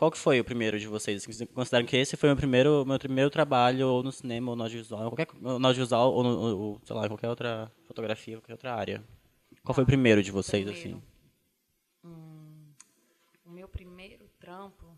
[0.00, 1.26] Qual que foi o primeiro de vocês?
[1.26, 4.56] Vocês consideram que esse foi o meu primeiro, meu primeiro trabalho ou no cinema ou
[4.56, 8.74] no audiovisual, qualquer no audiovisual ou no, ou, sei lá, qualquer outra fotografia, qualquer outra
[8.74, 9.04] área?
[9.62, 10.96] Qual foi o primeiro de vocês primeiro.
[10.96, 11.02] assim?
[12.02, 12.72] Hum,
[13.44, 14.96] o meu primeiro trampo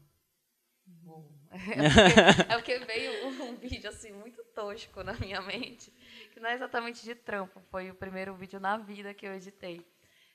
[1.50, 5.92] é porque veio um vídeo assim muito tosco na minha mente,
[6.32, 9.84] que não é exatamente de trampo, foi o primeiro vídeo na vida que eu editei.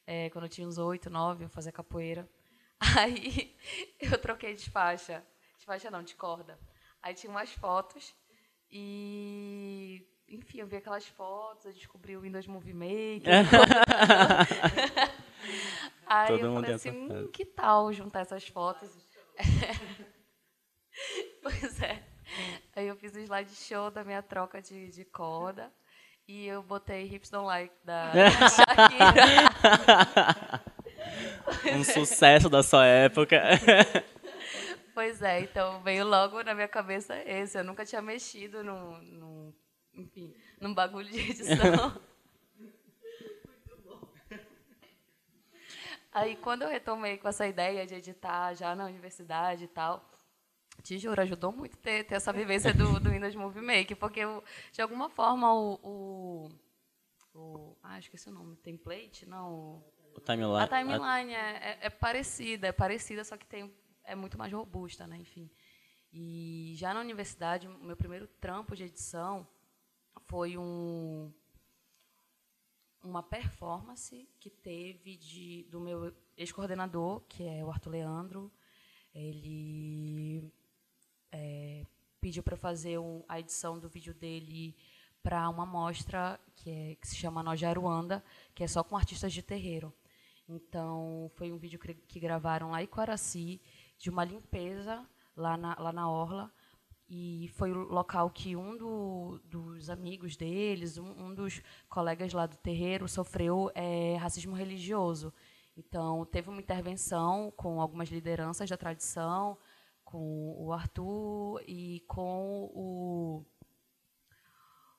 [0.06, 2.28] É, quando eu tinha uns oito, nove, eu fazia capoeira.
[2.80, 3.56] Aí
[4.00, 5.24] eu troquei de faixa,
[5.58, 6.60] de faixa não, de corda.
[7.02, 8.14] Aí tinha umas fotos
[8.72, 13.32] e enfim, eu vi aquelas fotos, eu descobri o Windows Movie Maker.
[16.06, 18.90] Aí Todo eu falei assim, hum, que tal juntar essas fotos?
[21.44, 22.04] Pois é.
[22.76, 25.72] Aí eu fiz o slide show da minha troca de, de corda.
[26.28, 28.12] E eu botei Hips Don't Like da,
[28.50, 29.54] Shakira.
[31.76, 33.42] Um sucesso da sua época.
[34.98, 37.56] Pois é, então veio logo na minha cabeça esse.
[37.56, 39.54] Eu nunca tinha mexido num, num,
[39.94, 42.02] enfim, num bagulho de edição.
[46.12, 50.04] Aí quando eu retomei com essa ideia de editar já na universidade e tal,
[50.82, 54.44] te juro, ajudou muito ter, ter essa vivência do, do Windows Movie Maker, porque eu,
[54.72, 56.50] de alguma forma o, o,
[57.36, 59.84] o ah, esqueci o nome, template, não, o
[60.22, 61.40] timeline, a timeline a...
[61.40, 65.50] É, é, é, parecida, é parecida, só que tem, é muito mais robusta, né, enfim.
[66.12, 69.48] E já na universidade, o meu primeiro trampo de edição
[70.26, 71.32] foi um
[73.04, 78.52] uma performance que teve de, do meu ex-coordenador, que é o Arthur Leandro.
[79.14, 80.52] Ele
[81.32, 81.86] é,
[82.20, 84.76] pediu para fazer um, a edição do vídeo dele
[85.24, 89.42] para uma mostra que, é, que se chama Nojaruanda, que é só com artistas de
[89.42, 89.94] terreiro.
[90.50, 93.62] Então, foi um vídeo que, gravaram lá em Quaraci,
[93.98, 96.52] de uma limpeza lá na, lá na Orla,
[97.10, 102.46] e foi o local que um do, dos amigos deles, um, um, dos colegas lá
[102.46, 105.34] do terreiro, sofreu é, racismo religioso.
[105.76, 109.58] Então, teve uma intervenção com algumas lideranças da tradição,
[110.04, 113.46] com o Arthur e com o,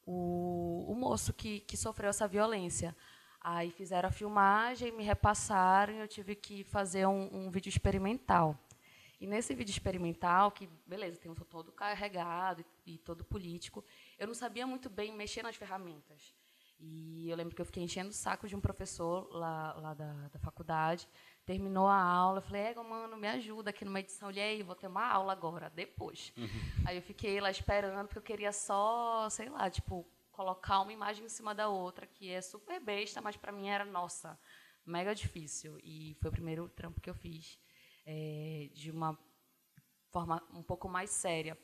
[0.07, 2.94] o, o moço que, que sofreu essa violência.
[3.41, 8.59] Aí fizeram a filmagem, me repassaram e eu tive que fazer um, um vídeo experimental.
[9.20, 13.84] E nesse vídeo experimental, que, beleza, tem um todo carregado e, e, todo político,
[14.18, 16.34] eu não sabia muito bem mexer nas ferramentas.
[16.80, 20.12] E eu lembro que eu fiquei enchendo o saco de um professor lá, lá da,
[20.28, 21.09] da faculdade,
[21.45, 24.30] terminou a aula, eu falei, ego, mano, me ajuda aqui numa edição.
[24.30, 26.32] Ele, aí, vou ter uma aula agora, depois.
[26.36, 26.84] Uhum.
[26.86, 30.07] Aí eu fiquei lá esperando, porque eu queria só, sei lá, tipo,
[30.39, 33.84] colocar uma imagem em cima da outra, que é super besta, mas para mim era,
[33.84, 34.39] nossa,
[34.86, 35.76] mega difícil.
[35.82, 37.59] E foi o primeiro trampo que eu fiz
[38.07, 39.18] é, de uma
[40.12, 41.59] forma um pouco mais séria.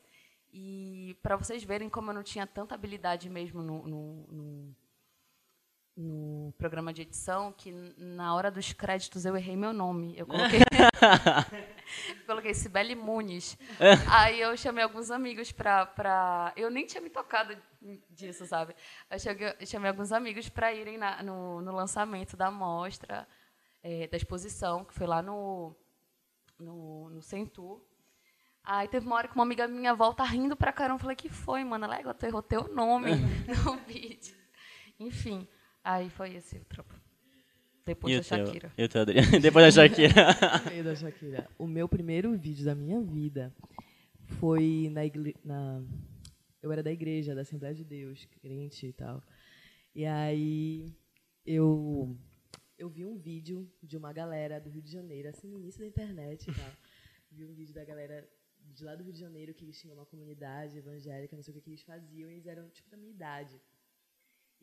[0.52, 4.76] E para vocês verem como eu não tinha tanta habilidade mesmo no, no, no,
[5.96, 10.14] no, programa de edição, que na hora dos créditos eu errei meu nome.
[10.16, 10.60] Eu coloquei,
[12.26, 13.56] coloquei Sibeli Muniz.
[14.10, 15.86] Aí eu chamei alguns amigos para.
[15.86, 16.52] Pra...
[16.56, 17.56] Eu nem tinha me tocado
[18.10, 18.74] disso, sabe?
[19.10, 23.26] Eu cheguei, chamei alguns amigos para irem na, no, no lançamento da mostra,
[23.82, 25.76] é, da exposição, que foi lá no,
[26.58, 27.80] no, no Centur.
[28.66, 30.94] Aí teve uma hora que uma amiga minha volta rindo pra caramba.
[30.94, 31.84] Eu falei, que foi, mano?
[31.84, 33.10] Ela, tu errou teu nome
[33.46, 34.34] no vídeo.
[34.98, 35.46] Enfim,
[35.84, 36.94] aí foi esse o trampo.
[37.84, 38.72] Depois e da Shakira.
[38.78, 39.28] E o teu, Adriano?
[39.40, 40.14] Depois da Shakira.
[40.82, 41.50] da Shakira.
[41.58, 43.54] O meu primeiro vídeo da minha vida
[44.40, 45.36] foi na, igre...
[45.44, 45.82] na...
[46.62, 49.22] Eu era da igreja, da Assembleia de Deus, crente e tal.
[49.94, 50.96] E aí
[51.44, 52.16] eu
[52.78, 55.86] eu vi um vídeo de uma galera do Rio de Janeiro, assim, no início da
[55.86, 56.72] internet e tal.
[57.30, 58.28] vi um vídeo da galera
[58.58, 61.56] de lá do Rio de Janeiro, que eles tinham uma comunidade evangélica, não sei o
[61.56, 63.60] que, que eles faziam, e eles eram tipo da minha idade.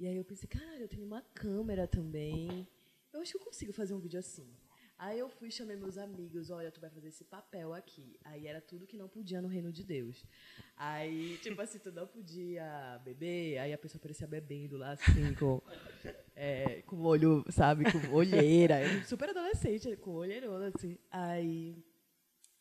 [0.02, 2.68] E aí eu pensei, cara, eu tenho uma câmera também.
[3.14, 4.52] Eu acho que eu consigo fazer um vídeo assim.
[4.97, 8.20] Aí eu fui chamei meus amigos, olha, tu vai fazer esse papel aqui.
[8.24, 10.26] Aí era tudo que não podia no reino de Deus.
[10.76, 15.62] Aí, tipo assim, tu não podia beber, aí a pessoa aparecia bebendo lá, assim, com,
[16.36, 18.80] é, com olho, sabe, com olheira.
[19.06, 20.97] Super adolescente, com olheirona, assim.
[21.12, 21.78] Aí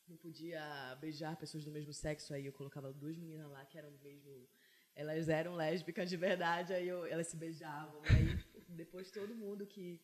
[0.07, 3.93] não podia beijar pessoas do mesmo sexo, aí eu colocava duas meninas lá que eram
[4.03, 4.47] mesmo.
[4.95, 8.01] Elas eram lésbicas de verdade, aí eu, elas se beijavam.
[8.05, 8.39] Aí
[8.69, 10.01] depois todo mundo que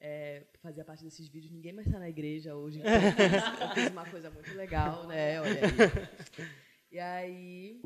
[0.00, 2.80] é, fazia parte desses vídeos, ninguém mais está na igreja hoje.
[2.80, 5.40] Então eu fiz uma coisa muito legal, né?
[5.40, 6.52] Olha aí.
[6.90, 7.82] E aí,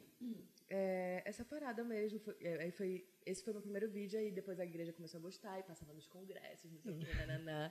[0.68, 4.58] é, essa parada mesmo, foi, é, aí foi, esse foi meu primeiro vídeo, aí depois
[4.58, 7.70] a igreja começou a gostar, e passava nos congressos, não sei o que, nananã.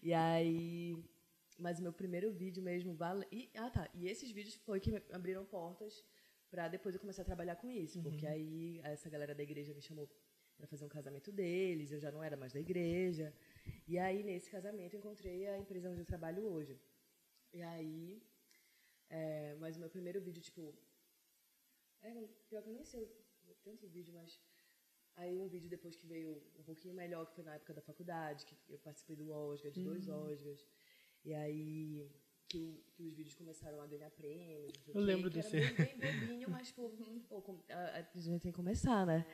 [0.00, 0.96] E aí
[1.58, 3.26] mas o meu primeiro vídeo mesmo vale.
[3.32, 3.90] E, ah, tá.
[3.92, 6.04] E esses vídeos foi que abriram portas
[6.50, 7.98] para depois eu começar a trabalhar com isso.
[7.98, 8.04] Uhum.
[8.04, 10.08] Porque aí essa galera da igreja me chamou
[10.56, 13.32] para fazer um casamento deles, eu já não era mais da igreja.
[13.86, 16.78] E aí, nesse casamento, eu encontrei a empresa onde eu trabalho hoje.
[17.52, 18.22] E aí.
[19.08, 20.74] É, mas o meu primeiro vídeo, tipo.
[22.02, 22.12] É,
[22.48, 23.08] pior que eu nem sei
[23.62, 24.40] tanto vídeo, mas.
[25.16, 28.44] Aí um vídeo depois que veio um pouquinho melhor, que foi na época da faculdade,
[28.46, 30.30] que eu participei do Oscar, de dois uhum.
[30.30, 30.64] Oscars.
[31.24, 32.08] E aí
[32.48, 34.72] que, o, que, os vídeos começaram a ganhar prêmios.
[34.94, 35.56] Eu lembro desse.
[35.56, 36.90] Era bem, bem bobinho, mas pô,
[37.28, 39.26] pô, a, a gente tem que começar, né?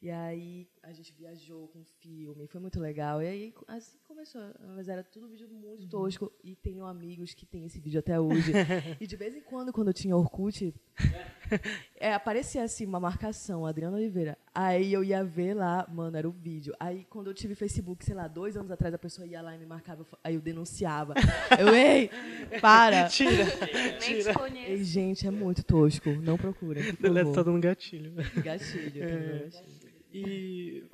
[0.00, 3.22] E aí a gente viajou com filme, foi muito legal.
[3.22, 4.40] E aí assim começou,
[4.76, 5.88] mas era tudo vídeo muito uhum.
[5.88, 6.32] tosco.
[6.44, 8.52] E tenho amigos que têm esse vídeo até hoje.
[9.00, 10.74] e de vez em quando, quando eu tinha Orkut,
[11.96, 14.38] é, aparecia assim uma marcação, Adriana Oliveira.
[14.58, 16.74] Aí eu ia ver lá, mano, era o vídeo.
[16.80, 19.58] Aí quando eu tive Facebook, sei lá, dois anos atrás, a pessoa ia lá e
[19.58, 21.12] me marcava, aí eu denunciava.
[21.60, 22.10] Eu, ei,
[22.60, 23.06] para!
[23.06, 23.44] Tira!
[24.00, 24.70] Nem te conheço.
[24.70, 26.08] Ei, gente, é muito tosco.
[26.22, 26.80] Não procura.
[26.94, 28.14] Deleta tá dando gatilho.
[28.42, 29.38] Gatilho, é.
[29.44, 29.86] gatilho.
[30.10, 30.84] E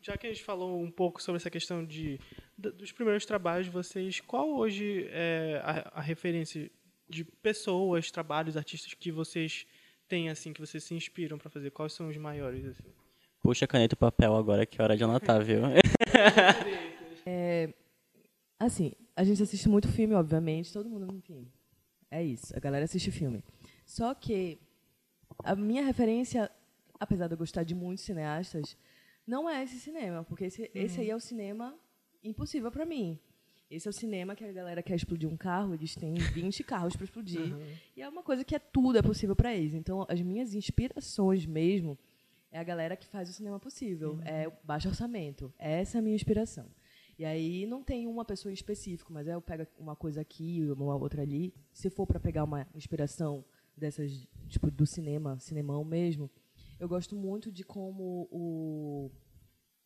[0.00, 2.18] já que a gente falou um pouco sobre essa questão de,
[2.56, 6.70] dos primeiros trabalhos de vocês, qual hoje é a, a referência
[7.06, 9.66] de pessoas, trabalhos, artistas que vocês
[10.08, 11.70] têm, assim, que vocês se inspiram para fazer?
[11.70, 12.92] Quais são os maiores, assim?
[13.42, 15.60] Puxa caneta e papel agora, que é hora de anotar, viu?
[17.24, 17.72] é,
[18.58, 21.46] assim, a gente assiste muito filme, obviamente, todo mundo, enfim,
[22.10, 23.42] é isso, a galera assiste filme.
[23.84, 24.58] Só que
[25.44, 26.50] a minha referência
[26.98, 28.76] apesar de eu gostar de muitos cineastas,
[29.26, 30.68] não é esse cinema, porque esse, uhum.
[30.74, 31.74] esse aí é o cinema
[32.22, 33.18] impossível para mim.
[33.70, 36.94] Esse é o cinema que a galera quer explodir um carro, eles têm 20 carros
[36.94, 37.54] para explodir.
[37.54, 37.66] Uhum.
[37.96, 39.74] E é uma coisa que é tudo é possível para eles.
[39.74, 41.98] Então, as minhas inspirações mesmo
[42.52, 44.12] é a galera que faz o cinema possível.
[44.12, 44.22] Uhum.
[44.24, 45.52] É baixo orçamento.
[45.58, 46.66] Essa é a minha inspiração.
[47.18, 50.60] E aí não tem uma pessoa em específico, mas é eu pego uma coisa aqui,
[50.70, 51.52] uma outra ali.
[51.72, 53.44] Se for para pegar uma inspiração
[53.76, 56.30] dessas, tipo, do cinema, cinemão mesmo,
[56.78, 59.10] eu gosto muito de como o,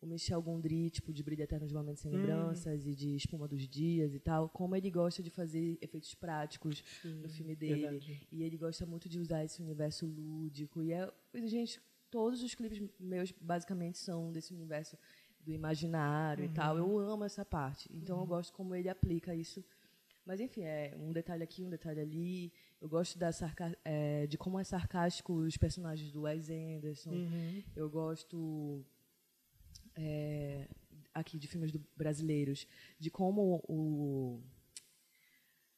[0.01, 2.17] o Michel Gondry, tipo, de Brilho Eterno de Momentos Sem hum.
[2.17, 6.83] Lembranças e de Espuma dos Dias e tal, como ele gosta de fazer efeitos práticos
[7.01, 7.81] Sim, no filme dele.
[7.81, 8.27] Verdade.
[8.31, 10.81] E ele gosta muito de usar esse universo lúdico.
[10.81, 11.07] E, é,
[11.45, 11.79] gente,
[12.09, 14.97] todos os clipes meus, basicamente, são desse universo
[15.39, 16.51] do imaginário uhum.
[16.51, 16.77] e tal.
[16.77, 17.87] Eu amo essa parte.
[17.93, 18.23] Então, uhum.
[18.23, 19.63] eu gosto como ele aplica isso.
[20.25, 22.53] Mas, enfim, é um detalhe aqui, um detalhe ali.
[22.79, 27.11] Eu gosto da sarca é, de como é sarcástico os personagens do Wes Anderson.
[27.11, 27.63] Uhum.
[27.75, 28.83] Eu gosto
[29.95, 30.67] é,
[31.13, 32.67] aqui de filmes do, brasileiros,
[32.99, 34.41] de como o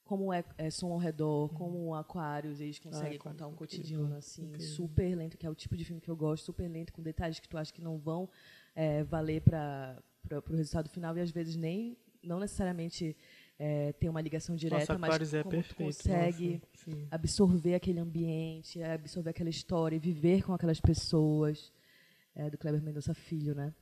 [0.04, 3.58] como é, é som ao redor, como o Aquários, eles conseguem Ah, contar um incrível,
[3.78, 4.68] cotidiano assim, incrível.
[4.76, 7.40] super lento, que é o tipo de filme que eu gosto, super lento, com detalhes
[7.40, 8.30] que tu acha que não vão
[8.76, 10.04] é, valer para
[10.52, 13.16] o resultado final e às vezes nem, não necessariamente
[13.58, 15.96] é, ter uma ligação direta, Nossa, mas é como tu perfeito.
[15.96, 21.72] consegue nossa, absorver aquele ambiente, absorver aquela história, e viver com aquelas pessoas,
[22.36, 23.74] é, do Kleber Mendonça Filho, né?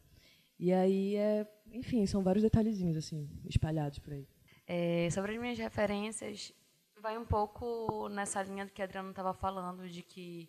[0.61, 4.27] E aí, é, enfim, são vários detalhezinhos, assim, espalhados por aí.
[4.67, 6.53] É, sobre as minhas referências,
[7.01, 10.47] vai um pouco nessa linha do que a Adriana estava falando, de que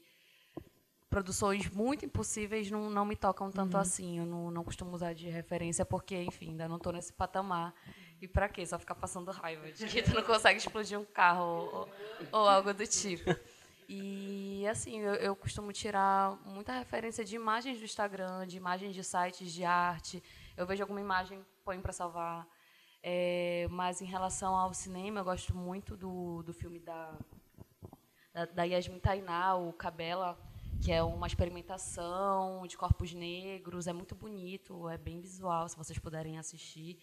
[1.09, 4.19] produções muito impossíveis não, não me tocam tanto assim.
[4.19, 7.75] Eu não, não costumo usar de referência porque, enfim, ainda não estou nesse patamar.
[8.21, 8.67] E para quê?
[8.67, 11.89] Só ficar passando raiva de que tu não consegue explodir um carro ou,
[12.33, 13.31] ou algo do tipo.
[13.89, 19.03] E, assim, eu, eu costumo tirar muita referência de imagens do Instagram, de imagens de
[19.03, 20.23] sites de arte.
[20.57, 22.47] Eu vejo alguma imagem, ponho para salvar.
[23.03, 27.19] É, mas em relação ao cinema, eu gosto muito do, do filme da,
[28.33, 30.39] da, da Yasmin Tainá, o Cabela,
[30.83, 33.87] que é uma experimentação de corpos negros.
[33.87, 36.99] É muito bonito, é bem visual, se vocês puderem assistir.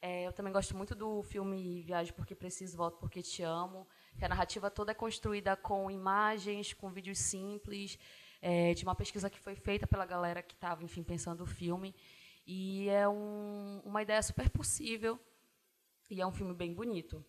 [0.00, 3.86] É, eu também gosto muito do filme Viagem Porque Preciso, Volto Porque Te Amo,
[4.18, 7.98] que a narrativa toda é construída com imagens, com vídeos simples,
[8.42, 11.94] é, de uma pesquisa que foi feita pela galera que estava, enfim, pensando o filme.
[12.46, 15.18] E é um, uma ideia super possível
[16.10, 17.24] e é um filme bem bonito.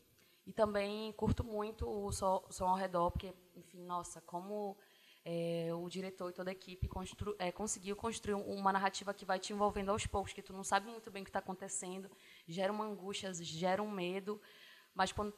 [0.46, 4.76] E também curto muito o Som, som ao Redor, porque, enfim, nossa, como
[5.24, 9.38] é, o diretor e toda a equipe constru, é, conseguiu construir uma narrativa que vai
[9.38, 12.10] te envolvendo aos poucos, que tu não sabe muito bem o que está acontecendo,
[12.48, 14.42] gera uma angústia, gera um medo,
[14.96, 15.36] mas quando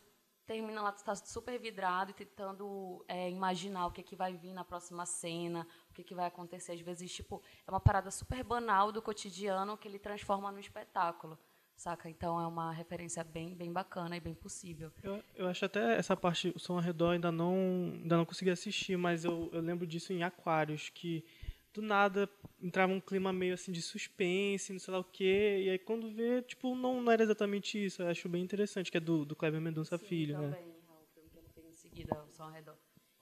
[0.51, 4.53] termina lá, tu está super vidrado e tentando é, imaginar o que, que vai vir
[4.53, 6.73] na próxima cena, o que, que vai acontecer.
[6.73, 11.39] Às vezes, tipo, é uma parada super banal do cotidiano que ele transforma no espetáculo
[11.73, 12.07] saca?
[12.07, 14.91] Então é uma referência bem, bem bacana e bem possível.
[15.01, 18.51] Eu, eu acho até essa parte, o som ao redor, ainda não, ainda não consegui
[18.51, 21.25] assistir, mas eu, eu lembro disso em Aquários, que
[21.74, 22.30] do nada
[22.61, 26.09] entrava um clima meio assim de suspense, não sei lá o quê, e aí quando
[26.11, 28.01] vê, tipo, não, não era exatamente isso.
[28.01, 30.49] Eu acho bem interessante, que é do, do Kleber Mendonça Filho, né?
[30.49, 32.78] também, é o filme que ele fez em seguida, som ao redor.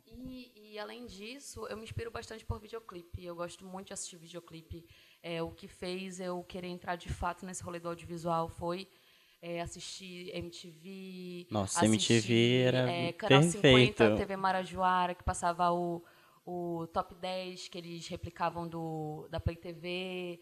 [0.06, 3.24] E, e, além disso, eu me inspiro bastante por videoclipe.
[3.24, 4.86] Eu gosto muito de assistir videoclipe.
[5.22, 8.88] É, o que fez eu querer entrar de fato nesse rolê do audiovisual foi
[9.42, 11.48] é, assistir MTV.
[11.50, 13.98] Nossa, assistir, MTV era é, Canal perfeito.
[13.98, 16.04] 50, TV Marajoara, que passava o,
[16.50, 20.40] o top 10 que eles replicavam do, da Play TV.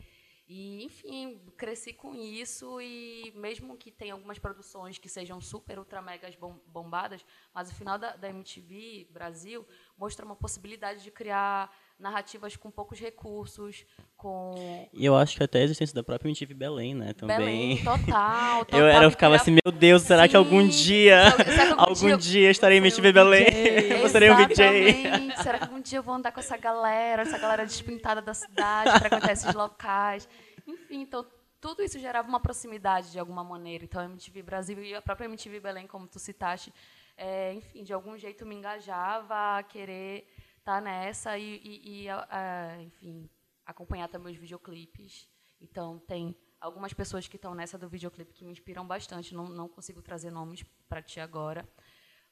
[0.49, 6.01] E, enfim, cresci com isso e mesmo que tenha algumas produções que sejam super, ultra
[6.01, 11.69] megas bom- bombadas, mas o final da, da MTV Brasil mostra uma possibilidade de criar
[11.99, 13.85] narrativas com poucos recursos,
[14.15, 17.13] com E eu acho que até a existência da própria MTV Belém, né?
[17.13, 17.37] Também.
[17.37, 18.79] Belém, total, total.
[18.79, 20.83] Eu, era, eu ficava assim, meu Deus, será que algum Sim.
[20.83, 23.45] dia, que algum algum dia dia, eu- estarei em MTV Belém?
[23.45, 23.93] VJ?
[24.01, 24.39] Eu serei um.
[24.39, 25.43] Exatamente.
[25.43, 28.99] Será que algum dia eu vou andar com essa galera, essa galera despintada da cidade,
[28.99, 30.27] frequentar esses locais?
[30.67, 31.25] Enfim, então
[31.59, 33.83] tudo isso gerava uma proximidade de alguma maneira.
[33.83, 36.71] Então a MTV Brasil e a própria MTV Belém, como tu citaste,
[37.17, 40.27] é, enfim, de algum jeito me engajava a querer
[40.67, 43.29] estar nessa e, e- e, a- a, enfim,
[43.65, 45.29] acompanhar também os videoclipes.
[45.61, 49.33] Então tem algumas pessoas que estão nessa do videoclipe que me inspiram bastante.
[49.33, 51.67] Não, não consigo trazer nomes para ti agora.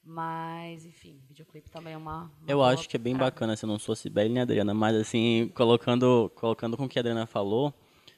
[0.03, 2.25] Mas, enfim, videoclipe também é uma.
[2.25, 3.31] uma Eu acho que é bem parada.
[3.31, 6.99] bacana, se eu não sou Sibeli nem Adriana, mas assim, colocando, colocando com o que
[6.99, 7.73] a Adriana falou,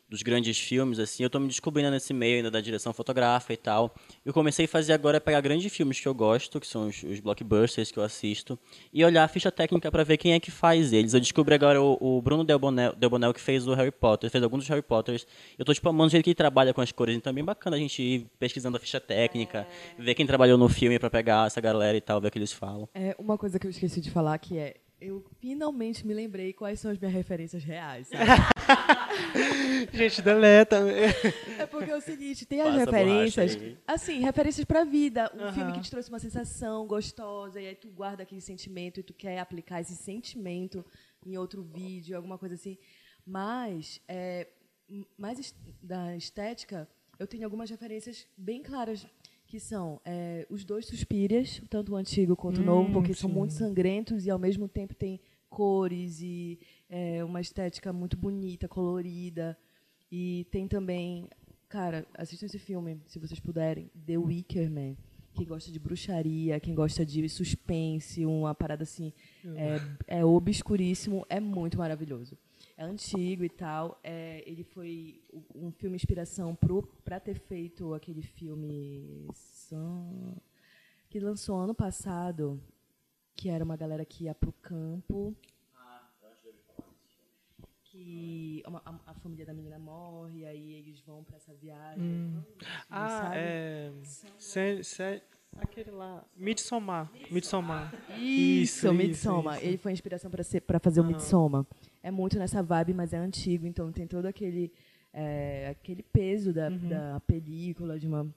[0.10, 3.58] dos grandes filmes, assim, eu tô me descobrindo nesse meio ainda da direção fotográfica e
[3.58, 3.93] tal.
[4.26, 7.03] Eu comecei a fazer agora é pegar grandes filmes que eu gosto, que são os,
[7.03, 8.58] os blockbusters que eu assisto,
[8.93, 11.14] e olhar a ficha técnica para ver quem é que faz eles.
[11.14, 14.60] Eu descobri agora o, o Bruno Delbonel, Delbonel que fez o Harry Potter, fez alguns
[14.60, 15.28] dos Harry Potters.
[15.58, 17.43] Eu tô tipo amando o jeito que ele trabalha com as cores, então é bem
[17.43, 21.47] bacana a gente ir pesquisando a ficha técnica, ver quem trabalhou no filme para pegar
[21.47, 22.88] essa galera e tal, ver o que eles falam.
[22.93, 26.80] É, uma coisa que eu esqueci de falar que é, eu finalmente me lembrei quais
[26.80, 28.08] são as minhas referências reais.
[28.08, 28.26] sabe?
[29.93, 30.78] Gente, deleta.
[31.60, 35.32] É porque é o seguinte, tem as Passa referências, assim, referências pra vida.
[35.36, 39.04] Um filme que te trouxe uma sensação gostosa, e aí tu guarda aquele sentimento e
[39.04, 40.86] tu quer aplicar esse sentimento
[41.26, 42.78] em outro vídeo, alguma coisa assim.
[43.26, 44.48] Mas, é,
[45.18, 46.88] mais da estética,
[47.20, 49.06] eu tenho algumas referências bem claras,
[49.48, 53.30] que são é, os dois Suspirias, tanto o antigo quanto o novo, Hum, porque são
[53.30, 53.36] sim.
[53.36, 55.20] muito sangrentos e ao mesmo tempo tem
[55.50, 59.58] cores e é, uma estética muito bonita, colorida.
[60.12, 61.28] E tem também,
[61.70, 64.95] cara, assistam esse filme, se vocês puderem, The Wicker Man.
[65.34, 69.14] Quem gosta de bruxaria, quem gosta de suspense, uma parada assim,
[69.56, 72.36] é, é obscuríssimo, é muito maravilhoso.
[72.78, 73.99] É antigo e tal.
[74.03, 75.19] É, ele foi
[75.55, 76.55] um filme inspiração
[77.03, 79.28] para ter feito aquele filme
[81.09, 82.61] que lançou ano passado,
[83.36, 85.36] que era uma galera que ia para o campo.
[87.84, 92.03] Que a, a, família da menina morre, aí eles vão para essa viagem.
[92.03, 92.43] Hum.
[92.88, 93.36] Ah, sabe?
[93.38, 93.91] é.
[94.38, 95.21] Se, se,
[95.57, 96.23] aquele lá.
[96.36, 97.11] Midsommar.
[97.32, 97.91] Midsommar.
[98.19, 99.55] Isso, isso Midsommar.
[99.55, 99.69] Isso, isso.
[99.71, 101.09] Ele foi a inspiração para fazer o uhum.
[101.09, 101.65] Midsommar.
[102.08, 104.72] É muito nessa vibe, mas é antigo, então tem todo aquele,
[105.12, 106.88] é, aquele peso da, uhum.
[106.88, 108.34] da película, de uma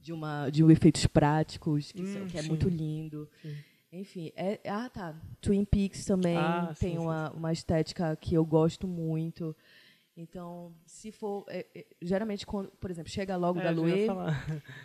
[0.00, 3.28] de uma de um efeitos práticos que, hum, são, que é muito lindo.
[3.40, 3.54] Sim.
[3.92, 7.36] Enfim, é, ah tá, Twin Peaks também ah, tem sim, uma, sim.
[7.36, 9.54] uma estética que eu gosto muito.
[10.16, 11.44] Então, se for.
[11.48, 14.06] É, é, geralmente, quando, por exemplo, chega logo é, da Luê,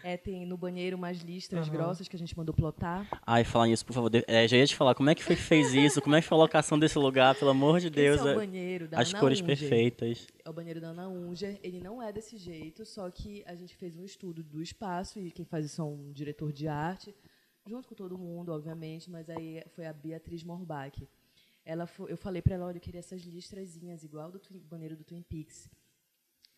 [0.04, 1.74] é, tem no banheiro umas listras uhum.
[1.74, 3.08] grossas que a gente mandou plotar.
[3.26, 4.10] Ai, falar nisso, por favor.
[4.28, 6.02] É, já ia te falar, como é que foi que fez isso?
[6.02, 8.20] Como é que foi a locação desse lugar, pelo amor de Deus?
[8.20, 9.48] Esse é o banheiro da As Ana cores Unger.
[9.48, 10.28] perfeitas.
[10.44, 11.60] É o banheiro da Ana Unger.
[11.62, 15.30] Ele não é desse jeito, só que a gente fez um estudo do espaço e
[15.30, 17.16] quem faz isso é um diretor de arte,
[17.68, 21.08] junto com todo mundo, obviamente, mas aí foi a Beatriz Morbach.
[21.70, 25.04] Ela foi, eu falei para ela, olha, eu queria essas listrazinhas, igual do banheiro do
[25.04, 25.70] Twin Peaks.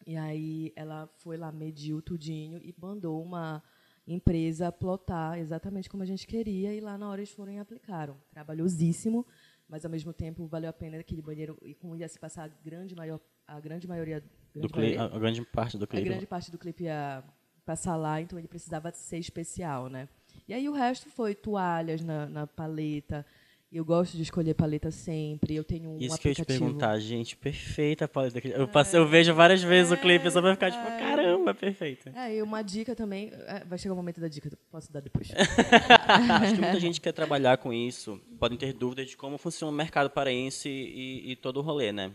[0.07, 3.61] E aí ela foi lá, mediu tudinho e mandou uma
[4.07, 6.73] empresa plotar exatamente como a gente queria.
[6.73, 8.15] E lá na hora eles foram e aplicaram.
[8.31, 9.27] Trabalhosíssimo,
[9.67, 11.57] mas ao mesmo tempo valeu a pena aquele banheiro.
[11.61, 14.23] E como ia se passar a grande, maior, a grande maioria.
[14.53, 16.07] Grande do maioria, a grande parte do clipe.
[16.07, 17.21] A grande parte do clipe ia
[17.65, 20.07] passar lá, então ele precisava ser especial, né?
[20.47, 23.25] E aí o resto foi toalhas na, na paleta,
[23.71, 25.55] eu gosto de escolher paleta sempre.
[25.55, 26.45] Eu tenho um Isso aplicativo...
[26.45, 28.45] que eu ia te perguntar, gente, perfeita a paleta.
[28.47, 30.99] Eu, passo, eu vejo várias vezes é, o clipe só pra ficar tipo, é.
[30.99, 32.11] caramba, perfeita.
[32.13, 33.31] É, e uma dica também.
[33.47, 35.31] É, vai chegar o momento da dica, posso dar depois.
[35.31, 39.75] Acho que muita gente quer trabalhar com isso, podem ter dúvidas de como funciona o
[39.75, 42.11] mercado paraense e, e todo o rolê, né?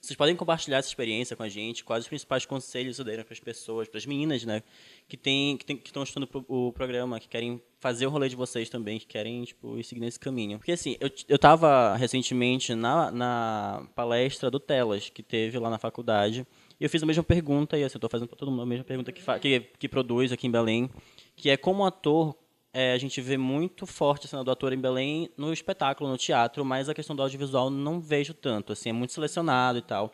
[0.00, 3.34] Vocês podem compartilhar essa experiência com a gente, quais os principais conselhos vocês deram para
[3.34, 4.62] as pessoas, para as meninas, né,
[5.06, 8.98] que tem, que, estão estudando o programa, que querem fazer o rolê de vocês também,
[8.98, 10.58] que querem, tipo, ir seguir nesse caminho.
[10.58, 15.78] Porque, assim, eu, eu tava recentemente na, na palestra do Telas, que teve lá na
[15.78, 16.46] faculdade,
[16.80, 18.66] e eu fiz a mesma pergunta, e assim, eu tô fazendo para todo mundo a
[18.66, 20.88] mesma pergunta que, que, que produz aqui em Belém,
[21.36, 22.34] que é como ator,
[22.72, 26.16] é, a gente vê muito forte a cena do ator em Belém no espetáculo, no
[26.16, 30.12] teatro, mas a questão do audiovisual não vejo tanto, assim, é muito selecionado e tal.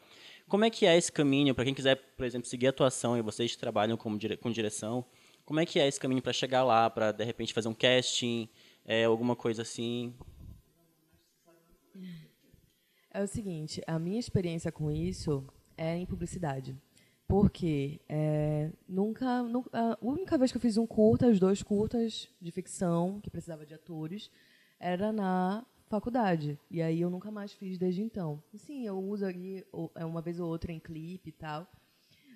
[0.49, 3.57] Como é que é esse caminho, para quem quiser, por exemplo, seguir atuação e vocês
[3.57, 5.05] trabalham como dire com direção,
[5.45, 8.49] como é que é esse caminho para chegar lá, para de repente fazer um casting,
[8.85, 10.15] é, alguma coisa assim?
[13.11, 15.47] É o seguinte, a minha experiência com isso
[15.77, 16.77] é em publicidade.
[17.29, 22.29] Porque é, nunca, nunca, a única vez que eu fiz um curta, os dois curtas
[22.41, 24.31] de ficção, que precisava de atores,
[24.79, 26.59] era na faculdade.
[26.71, 28.43] E aí eu nunca mais fiz desde então.
[28.55, 29.65] Sim, eu uso ali
[29.97, 31.67] é, uma vez ou outra em clipe e tal.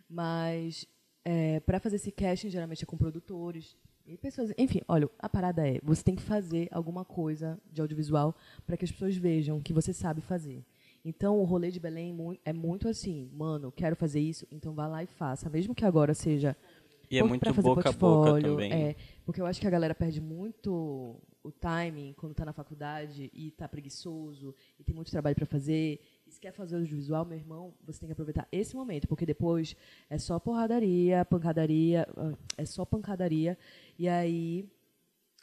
[0.08, 0.86] Mas
[1.24, 3.76] é, para fazer esse casting, geralmente é com produtores
[4.06, 4.52] e pessoas.
[4.58, 8.34] Enfim, olha, a parada é: você tem que fazer alguma coisa de audiovisual
[8.66, 10.64] para que as pessoas vejam que você sabe fazer.
[11.04, 15.02] Então, o rolê de Belém é muito assim, mano, quero fazer isso, então vá lá
[15.02, 15.48] e faça.
[15.48, 16.56] Mesmo que agora seja.
[17.10, 18.72] E é muito boca a boca também.
[18.72, 23.30] É, porque eu acho que a galera perde muito o timing quando está na faculdade
[23.32, 26.00] e está preguiçoso e tem muito trabalho para fazer.
[26.26, 29.74] E se quer fazer audiovisual, meu irmão, você tem que aproveitar esse momento, porque depois
[30.08, 32.06] é só porradaria, pancadaria,
[32.56, 33.58] é só pancadaria.
[33.98, 34.68] E aí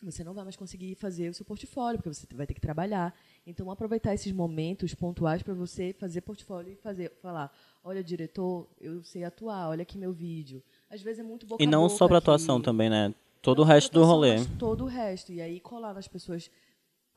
[0.03, 3.13] você não vai mais conseguir fazer o seu portfólio, porque você vai ter que trabalhar.
[3.49, 7.49] Então, aproveitar esses momentos pontuais para você fazer portfólio e fazer, falar,
[7.81, 10.61] olha, diretor, eu sei atuar, olha aqui meu vídeo.
[10.89, 13.15] Às vezes é muito boca E não só para atuação também, né?
[13.41, 14.43] Todo não o resto do rolê.
[14.59, 15.31] Todo o resto.
[15.31, 16.51] E aí colar nas pessoas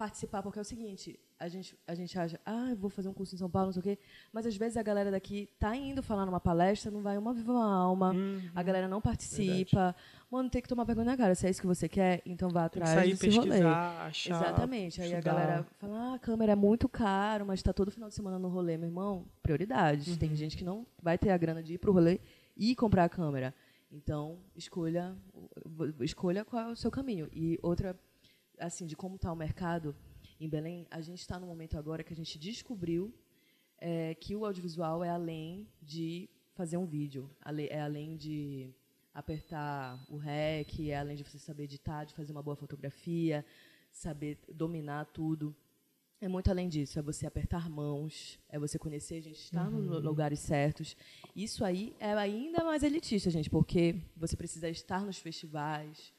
[0.01, 3.13] participar, porque é o seguinte, a gente, a gente acha, ah, eu vou fazer um
[3.13, 3.99] curso em São Paulo, não sei o quê,
[4.33, 7.53] mas às vezes a galera daqui tá indo falar numa palestra, não vai uma viva
[7.53, 8.41] alma, uhum.
[8.55, 9.77] a galera não participa.
[9.77, 9.97] Verdade.
[10.31, 11.35] Mano, tem que tomar vergonha na cara.
[11.35, 13.63] Se é isso que você quer, então vá atrás sair, desse pesquisar, rolê.
[13.63, 15.03] Achar, Exatamente.
[15.03, 15.31] Aí estudar.
[15.31, 18.39] a galera fala, ah, a câmera é muito caro, mas está todo final de semana
[18.39, 19.27] no rolê, meu irmão.
[19.43, 20.09] Prioridades.
[20.09, 20.17] Uhum.
[20.17, 22.21] Tem gente que não vai ter a grana de ir pro rolê
[22.57, 23.55] e comprar a câmera.
[23.93, 25.15] Então, escolha,
[26.01, 27.29] escolha qual é o seu caminho.
[27.35, 27.99] E outra,
[28.61, 29.97] assim, de como está o mercado,
[30.41, 33.13] em Belém, a gente está no momento agora que a gente descobriu
[33.79, 37.31] é, que o audiovisual é além de fazer um vídeo,
[37.71, 38.73] é além de
[39.13, 43.45] apertar o REC, é além de você saber editar, de fazer uma boa fotografia,
[43.91, 45.55] saber dominar tudo.
[46.21, 49.81] É muito além disso, é você apertar mãos, é você conhecer gente, estar uhum.
[49.81, 50.95] nos lugares certos.
[51.35, 56.13] Isso aí é ainda mais elitista, gente, porque você precisa estar nos festivais,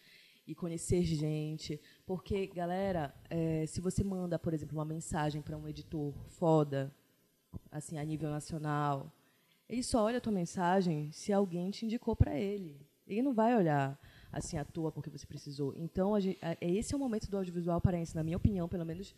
[0.45, 1.79] e conhecer gente.
[2.05, 6.93] Porque, galera, é, se você manda, por exemplo, uma mensagem para um editor foda,
[7.71, 9.11] assim, a nível nacional,
[9.67, 12.85] ele só olha a tua mensagem se alguém te indicou para ele.
[13.07, 13.99] Ele não vai olhar
[14.31, 15.73] assim à toa porque você precisou.
[15.75, 19.13] Então, gente, é, esse é o momento do audiovisual paraense, na minha opinião, pelo menos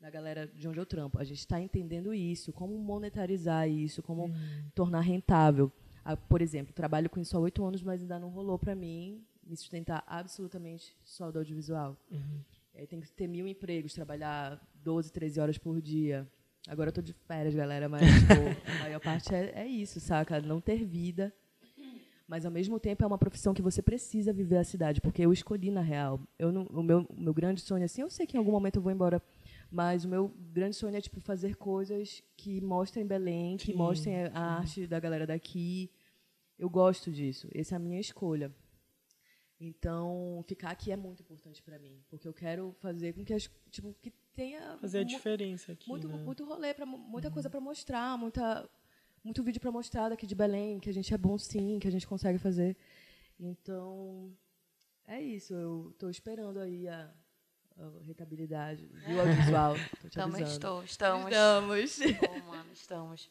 [0.00, 1.18] da galera de onde eu trampo.
[1.18, 4.70] A gente está entendendo isso, como monetarizar isso, como uhum.
[4.74, 5.72] tornar rentável.
[6.04, 9.24] Ah, por exemplo, trabalho com isso há oito anos, mas ainda não rolou para mim
[9.46, 11.96] me sustentar absolutamente só do audiovisual.
[12.10, 12.40] Uhum.
[12.74, 16.28] É, tem que ter mil empregos, trabalhar 12, 13 horas por dia.
[16.68, 18.02] Agora eu tô de férias, galera, mas
[18.66, 20.40] a maior parte é, é isso, saca?
[20.40, 21.32] Não ter vida.
[22.28, 25.32] Mas ao mesmo tempo é uma profissão que você precisa viver a cidade, porque eu
[25.32, 26.20] escolhi na real.
[26.36, 28.82] Eu não, o meu, meu grande sonho assim, eu sei que em algum momento eu
[28.82, 29.22] vou embora,
[29.70, 34.24] mas o meu grande sonho é tipo fazer coisas que mostrem Belém, que sim, mostrem
[34.24, 34.36] a sim.
[34.36, 35.88] arte da galera daqui.
[36.58, 37.48] Eu gosto disso.
[37.54, 38.52] Essa é a minha escolha.
[39.58, 43.50] Então, ficar aqui é muito importante para mim, porque eu quero fazer com que as,
[43.70, 46.16] tipo que tenha fazer a diferença aqui, muito né?
[46.18, 47.34] muito rolê para muita uhum.
[47.34, 48.68] coisa para mostrar, muita
[49.24, 51.90] muito vídeo para mostrar daqui de Belém, que a gente é bom sim, que a
[51.90, 52.76] gente consegue fazer.
[53.40, 54.30] Então,
[55.06, 57.10] é isso, eu estou esperando aí a,
[57.78, 59.74] a rentabilidade do audiovisual.
[60.12, 61.30] Também estou, estamos.
[61.30, 61.98] Estamos.
[61.98, 63.30] Oh, mano, estamos.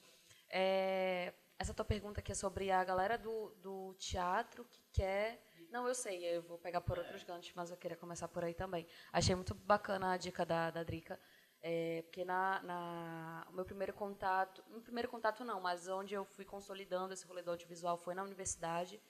[0.50, 5.40] É, essa tua pergunta aqui é sobre a galera do, do teatro que quer
[5.76, 8.54] não, eu sei, eu vou pegar por outros ganchos, mas eu queria começar por aí
[8.54, 8.88] também.
[9.12, 11.20] Achei muito bacana a dica da, da Drica,
[11.62, 16.24] é, porque na, na, o meu primeiro contato, no primeiro contato não, mas onde eu
[16.24, 19.02] fui consolidando esse rolê do audiovisual foi na universidade,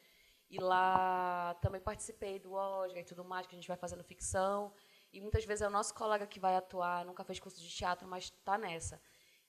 [0.49, 4.73] e lá também participei do Oscar e tudo mais, que a gente vai fazendo ficção,
[5.13, 8.07] e muitas vezes é o nosso colega que vai atuar, nunca fez curso de teatro,
[8.07, 8.99] mas está nessa.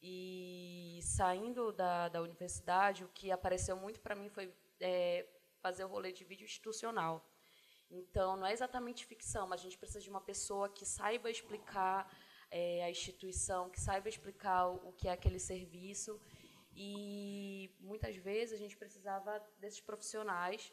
[0.03, 5.27] E saindo da, da universidade, o que apareceu muito para mim foi é,
[5.67, 7.15] fazer o rolê de vídeo institucional.
[7.91, 11.99] Então, não é exatamente ficção, mas a gente precisa de uma pessoa que saiba explicar
[12.51, 16.21] é, a instituição, que saiba explicar o, que é aquele serviço.
[16.75, 20.73] E muitas vezes a gente precisava desses profissionais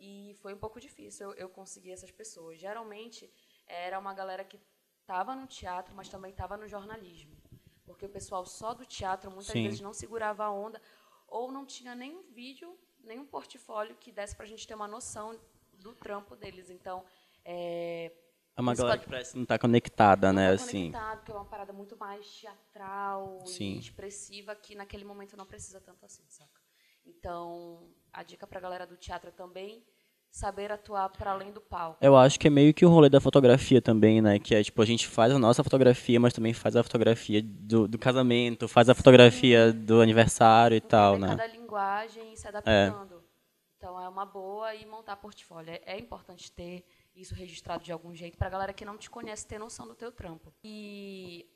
[0.00, 2.58] e foi um pouco difícil eu, eu conseguir essas pessoas.
[2.58, 3.30] Geralmente
[3.66, 4.58] era uma galera que
[5.00, 7.36] estava no teatro, mas também estava no jornalismo.
[7.84, 9.64] Porque o pessoal só do teatro muitas Sim.
[9.64, 10.80] vezes não segurava a onda
[11.28, 15.38] ou não tinha nenhum vídeo nenhum portfólio que desse para a gente ter uma noção
[15.78, 16.70] do trampo deles.
[16.70, 17.04] Então,
[17.44, 18.12] é,
[18.56, 20.48] é uma galera que parece não estar tá conectada, não né?
[20.48, 20.90] Tá assim.
[20.90, 23.76] conectado, que é uma parada muito mais teatral Sim.
[23.76, 26.60] expressiva que naquele momento não precisa tanto assim, saca?
[27.04, 29.84] Então, a dica para a galera do teatro também
[30.30, 31.98] saber atuar para além do palco.
[32.00, 34.38] Eu acho que é meio que o rolê da fotografia também, né?
[34.38, 37.88] Que é tipo, a gente faz a nossa fotografia, mas também faz a fotografia do,
[37.88, 39.78] do casamento, faz a fotografia Sim.
[39.78, 41.28] do aniversário e tal, né?
[41.28, 43.24] Cada linguagem e se adaptando.
[43.32, 43.36] É.
[43.76, 45.72] Então é uma boa e montar portfólio.
[45.72, 49.10] É, é importante ter isso registrado de algum jeito para a galera que não te
[49.10, 50.54] conhece ter noção do teu trampo.
[50.64, 51.50] E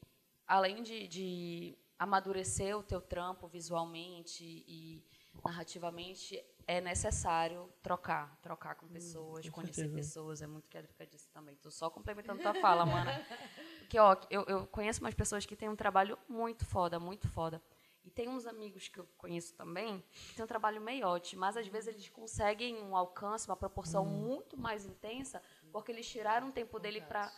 [0.46, 5.02] além de, de amadurecer o teu trampo visualmente e
[5.44, 9.96] narrativamente, é necessário trocar, trocar com hum, pessoas, hum, com conhecer certeza.
[9.96, 10.42] pessoas.
[10.42, 11.54] É muito que a Drica disse também.
[11.54, 13.12] Estou só complementando tua fala, mana.
[13.80, 17.62] Porque, ó, eu, eu conheço umas pessoas que têm um trabalho muito foda, muito foda.
[18.10, 21.68] E tem uns amigos que eu conheço também que têm um trabalho meiote, mas às
[21.68, 24.08] vezes eles conseguem um alcance, uma proporção hum.
[24.08, 25.40] muito mais intensa,
[25.70, 27.32] porque eles tiraram um tempo dele para.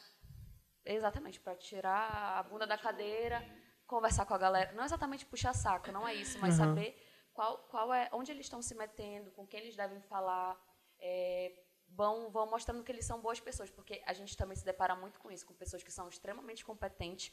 [0.82, 3.44] Exatamente, para tirar a bunda da cadeira,
[3.86, 4.72] conversar com a galera.
[4.72, 6.64] Não exatamente puxar saco, não é isso, mas uhum.
[6.64, 6.96] saber
[7.34, 10.58] qual, qual é, onde eles estão se metendo, com quem eles devem falar,
[10.98, 11.52] é,
[11.86, 15.20] vão, vão mostrando que eles são boas pessoas, porque a gente também se depara muito
[15.20, 17.30] com isso, com pessoas que são extremamente competentes,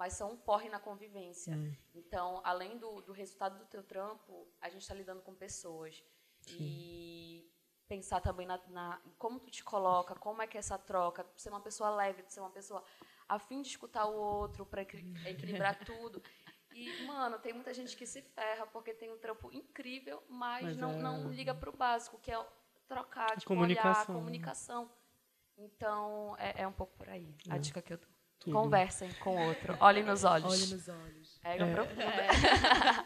[0.00, 1.54] mas são um porre na convivência.
[1.54, 1.76] Hum.
[1.94, 6.02] Então, além do, do resultado do teu trampo, a gente está lidando com pessoas.
[6.40, 6.56] Sim.
[6.58, 7.52] E
[7.86, 11.50] pensar também na, na, como tu te coloca, como é que é essa troca, ser
[11.50, 12.82] uma pessoa leve, ser uma pessoa
[13.28, 16.22] a fim de escutar o outro, para equilibrar tudo.
[16.72, 20.76] E, mano, tem muita gente que se ferra porque tem um trampo incrível, mas, mas
[20.78, 20.96] não, é...
[20.96, 22.46] não liga pro básico, que é
[22.88, 24.14] trocar, tipo, comunicação.
[24.14, 24.90] olhar, comunicação.
[25.58, 27.58] Então, é, é, um pouco por aí a é.
[27.58, 28.09] dica que eu dou.
[28.40, 28.54] Tudo.
[28.54, 29.76] Conversem com o outro.
[29.80, 30.46] Olhem nos olhos.
[30.46, 31.38] Olhem nos olhos.
[31.44, 31.74] É, é.
[31.74, 32.04] profunda.
[32.04, 33.04] É.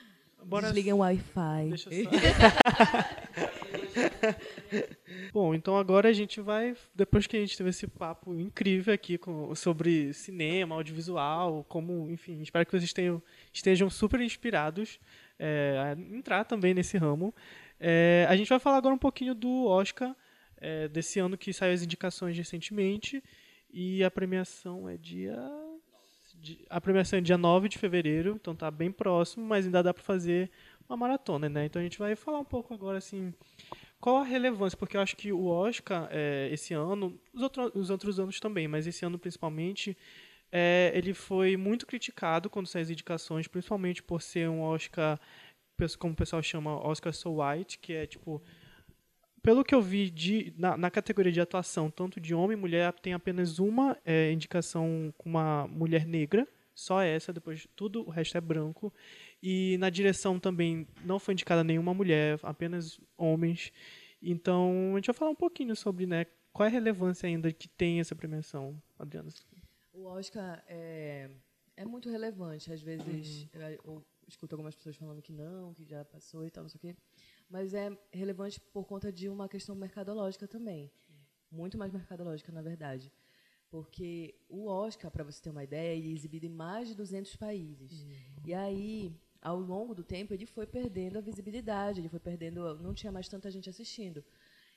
[0.42, 0.68] Bora...
[0.68, 1.68] Desliguem o Wi-Fi.
[1.68, 2.10] Deixa eu só...
[5.32, 9.18] Bom, então agora a gente vai, depois que a gente teve esse papo incrível aqui
[9.18, 13.22] com, sobre cinema, audiovisual, como, enfim, espero que vocês tenham,
[13.52, 14.98] estejam super inspirados
[15.38, 17.34] é, a entrar também nesse ramo.
[17.78, 20.14] É, a gente vai falar agora um pouquinho do Oscar
[20.56, 23.22] é, desse ano que saiu as indicações recentemente
[23.72, 25.38] e a premiação é dia
[26.70, 30.02] a premiação é dia 9 de fevereiro, então tá bem próximo, mas ainda dá para
[30.02, 30.50] fazer
[30.88, 31.66] uma maratona, né?
[31.66, 33.34] Então a gente vai falar um pouco agora assim
[34.00, 34.78] qual a relevância?
[34.78, 38.66] Porque eu acho que o Oscar, é, esse ano, os, outro, os outros anos também,
[38.66, 39.96] mas esse ano principalmente,
[40.50, 45.20] é, ele foi muito criticado quando saiu as indicações, principalmente por ser um Oscar,
[45.98, 48.42] como o pessoal chama, Oscar So White, que é tipo.
[49.42, 52.92] Pelo que eu vi de, na, na categoria de atuação, tanto de homem e mulher,
[52.92, 58.36] tem apenas uma é, indicação com uma mulher negra, só essa, depois tudo o resto
[58.36, 58.92] é branco.
[59.42, 63.72] E na direção também não foi indicada nenhuma mulher, apenas homens.
[64.22, 67.68] Então, a gente vai falar um pouquinho sobre né, qual é a relevância ainda que
[67.68, 69.30] tem essa premiação, Adriana.
[69.92, 71.30] O Oscar é,
[71.76, 72.72] é muito relevante.
[72.72, 73.60] Às vezes Uhum.
[73.60, 76.78] eu, eu escuto algumas pessoas falando que não, que já passou e tal, não sei
[76.78, 76.96] o quê.
[77.50, 80.90] Mas é relevante por conta de uma questão mercadológica também.
[81.50, 83.12] Muito mais mercadológica, na verdade.
[83.68, 88.06] Porque o Oscar, para você ter uma ideia, é exibido em mais de 200 países.
[88.44, 92.76] E aí, ao longo do tempo, ele foi perdendo a visibilidade, ele foi perdendo.
[92.78, 94.24] Não tinha mais tanta gente assistindo.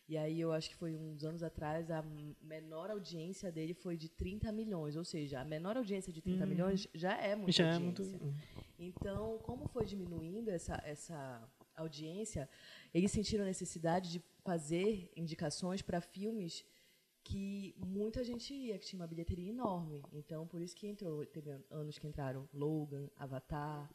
[0.10, 2.04] E aí, eu acho que foi uns anos atrás, a
[2.42, 4.96] menor audiência dele foi de 30 milhões.
[4.96, 8.02] Ou seja, a menor audiência de 30 milhões já é muita Já é muito.
[8.02, 8.34] audiência.
[8.80, 11.42] Então, como foi diminuindo essa, essa
[11.76, 12.50] audiência,
[12.94, 16.66] eles sentiram a necessidade de fazer indicações para filmes
[17.24, 20.04] que muita gente ia, que tinha uma bilheteria enorme.
[20.12, 23.90] Então, por isso que entrou, teve anos que entraram Logan, Avatar,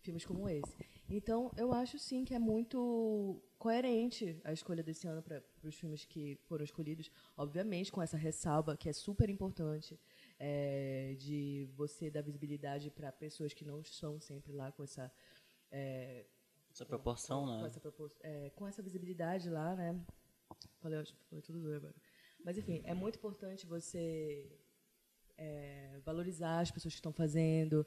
[0.00, 0.76] filmes como esse.
[1.08, 6.04] Então, eu acho sim que é muito coerente a escolha desse ano para os filmes
[6.04, 9.98] que foram escolhidos, obviamente com essa ressalva que é super importante
[10.38, 15.10] é, de você dar visibilidade para pessoas que não estão sempre lá com essa
[15.70, 16.26] é,
[16.74, 17.66] Essa proporção, com, né?
[17.66, 19.96] essa propos- é, com essa visibilidade lá, né?
[20.80, 21.94] Falei, acho que foi tudo doido agora.
[22.44, 24.50] Mas enfim, é muito importante você
[25.38, 27.86] é, valorizar as pessoas que estão fazendo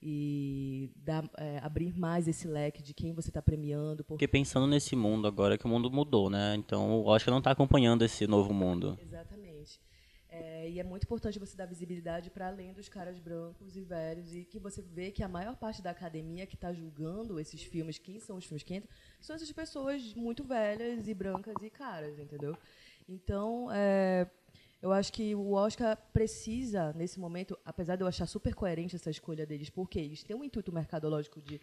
[0.00, 3.98] e dar, é, abrir mais esse leque de quem você está premiando.
[4.02, 6.54] Porque, Porque pensando nesse mundo agora, que o mundo mudou, né?
[6.56, 8.98] Então o Oscar não está acompanhando esse novo mundo.
[9.00, 9.11] exatamente.
[10.34, 14.34] É, e é muito importante você dar visibilidade para além dos caras brancos e velhos
[14.34, 17.98] e que você vê que a maior parte da academia que está julgando esses filmes,
[17.98, 22.18] quem são os filmes que entram, são essas pessoas muito velhas e brancas e caras,
[22.18, 22.56] entendeu?
[23.06, 24.26] Então, é,
[24.80, 29.10] eu acho que o Oscar precisa, nesse momento, apesar de eu achar super coerente essa
[29.10, 31.60] escolha deles, porque eles têm um intuito mercadológico de,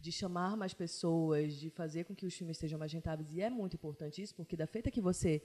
[0.00, 3.50] de chamar mais pessoas, de fazer com que os filmes sejam mais rentáveis, e é
[3.50, 5.42] muito importante isso, porque da feita que você,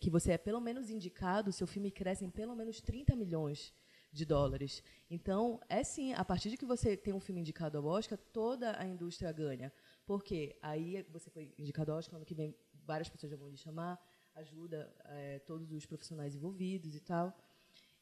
[0.00, 3.72] que você é pelo menos indicado, seu filme cresce em pelo menos 30 milhões
[4.12, 4.82] de dólares.
[5.10, 8.78] Então, é sim, a partir de que você tem um filme indicado ao Oscar, toda
[8.80, 9.72] a indústria ganha.
[10.06, 12.56] Porque aí você foi indicado ao Oscar, ano que vem
[12.86, 14.00] várias pessoas já vão lhe chamar,
[14.34, 17.36] ajuda eh, todos os profissionais envolvidos e tal.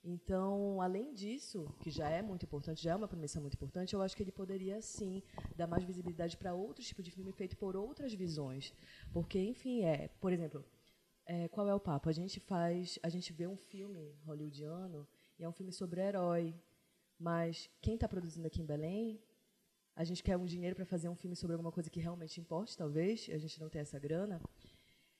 [0.09, 4.01] Então, além disso, que já é muito importante, já é uma premissa muito importante, eu
[4.01, 5.21] acho que ele poderia sim
[5.57, 8.73] dar mais visibilidade para outros tipos de filme feito por outras visões,
[9.13, 10.65] porque enfim é, por exemplo,
[11.27, 12.09] é, qual é o papo?
[12.09, 15.09] A gente faz, a gente vê um filme hollywoodiano
[15.41, 16.55] e é um filme sobre herói,
[17.19, 19.21] mas quem está produzindo aqui em Belém,
[19.97, 22.77] a gente quer um dinheiro para fazer um filme sobre alguma coisa que realmente importe,
[22.79, 24.41] talvez, a gente não tem essa grana.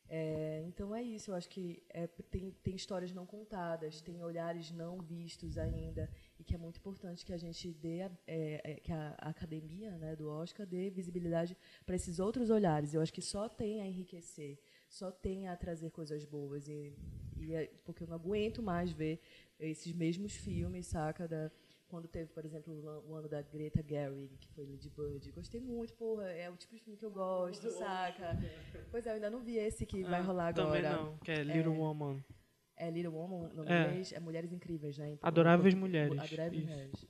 [0.09, 4.71] É, então é isso, eu acho que é, tem, tem histórias não contadas, tem olhares
[4.71, 8.75] não vistos ainda, e que é muito importante que a gente dê, a- é, é,
[8.77, 12.95] que a, academia né, do Oscar dê visibilidade para esses outros olhares.
[12.95, 16.93] Eu acho que só tem a enriquecer, só tem a trazer coisas boas, e,
[17.37, 19.21] e é- porque eu não aguento mais ver
[19.59, 21.27] esses mesmos filmes, saca?
[21.27, 21.51] Da,
[21.89, 22.73] quando teve, por exemplo,
[23.07, 25.31] o ano da Greta Gerwig, que foi Lady Bird.
[25.33, 28.37] Gostei muito, porra, é o tipo de filme que eu gosto, saca?
[28.91, 30.67] Pois é, eu ainda não vi esse que vai Ah, rolar agora.
[30.69, 32.25] Também não, que é Little Woman.
[32.77, 33.89] É Little Woman, no É.
[33.89, 35.13] inglês, é Mulheres Incríveis, né?
[35.13, 36.73] Então, Adoráveis Mulheres, Adoráveis isso.
[36.73, 37.07] Mulheres.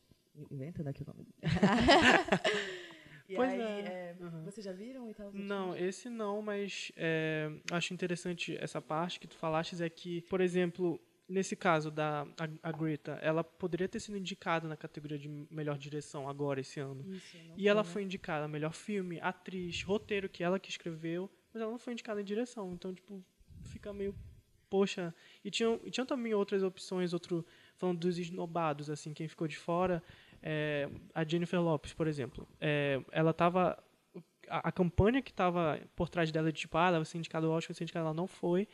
[0.51, 1.27] Inventando aqui o nome.
[3.35, 4.45] Pois aí, é, é, uhum.
[4.45, 5.33] vocês já viram e tal?
[5.33, 5.83] Não, filmes?
[5.89, 11.01] esse não, mas é, acho interessante essa parte que tu falaste é que, por exemplo,
[11.29, 15.77] nesse caso da a, a Greta, ela poderia ter sido indicada na categoria de melhor
[15.77, 17.05] direção agora esse ano.
[17.09, 17.89] Isso, E ela né?
[17.89, 21.93] foi indicada a melhor filme, atriz, roteiro que ela que escreveu, mas ela não foi
[21.93, 22.73] indicada em direção.
[22.73, 23.25] Então, tipo,
[23.65, 24.15] fica meio
[24.69, 25.15] poxa.
[25.45, 27.45] E tinham, e tinham também outras opções, outro
[27.77, 30.03] falando dos esnobados, assim, quem ficou de fora,
[30.43, 32.49] é, a Jennifer Lopes, por exemplo.
[32.61, 33.79] É, ela tava
[34.49, 37.47] a, a campanha que estava por trás dela de tipo, ah, ela vai ser indicada
[37.47, 38.69] ao Oscar, vai ser indicada, ela não foi.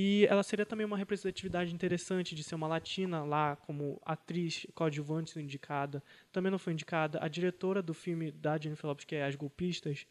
[0.00, 5.36] E ela seria também uma representatividade interessante de ser uma latina lá como atriz coadjuvante
[5.40, 6.00] indicada.
[6.30, 7.18] Também não foi indicada.
[7.20, 10.06] A diretora do filme da Jennifer Lopes, que é As Golpistas,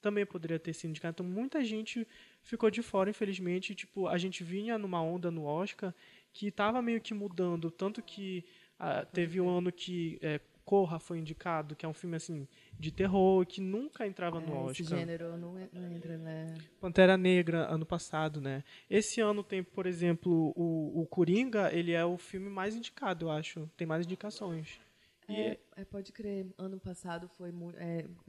[0.00, 1.12] também poderia ter sido indicada.
[1.12, 2.08] Então muita gente
[2.42, 3.74] ficou de fora, infelizmente.
[3.74, 5.94] Tipo, a gente vinha numa onda no Oscar
[6.32, 8.42] que estava meio que mudando, tanto que
[8.78, 12.90] ah, teve um ano que é, Corra foi indicado, que é um filme assim de
[12.90, 14.72] terror que nunca entrava no É, Oscar.
[14.72, 16.54] esse gênero não, en- não entra, né?
[16.80, 18.64] Pantera Negra ano passado, né?
[18.90, 23.30] Esse ano tem, por exemplo, o, o Coringa, ele é o filme mais indicado, eu
[23.30, 23.70] acho.
[23.76, 24.80] Tem mais indicações.
[25.28, 26.46] E É, é, pode crer.
[26.58, 27.76] Ano passado foi muito.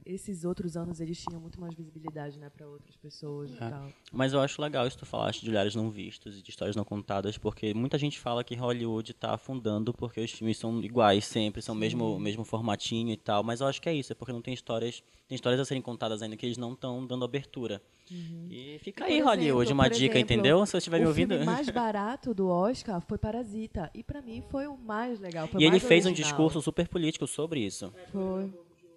[0.04, 3.70] esses outros anos eles tinham muito mais visibilidade, né, para outras pessoas e É.
[3.70, 3.92] tal.
[4.12, 6.76] Mas eu acho legal isso que tu falaste de olhares não vistos e de histórias
[6.76, 11.24] não contadas, porque muita gente fala que Hollywood tá afundando porque os filmes são iguais
[11.24, 14.14] sempre, são o mesmo, mesmo formatinho e tal, mas eu acho que é isso, é
[14.14, 17.24] porque não tem histórias, tem histórias a serem contadas ainda que eles não estão dando
[17.24, 17.82] abertura.
[18.10, 20.64] E fica aí, Hollywood, exemplo, uma por dica, exemplo, entendeu?
[20.64, 21.30] Se você estiver me o ouvindo.
[21.34, 23.90] filme mais barato do Oscar foi Parasita.
[23.94, 25.46] E pra mim foi o mais legal.
[25.52, 26.30] o E ele fez um original.
[26.30, 27.94] discurso super político sobre isso.
[28.10, 28.52] Foi.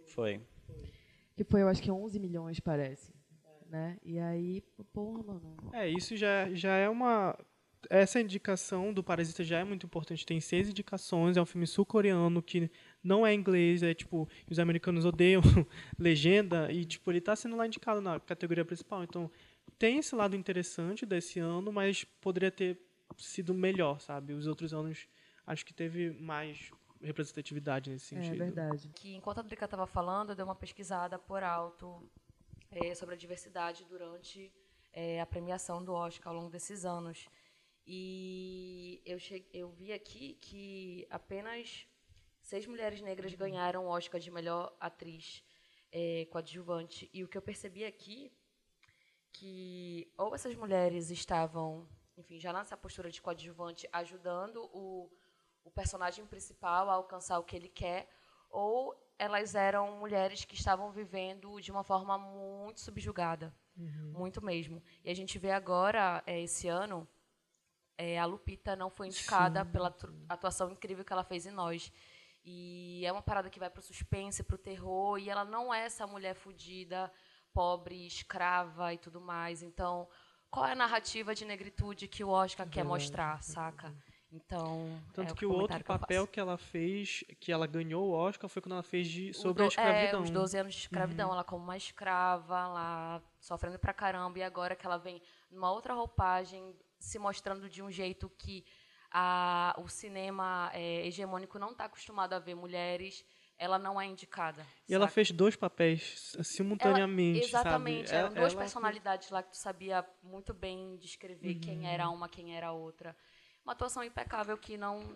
[0.08, 0.42] Foi.
[1.36, 3.14] Que foi, eu acho que 11 milhões, parece.
[3.70, 4.00] Né?
[4.04, 5.56] E aí, porra, mano.
[5.72, 7.38] É, isso já, já é uma.
[7.88, 10.26] Essa indicação do Parasita já é muito importante.
[10.26, 12.70] Tem seis indicações, é um filme sul-coreano que
[13.04, 15.42] não é inglês, é tipo, os americanos odeiam
[16.00, 19.04] legenda, e tipo, ele está sendo lá indicado na categoria principal.
[19.04, 19.30] Então,
[19.78, 22.80] tem esse lado interessante desse ano, mas poderia ter
[23.18, 24.34] sido melhor, sabe?
[24.34, 25.08] Os outros anos
[25.46, 28.38] acho que teve mais representatividade nesse É sentido.
[28.38, 28.90] verdade.
[28.96, 32.10] que enquanto a Drica estava falando, eu dei uma pesquisada por alto
[32.72, 34.52] eh, sobre a diversidade durante
[34.94, 37.28] eh, a premiação do Oscar ao longo desses anos.
[37.86, 41.88] E eu, che- eu vi aqui que apenas
[42.42, 45.44] seis mulheres negras ganharam o Oscar de melhor atriz
[45.92, 47.10] eh, coadjuvante.
[47.14, 48.32] E o que eu percebi aqui
[49.34, 51.88] que ou essas mulheres estavam,
[52.18, 55.10] enfim, já nessa postura de coadjuvante, ajudando o,
[55.64, 58.10] o personagem principal a alcançar o que ele quer,
[58.50, 63.56] ou elas eram mulheres que estavam vivendo de uma forma muito subjugada,
[64.12, 64.82] muito mesmo.
[65.04, 67.08] E a gente vê agora, eh, esse ano,
[67.98, 71.92] eh, a Lupita não foi indicada pela atu- atuação incrível que ela fez em Nós.
[72.44, 76.08] E é uma parada que vai pro suspense, pro terror, e ela não é essa
[76.08, 77.12] mulher fodida,
[77.54, 79.62] pobre, escrava e tudo mais.
[79.62, 80.10] Então,
[80.50, 83.96] qual é a narrativa de negritude que o Oscar quer mostrar, saca?
[84.32, 88.12] Então, Tanto é que o outro que papel que ela fez, que ela ganhou o
[88.14, 90.20] Oscar, foi quando ela fez de, sobre a do- escravidão.
[90.22, 91.32] É, os 12 anos de escravidão.
[91.34, 94.40] Ela como uma escrava, lá sofrendo pra caramba.
[94.40, 98.64] E agora que ela vem numa outra roupagem, se mostrando de um jeito que
[99.12, 103.26] a, o cinema é, hegemônico não está acostumado a ver mulheres,
[103.58, 104.66] ela não é indicada.
[104.88, 108.18] E ela fez dois papéis simultaneamente, Ela- exatamente, sabe?
[108.20, 112.56] eram duas Ela- personalidades lá que tu sabia muito bem descrever quem era uma, quem
[112.56, 113.14] era a outra.
[113.64, 115.16] Uma atuação impecável que não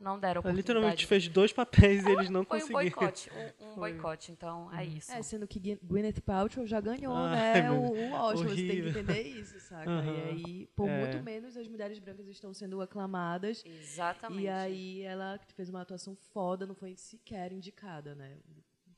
[0.00, 0.56] não deram Ela oportunidade.
[0.56, 2.82] literalmente fez dois papéis e eles não Foi um conseguiram.
[2.82, 5.10] boicote, um, um boicote, então é isso.
[5.12, 8.48] É, sendo que Gwyneth Paltrow já ganhou, Ai, né, meu o, o Oscar.
[8.50, 9.88] Você tem que entender isso, saca?
[9.90, 10.98] E aí, por É.
[10.98, 13.62] muito menos, as mulheres brancas estão sendo aclamadas.
[13.64, 14.42] Exatamente.
[14.42, 18.36] E aí, ela fez uma atuação foda, não foi sequer indicada, né?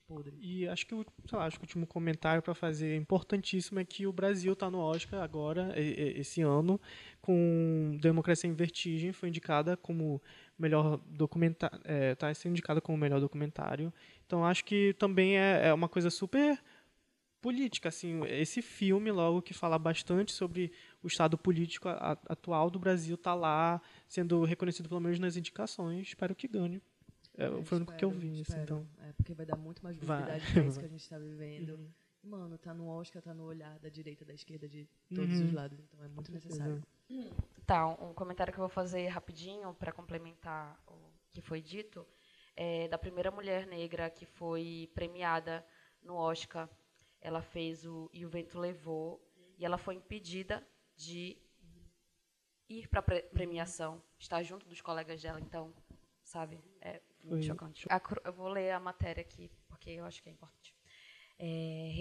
[0.07, 0.37] Podre.
[0.41, 3.85] E acho que o, sei lá, acho que o último comentário para fazer importantíssimo é
[3.85, 6.81] que o Brasil está no Oscar agora, esse ano,
[7.21, 10.23] com Democracia em Vertigem, foi indicada como
[10.57, 11.81] melhor documentário,
[12.13, 13.93] está sendo indicada como melhor documentário.
[14.25, 16.63] Então acho que também é, é uma coisa super
[17.41, 20.73] política, assim, esse filme logo que fala bastante sobre
[21.03, 21.89] o estado político
[22.29, 26.81] atual do Brasil está lá sendo reconhecido pelo menos nas indicações, espero que ganhe.
[27.37, 28.63] É, foi o único que eu vi, assim, espero.
[28.63, 28.89] então.
[29.09, 31.75] É, porque vai dar muito mais visibilidade pra isso que a gente tá vivendo.
[31.75, 31.91] Uhum.
[32.25, 35.45] Mano, tá no Oscar, tá no olhar da direita, da esquerda, de todos Uhum.
[35.47, 35.79] os lados.
[35.79, 36.83] Então é muito necessário.
[37.65, 42.05] Tá, um comentário que eu vou fazer rapidinho para complementar o que foi dito
[42.57, 45.65] é da primeira mulher negra que foi premiada
[46.03, 46.69] no Oscar.
[47.21, 49.21] Ela fez o E o Vento Levou
[49.59, 51.37] e ela foi impedida de
[52.69, 55.41] ir para a premiação, estar junto dos colegas dela.
[55.41, 55.73] Então,
[56.25, 57.87] sabe, é Foi chocante.
[58.25, 60.75] Eu vou ler a matéria aqui porque eu acho que é importante.
[61.39, 61.93] É,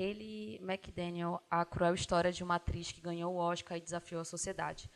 [0.62, 4.90] McDaniel, a cruel história de uma atriz que ganhou o Oscar e desafiou a sociedade.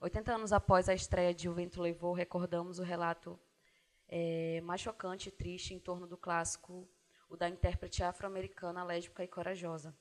[0.00, 3.38] 80 anos após a estreia de O Vento Levou, recordamos o relato
[4.08, 6.88] é, mais chocante e triste em torno do clássico,
[7.28, 9.96] o da intérprete afro-americana lésbica e corajosa.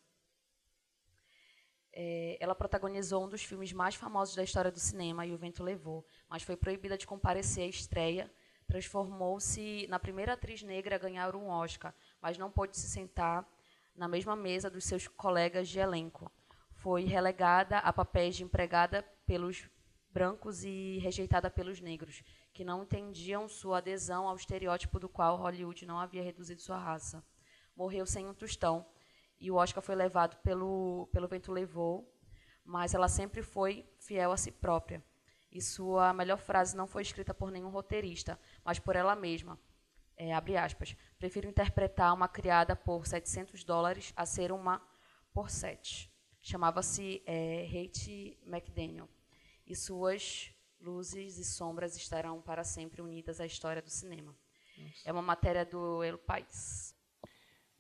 [1.92, 5.64] É, ela protagonizou um dos filmes mais famosos da história do cinema, E o Vento
[5.64, 8.32] Levou, mas foi proibida de comparecer à estreia.
[8.68, 13.48] Transformou-se na primeira atriz negra a ganhar um Oscar, mas não pôde se sentar
[13.96, 16.32] na mesma mesa dos seus colegas de elenco.
[16.74, 19.70] Foi relegada a papéis de empregada pelos
[20.10, 22.24] brancos e rejeitada pelos negros,
[22.54, 27.24] que não entendiam sua adesão ao estereótipo do qual Hollywood não havia reduzido sua raça.
[27.76, 28.86] Morreu sem um tostão
[29.40, 32.12] e o Oscar foi levado pelo pelo vento levou,
[32.66, 35.04] mas ela sempre foi fiel a si própria.
[35.52, 39.60] E sua melhor frase não foi escrita por nenhum roteirista, mas por ela mesma.
[40.16, 40.96] É, abre aspas.
[41.18, 44.82] Prefiro interpretar uma criada por 700 dólares a ser uma
[45.34, 46.12] por 7.
[46.42, 49.08] Chamava-se é, Hate McDaniel.
[49.66, 54.36] E suas luzes e sombras estarão para sempre unidas à história do cinema.
[55.06, 56.97] É uma matéria do El País.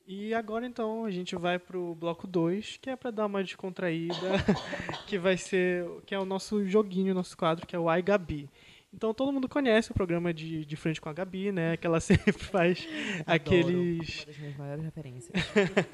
[0.08, 4.16] E agora então a gente vai pro bloco 2, que é para dar uma descontraída,
[5.06, 8.50] que vai ser, que é o nosso joguinho, nosso quadro, que é o Ai Gabi.
[8.94, 11.76] Então todo mundo conhece o programa de, de frente com a Gabi, né?
[11.76, 12.88] Que ela sempre faz
[13.26, 14.20] aqueles.
[14.20, 15.34] Uma das minhas maiores referências.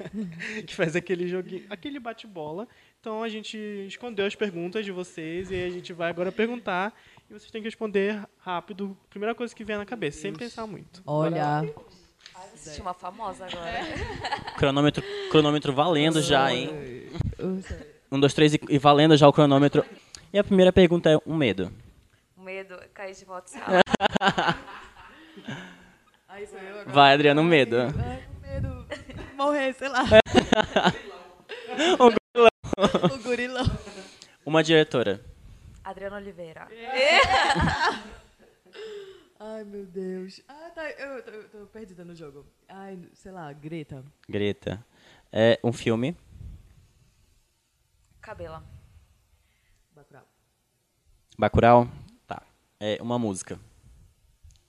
[0.64, 2.68] que faz aquele joguinho, aquele bate-bola.
[3.00, 3.58] Então a gente
[3.88, 6.94] escondeu as perguntas de vocês e a gente vai agora perguntar
[7.28, 11.02] e vocês têm que responder rápido, primeira coisa que vier na cabeça, sem pensar muito.
[11.04, 11.62] Olha,
[12.44, 13.72] Ai, eu assisti uma famosa agora.
[14.58, 16.70] Cronômetro, cronômetro valendo já, hein?
[18.10, 19.84] Um, dois, três e, e valendo já o cronômetro.
[20.32, 21.72] E a primeira pergunta é um medo.
[22.36, 23.80] O medo é cair de moto sala.
[26.28, 26.92] Aí sou eu agora.
[26.92, 27.76] Vai, Adriano, um medo.
[27.78, 28.86] Ai, medo.
[29.36, 30.04] Morrer, sei lá.
[33.10, 33.64] o gurilão.
[34.44, 35.20] Uma diretora.
[35.82, 36.68] Adriana Oliveira.
[39.46, 40.40] Ai, meu Deus.
[40.48, 40.90] Ah, tá.
[40.92, 42.46] Eu tô, eu tô perdida no jogo.
[42.66, 44.02] Ai, sei lá, Greta.
[44.26, 44.82] Greta.
[45.30, 46.16] É um filme.
[48.22, 48.64] Cabela.
[49.94, 50.26] Bacurau.
[51.36, 51.88] Bacurau?
[52.26, 52.42] Tá.
[52.80, 53.60] É uma música.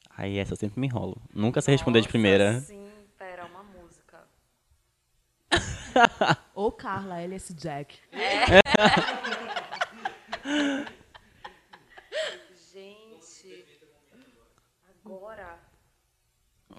[0.09, 1.21] Aí essa eu sempre me enrolo.
[1.33, 2.59] Nunca sei responder de primeira.
[2.59, 4.27] Sim, pera, uma música.
[6.53, 7.97] Ou Carla, LS Jack.
[8.11, 8.51] Gente,
[15.15, 15.57] agora.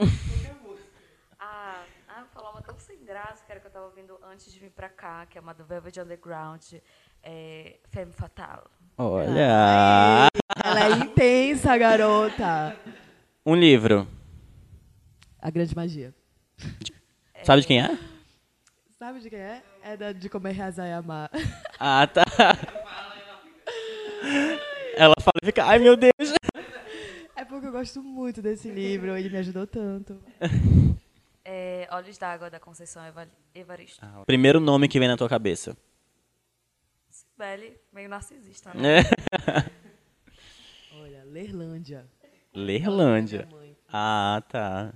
[1.40, 4.18] ah, ah, eu vou falar uma tão sem graça, que era que eu tava ouvindo
[4.24, 6.62] antes de vir pra cá, que é uma do Velvet Underground,
[7.22, 8.66] é Femme Fatale.
[8.98, 10.28] Olha!
[10.62, 12.76] Ela é intensa, garota.
[13.44, 14.06] Um livro.
[15.40, 16.14] A Grande Magia.
[17.42, 17.98] Sabe de quem é?
[18.98, 19.62] Sabe de quem é?
[19.82, 21.30] É da de Comer, Reazar e Amar.
[21.78, 22.24] Ah, tá.
[24.96, 26.12] Ela fala e fica, ai meu Deus.
[27.36, 30.18] É porque eu gosto muito desse livro, ele me ajudou tanto.
[31.48, 34.04] É, Olhos d'Água, da Conceição Eva- Evaristo.
[34.26, 35.76] Primeiro nome que vem na tua cabeça.
[37.08, 38.98] Sibeli, meio narcisista, né?
[38.98, 39.02] É.
[41.00, 42.04] Olha, Lerlândia.
[42.52, 43.48] Lerlândia.
[43.92, 44.92] Ah, tá.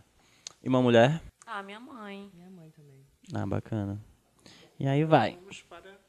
[0.60, 1.22] E uma mulher?
[1.46, 2.28] Ah, minha mãe.
[2.34, 3.06] Minha mãe também.
[3.32, 4.04] Ah, bacana.
[4.76, 5.36] E aí vai.
[5.36, 6.00] Vamos para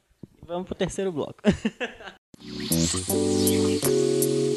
[0.42, 1.40] Vamos pro terceiro bloco.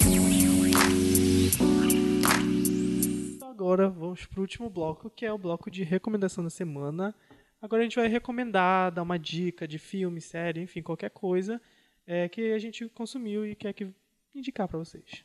[3.65, 7.15] agora vamos pro último bloco, que é o bloco de recomendação da semana.
[7.62, 11.59] Agora a gente vai recomendar, dar uma dica de filme, série, enfim, qualquer coisa
[12.07, 13.91] é, que a gente consumiu e quer que
[14.35, 15.24] indicar para vocês.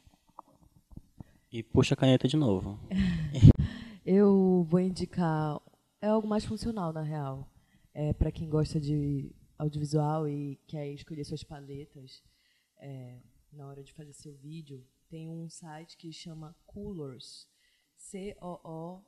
[1.52, 2.80] E puxa a caneta de novo.
[4.06, 5.60] Eu vou indicar.
[6.02, 7.46] É algo mais funcional, na real.
[7.94, 12.24] É para quem gosta de audiovisual e quer escolher suas paletas
[12.78, 13.20] é,
[13.52, 14.82] na hora de fazer seu vídeo.
[15.10, 17.49] Tem um site que chama Coolors.
[18.10, 19.08] C-O-O-L-O-R-S.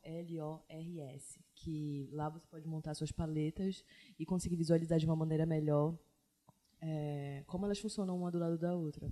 [1.56, 3.84] Que lá você pode montar suas paletas
[4.20, 5.96] e conseguir visualizar de uma maneira melhor
[6.80, 9.10] é, como elas funcionam uma do lado da outra.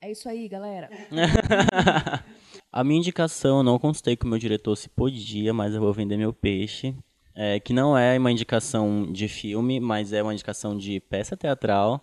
[0.00, 0.88] É isso aí, galera.
[2.72, 5.92] A minha indicação, eu não consultei com o meu diretor se podia, mas eu vou
[5.92, 6.96] vender meu peixe.
[7.34, 12.02] É, que não é uma indicação de filme, mas é uma indicação de peça teatral,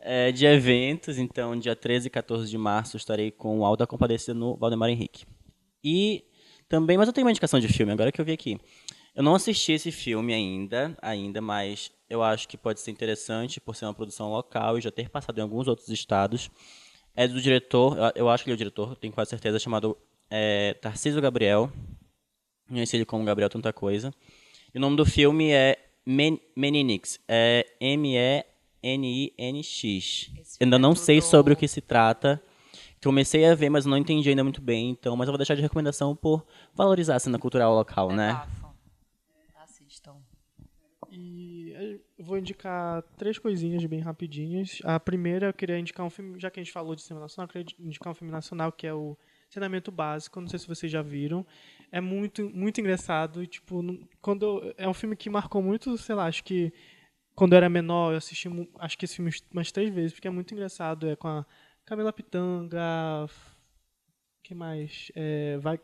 [0.00, 1.18] é, de eventos.
[1.18, 5.24] Então, dia 13 e 14 de março, estarei com o Alta Compadecida no Valdemar Henrique.
[5.84, 6.24] E
[6.68, 8.58] também, mas eu tenho uma indicação de filme, agora que eu vi aqui.
[9.14, 13.76] Eu não assisti esse filme ainda, ainda, mas eu acho que pode ser interessante por
[13.76, 16.50] ser uma produção local e já ter passado em alguns outros estados.
[17.14, 19.96] É do diretor, eu- acho que ele é o diretor, tenho quase certeza, chamado
[20.30, 21.70] é, Tarcísio Gabriel.
[22.66, 24.14] Conheci ele como Gabriel Tanta Coisa.
[24.74, 25.76] E o nome do filme é
[26.06, 27.20] Men Meninix.
[27.28, 27.66] É
[29.22, 30.30] M-E-N-I-N-X.
[30.60, 32.42] Ainda é não sei tudo- sobre o que se trata.
[33.02, 34.90] Comecei a ver, mas não entendi ainda muito bem.
[34.90, 38.32] Então, mas eu vou deixar de recomendação por valorizar a cena cultural local, É né?
[38.32, 38.72] bafo.
[39.62, 40.16] Assistam.
[41.10, 44.78] E eh, eu vou indicar três coisinhas bem rapidinhas.
[44.84, 47.46] A primeira, eu queria indicar um filme, já que a gente falou de cinema nacional,
[47.46, 49.16] eu queria indicar um filme nacional que é o
[49.50, 50.40] Saneamento Básico.
[50.40, 51.44] Não sei se vocês já viram.
[51.90, 53.42] É muito, muito engraçado.
[53.42, 53.82] E, tipo,
[54.20, 56.72] quando eu- é um filme que marcou muito, sei lá, acho que
[57.34, 58.48] quando eu era menor, eu assisti,
[58.78, 61.08] acho que esse filme umas três vezes, porque é muito engraçado.
[61.08, 61.44] É com a
[61.84, 63.28] Camila Pitanga,
[64.42, 65.10] que mais?
[65.14, 65.78] É, vai,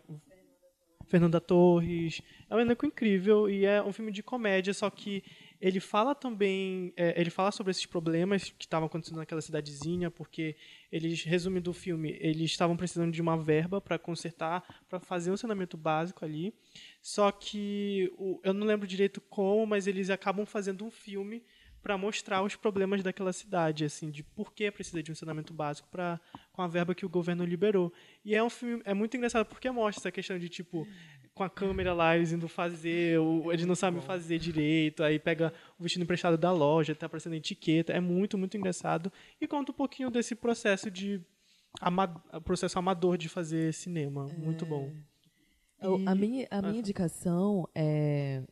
[1.09, 2.23] Fernanda Torres.
[2.49, 5.25] É um elenco incrível e é um filme de comédia, só que
[5.61, 10.55] ele fala também, é, ele fala sobre esses problemas que estavam acontecendo naquela cidadezinha, porque
[10.93, 15.37] eles, resumindo o filme, eles estavam precisando de uma verba para consertar, para fazer um
[15.37, 16.55] saneamento básico ali.
[17.03, 21.43] Só que o, eu não lembro direito como, mas eles acabam fazendo um filme
[21.83, 25.89] para mostrar os problemas daquela cidade, assim, de por que precisa de um saneamento básico
[25.91, 26.21] para
[26.53, 27.93] com a verba que o governo liberou.
[28.25, 30.87] E é um filme é muito engraçado porque mostra essa questão de tipo
[31.39, 33.17] com a câmera lá, eles indo fazer,
[33.53, 37.93] eles não sabem fazer direito, aí pega o vestido emprestado da loja, tá aparecendo etiqueta,
[37.93, 39.13] é muito, muito engraçado.
[39.41, 41.21] E conta um pouquinho desse processo de
[41.81, 42.09] ama,
[42.45, 44.37] processo amador de fazer cinema, é...
[44.37, 44.93] muito bom.
[45.81, 46.09] E...
[46.09, 48.43] A minha, a minha indicação é.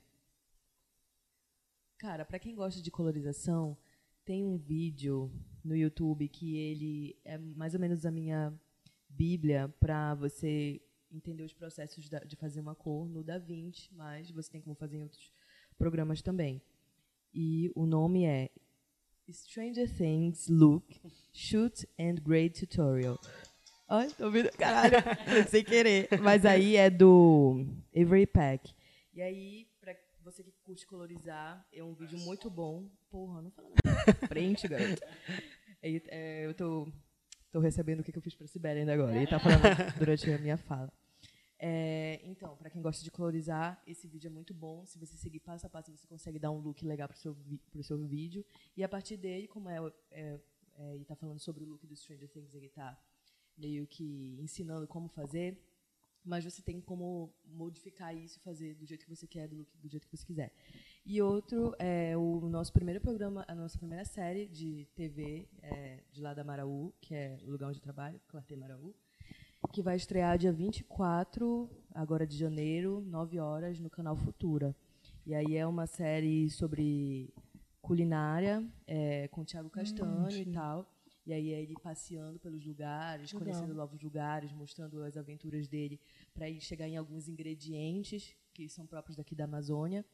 [1.99, 3.77] Cara, para quem gosta de colorização,
[4.25, 5.33] tem um vídeo
[5.65, 8.53] no YouTube que ele é mais ou menos a minha
[9.09, 14.61] bíblia para você entender os processos de fazer uma cor no DaVinci, mas você tem
[14.61, 15.33] como fazer em outros
[15.79, 16.61] programas também.
[17.33, 18.51] E o nome é
[19.31, 21.01] Stranger Things Look
[21.33, 23.19] Shoot and Grade Tutorial.
[23.89, 24.97] Ai, tô ouvindo, caralho,
[25.49, 26.09] sem querer.
[26.21, 27.65] Mas aí é do
[27.95, 28.75] Avery Pack.
[29.15, 29.67] E aí,
[30.27, 32.91] você que curte colorizar, é um vídeo muito bom.
[33.09, 34.15] Porra, não fala nada.
[34.27, 35.01] Frente, garoto.
[35.81, 36.93] É, é, eu tô
[37.47, 39.15] Estou recebendo o que eu fiz para Sibeli ainda agora.
[39.15, 39.63] Ele está falando
[39.99, 40.93] durante a minha fala.
[41.59, 44.85] É, então, para quem gosta de colorizar, esse vídeo é muito bom.
[44.85, 47.37] Se você seguir passo a passo, você consegue dar um look legal para o seu,
[47.71, 48.45] pro seu vídeo.
[48.77, 49.79] E a partir dele, como é,
[50.11, 50.41] é,
[50.75, 53.01] é ele está falando sobre o look do Stranger Things, ele está
[53.57, 55.59] meio que ensinando como fazer,
[56.27, 59.89] mas você tem como modificar isso e fazer do jeito que você quer, do, do
[59.89, 60.53] jeito que você quiser.
[61.05, 66.21] E outro é o nosso primeiro programa, a nossa primeira série de TV é, de
[66.21, 68.93] lá da Maraú, que é o lugar onde eu trabalho, Clarté Maraú,
[69.73, 74.75] que vai estrear dia 24, agora de janeiro, 9 horas, no canal Futura.
[75.25, 77.33] E aí é uma série sobre
[77.81, 80.96] culinária, é, com o Thiago Castanho hum, e tal.
[81.27, 83.45] E aí é ele passeando pelos lugares, Legal.
[83.45, 86.01] conhecendo novos lugares, mostrando as aventuras dele
[86.33, 90.05] para ele chegar em alguns ingredientes que são próprios daqui da Amazônia.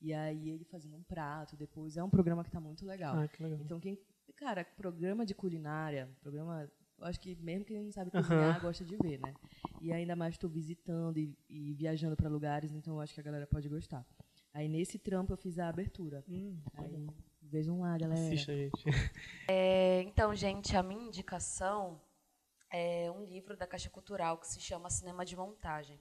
[0.00, 1.96] E aí ele fazendo um prato depois.
[1.96, 3.16] É um programa que está muito legal.
[3.16, 3.60] Ah, legal.
[3.60, 3.98] Então, quem.
[4.36, 6.70] Cara, programa de culinária, programa.
[6.98, 8.60] Eu acho que mesmo quem não sabe cozinhar uhum.
[8.62, 9.34] gosta de ver, né?
[9.80, 13.22] E ainda mais estou visitando e, e viajando para lugares, então eu acho que a
[13.22, 14.06] galera pode gostar.
[14.52, 16.22] Aí nesse trampo eu fiz a abertura.
[16.28, 17.08] Hum, aí,
[17.50, 18.20] vejam lá, galera.
[18.20, 18.84] Assista, gente.
[19.48, 22.00] É, então, gente, a minha indicação
[22.70, 26.00] é um livro da Caixa Cultural que se chama Cinema de Montagem.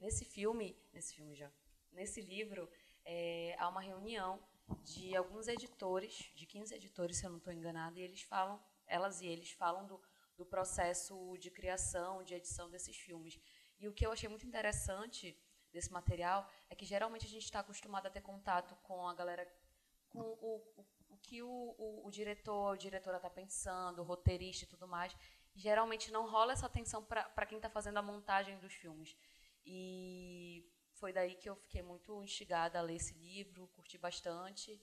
[0.00, 1.50] Nesse filme, nesse filme já,
[1.92, 2.68] nesse livro,
[3.04, 4.40] é, há uma reunião
[4.82, 9.20] de alguns editores, de 15 editores, se eu não estou enganada, e eles falam, elas
[9.20, 10.00] e eles falam do,
[10.36, 13.40] do processo de criação, de edição desses filmes.
[13.78, 15.38] E o que eu achei muito interessante
[15.72, 19.46] desse material é que geralmente a gente está acostumado a ter contato com a galera,
[20.08, 24.64] com o, o, o que o, o, o diretor, a diretora está pensando, o roteirista
[24.64, 25.14] e tudo mais.
[25.54, 29.16] geralmente não rola essa atenção para quem está fazendo a montagem dos filmes.
[29.64, 30.64] E
[30.94, 34.80] foi daí que eu fiquei muito instigada a ler esse livro, curti bastante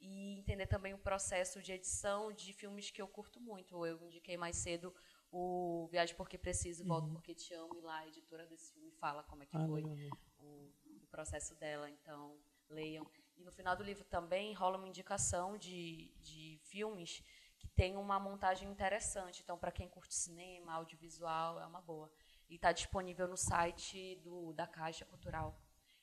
[0.00, 3.84] e entender também o processo de edição de filmes que eu curto muito.
[3.84, 4.94] Eu indiquei mais cedo
[5.30, 6.88] o Viagem Porque Preciso, uhum.
[6.88, 9.66] Volto Porque Te Amo, e lá a editora desse filme fala como é que ah,
[9.66, 12.38] foi o, o, processo dela, então
[12.68, 13.06] leiam.
[13.38, 17.22] E no final do livro também rola uma indicação de, de filmes
[17.58, 19.40] que tem uma montagem interessante.
[19.42, 22.10] Então, para quem curte cinema, audiovisual, é uma boa
[22.48, 25.56] e está disponível no site do, da Caixa Cultural.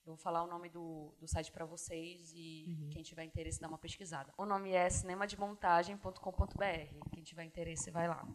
[0.06, 2.90] Eu vou falar o nome do, do site para vocês e uhum.
[2.92, 4.32] quem tiver interesse dá uma pesquisada.
[4.38, 7.10] O nome é cinemademontagem.com.br.
[7.12, 8.28] Quem tiver interesse vai lá.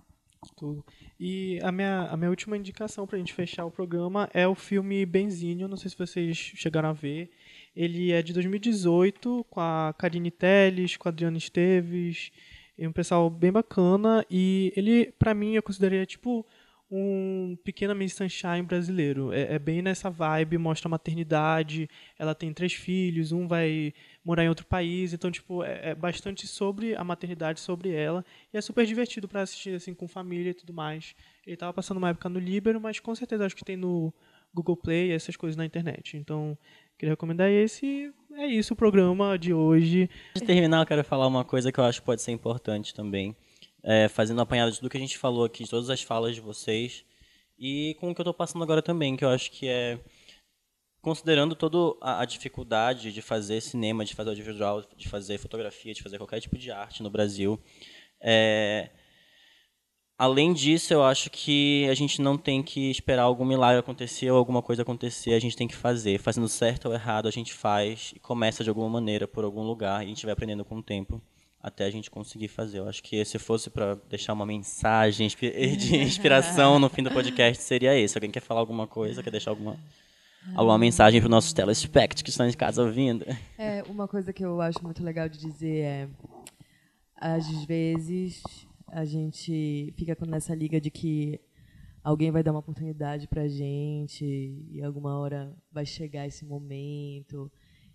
[0.56, 0.84] Tudo.
[1.18, 4.54] E a minha, a minha última indicação para a gente fechar o programa é o
[4.54, 5.68] filme Benzinho.
[5.68, 7.30] Não sei se vocês chegaram a ver.
[7.74, 12.30] Ele é de 2018, com a Karine Telles, com a Adriana Esteves,
[12.76, 14.24] e um pessoal bem bacana.
[14.30, 16.46] E ele, para mim, eu consideraria tipo
[16.90, 19.32] um pequeno Miss Sunshine brasileiro.
[19.32, 21.88] É, é, bem nessa vibe, mostra a maternidade,
[22.18, 23.94] ela tem três filhos, um vai
[24.24, 28.56] morar em outro país, então tipo é, é bastante sobre a maternidade, sobre ela, e
[28.56, 31.14] é super divertido para assistir assim com família e tudo mais.
[31.46, 34.12] Ele estava passando uma época no Libero, mas com certeza acho que tem no
[34.52, 36.16] Google Play essas coisas na internet.
[36.16, 36.58] Então
[37.00, 38.12] queria recomendar esse.
[38.34, 40.08] É isso o programa de hoje.
[40.30, 42.94] Antes de terminar, eu quero falar uma coisa que eu acho que pode ser importante
[42.94, 43.34] também
[43.82, 46.40] é, fazendo apanhado de tudo que a gente falou aqui, de todas as falas de
[46.40, 47.04] vocês,
[47.58, 49.98] e com o que eu estou passando agora também, que eu acho que é
[51.00, 56.02] considerando toda a, a, dificuldade de fazer cinema, de fazer audiovisual, de fazer fotografia, de
[56.02, 57.58] fazer qualquer tipo de arte no Brasil,
[58.20, 58.90] é,
[60.20, 64.36] Além disso, eu acho que a gente não tem que esperar algum milagre acontecer ou
[64.36, 66.18] alguma coisa acontecer, a gente tem que fazer.
[66.18, 70.02] Fazendo certo ou errado, a gente faz e começa de alguma maneira, por algum lugar,
[70.02, 71.22] e a gente vai aprendendo com o tempo
[71.58, 72.80] até a gente conseguir fazer.
[72.80, 75.26] Eu acho que se fosse para deixar uma mensagem
[75.78, 78.18] de inspiração no fim do podcast, seria esse.
[78.18, 79.78] Alguém quer falar alguma coisa, quer deixar alguma,
[80.54, 83.24] alguma mensagem para os nossos telespects que estão de casa ouvindo?
[83.56, 86.08] É, uma coisa que eu acho muito legal de dizer é,
[87.16, 88.42] às vezes
[88.92, 91.40] a gente fica nessa liga de que
[92.02, 94.24] alguém vai dar uma oportunidade pra gente
[94.70, 97.50] e alguma hora vai chegar esse momento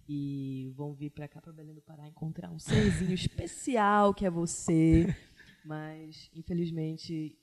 [0.07, 4.29] e vão vir para cá para Belém do Pará encontrar um serzinho especial que é
[4.29, 5.13] você,
[5.65, 7.37] mas infelizmente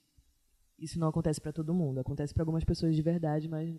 [0.79, 1.99] isso não acontece para todo mundo.
[1.99, 3.77] Acontece para algumas pessoas de verdade, mas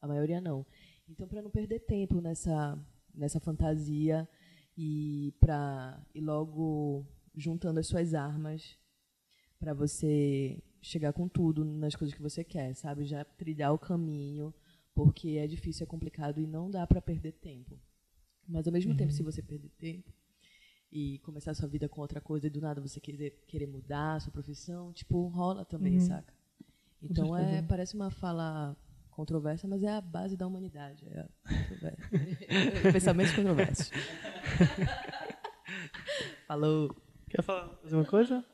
[0.00, 0.64] a maioria não.
[1.08, 2.78] Então, para não perder tempo nessa
[3.14, 4.28] nessa fantasia
[4.76, 8.78] e para ir logo juntando as suas armas
[9.66, 13.04] para você chegar com tudo nas coisas que você quer, sabe?
[13.04, 14.54] Já trilhar o caminho,
[14.94, 17.76] porque é difícil, é complicado e não dá para perder tempo.
[18.46, 18.96] Mas ao mesmo uhum.
[18.96, 20.12] tempo, se você perder tempo
[20.92, 24.14] e começar a sua vida com outra coisa e do nada você querer, querer mudar
[24.14, 26.00] a sua profissão, tipo, rola também, uhum.
[26.00, 26.32] saca?
[27.02, 28.76] Então é, parece uma fala
[29.10, 31.04] controversa, mas é a base da humanidade.
[31.08, 31.28] É a
[32.92, 33.90] Pensamentos controversos.
[36.46, 36.94] Falou.
[37.28, 38.44] Quer falar mais uma coisa?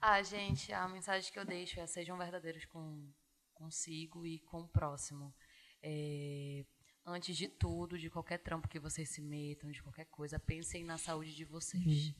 [0.00, 3.08] Ah, gente, a mensagem que eu deixo é sejam verdadeiros com
[3.54, 5.34] consigo e com o próximo.
[5.82, 6.64] É,
[7.04, 10.98] antes de tudo, de qualquer trampo que vocês se metam, de qualquer coisa, pensem na
[10.98, 12.08] saúde de vocês.
[12.08, 12.14] Uhum.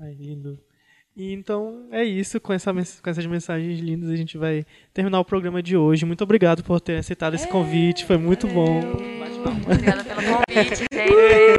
[0.00, 0.62] Ai, lindo.
[1.16, 4.64] E então é isso, com, essa, com essas mensagens lindas, a gente vai
[4.94, 6.04] terminar o programa de hoje.
[6.04, 8.78] Muito obrigado por ter aceitado esse convite, foi muito bom.
[9.64, 11.57] Obrigada pelo convite, gente.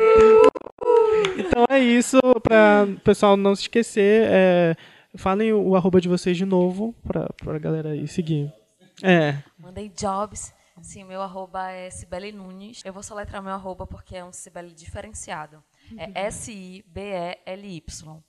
[1.69, 4.27] É isso, para o pessoal não se esquecer.
[4.27, 4.75] É,
[5.15, 8.51] falem o, o, arroba de vocês de novo, para a galera aí seguir.
[9.03, 9.37] É.
[9.55, 10.51] Mandei jobs.
[10.81, 12.81] Sim, meu arroba é Cibele Nunes.
[12.83, 15.63] Eu vou soletrar meu arroba porque é um Cibele diferenciado.
[15.95, 16.25] É.
[16.25, 18.23] S-I-B-E-L-Y.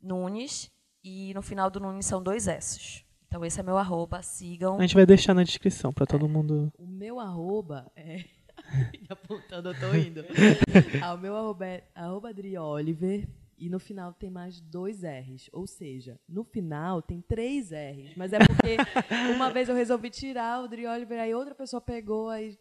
[0.00, 0.70] Nunes.
[1.02, 3.02] E no final do Nunes são dois S.
[3.26, 4.78] Então esse é meu arroba, sigam.
[4.78, 6.28] A gente vai deixar na descrição para todo é.
[6.28, 6.72] mundo.
[6.78, 8.24] O meu arroba é
[9.08, 10.24] apontando, eu tô indo.
[11.02, 12.30] ah, o meu arroba é arroba
[12.60, 13.28] Oliver.
[13.60, 15.50] E no final tem mais dois R's.
[15.52, 18.16] Ou seja, no final tem três R's.
[18.16, 18.76] Mas é porque
[19.34, 22.56] uma vez eu resolvi tirar o Dri Oliver, aí outra pessoa pegou, aí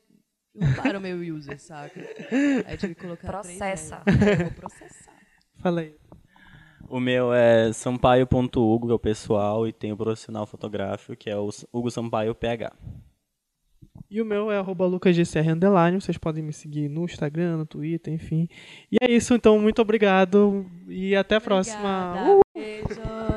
[0.59, 1.99] roubaram o meu user, saca?
[2.65, 4.01] Aí eu tive que colocar Processa.
[4.03, 4.39] três R's.
[4.39, 5.13] Eu vou processar.
[5.57, 5.95] Fala aí.
[6.89, 11.35] O meu é sampaio.hugo, que é o pessoal, e tem o profissional fotográfico, que é
[11.37, 12.71] o Hugo Sampaio PH.
[14.09, 15.99] E o meu é arroba lucasgcr underline.
[15.99, 18.47] Vocês podem me seguir no Instagram, no Twitter, enfim.
[18.91, 22.15] E é isso, então, muito obrigado e até a próxima.
[22.55, 23.36] Uh!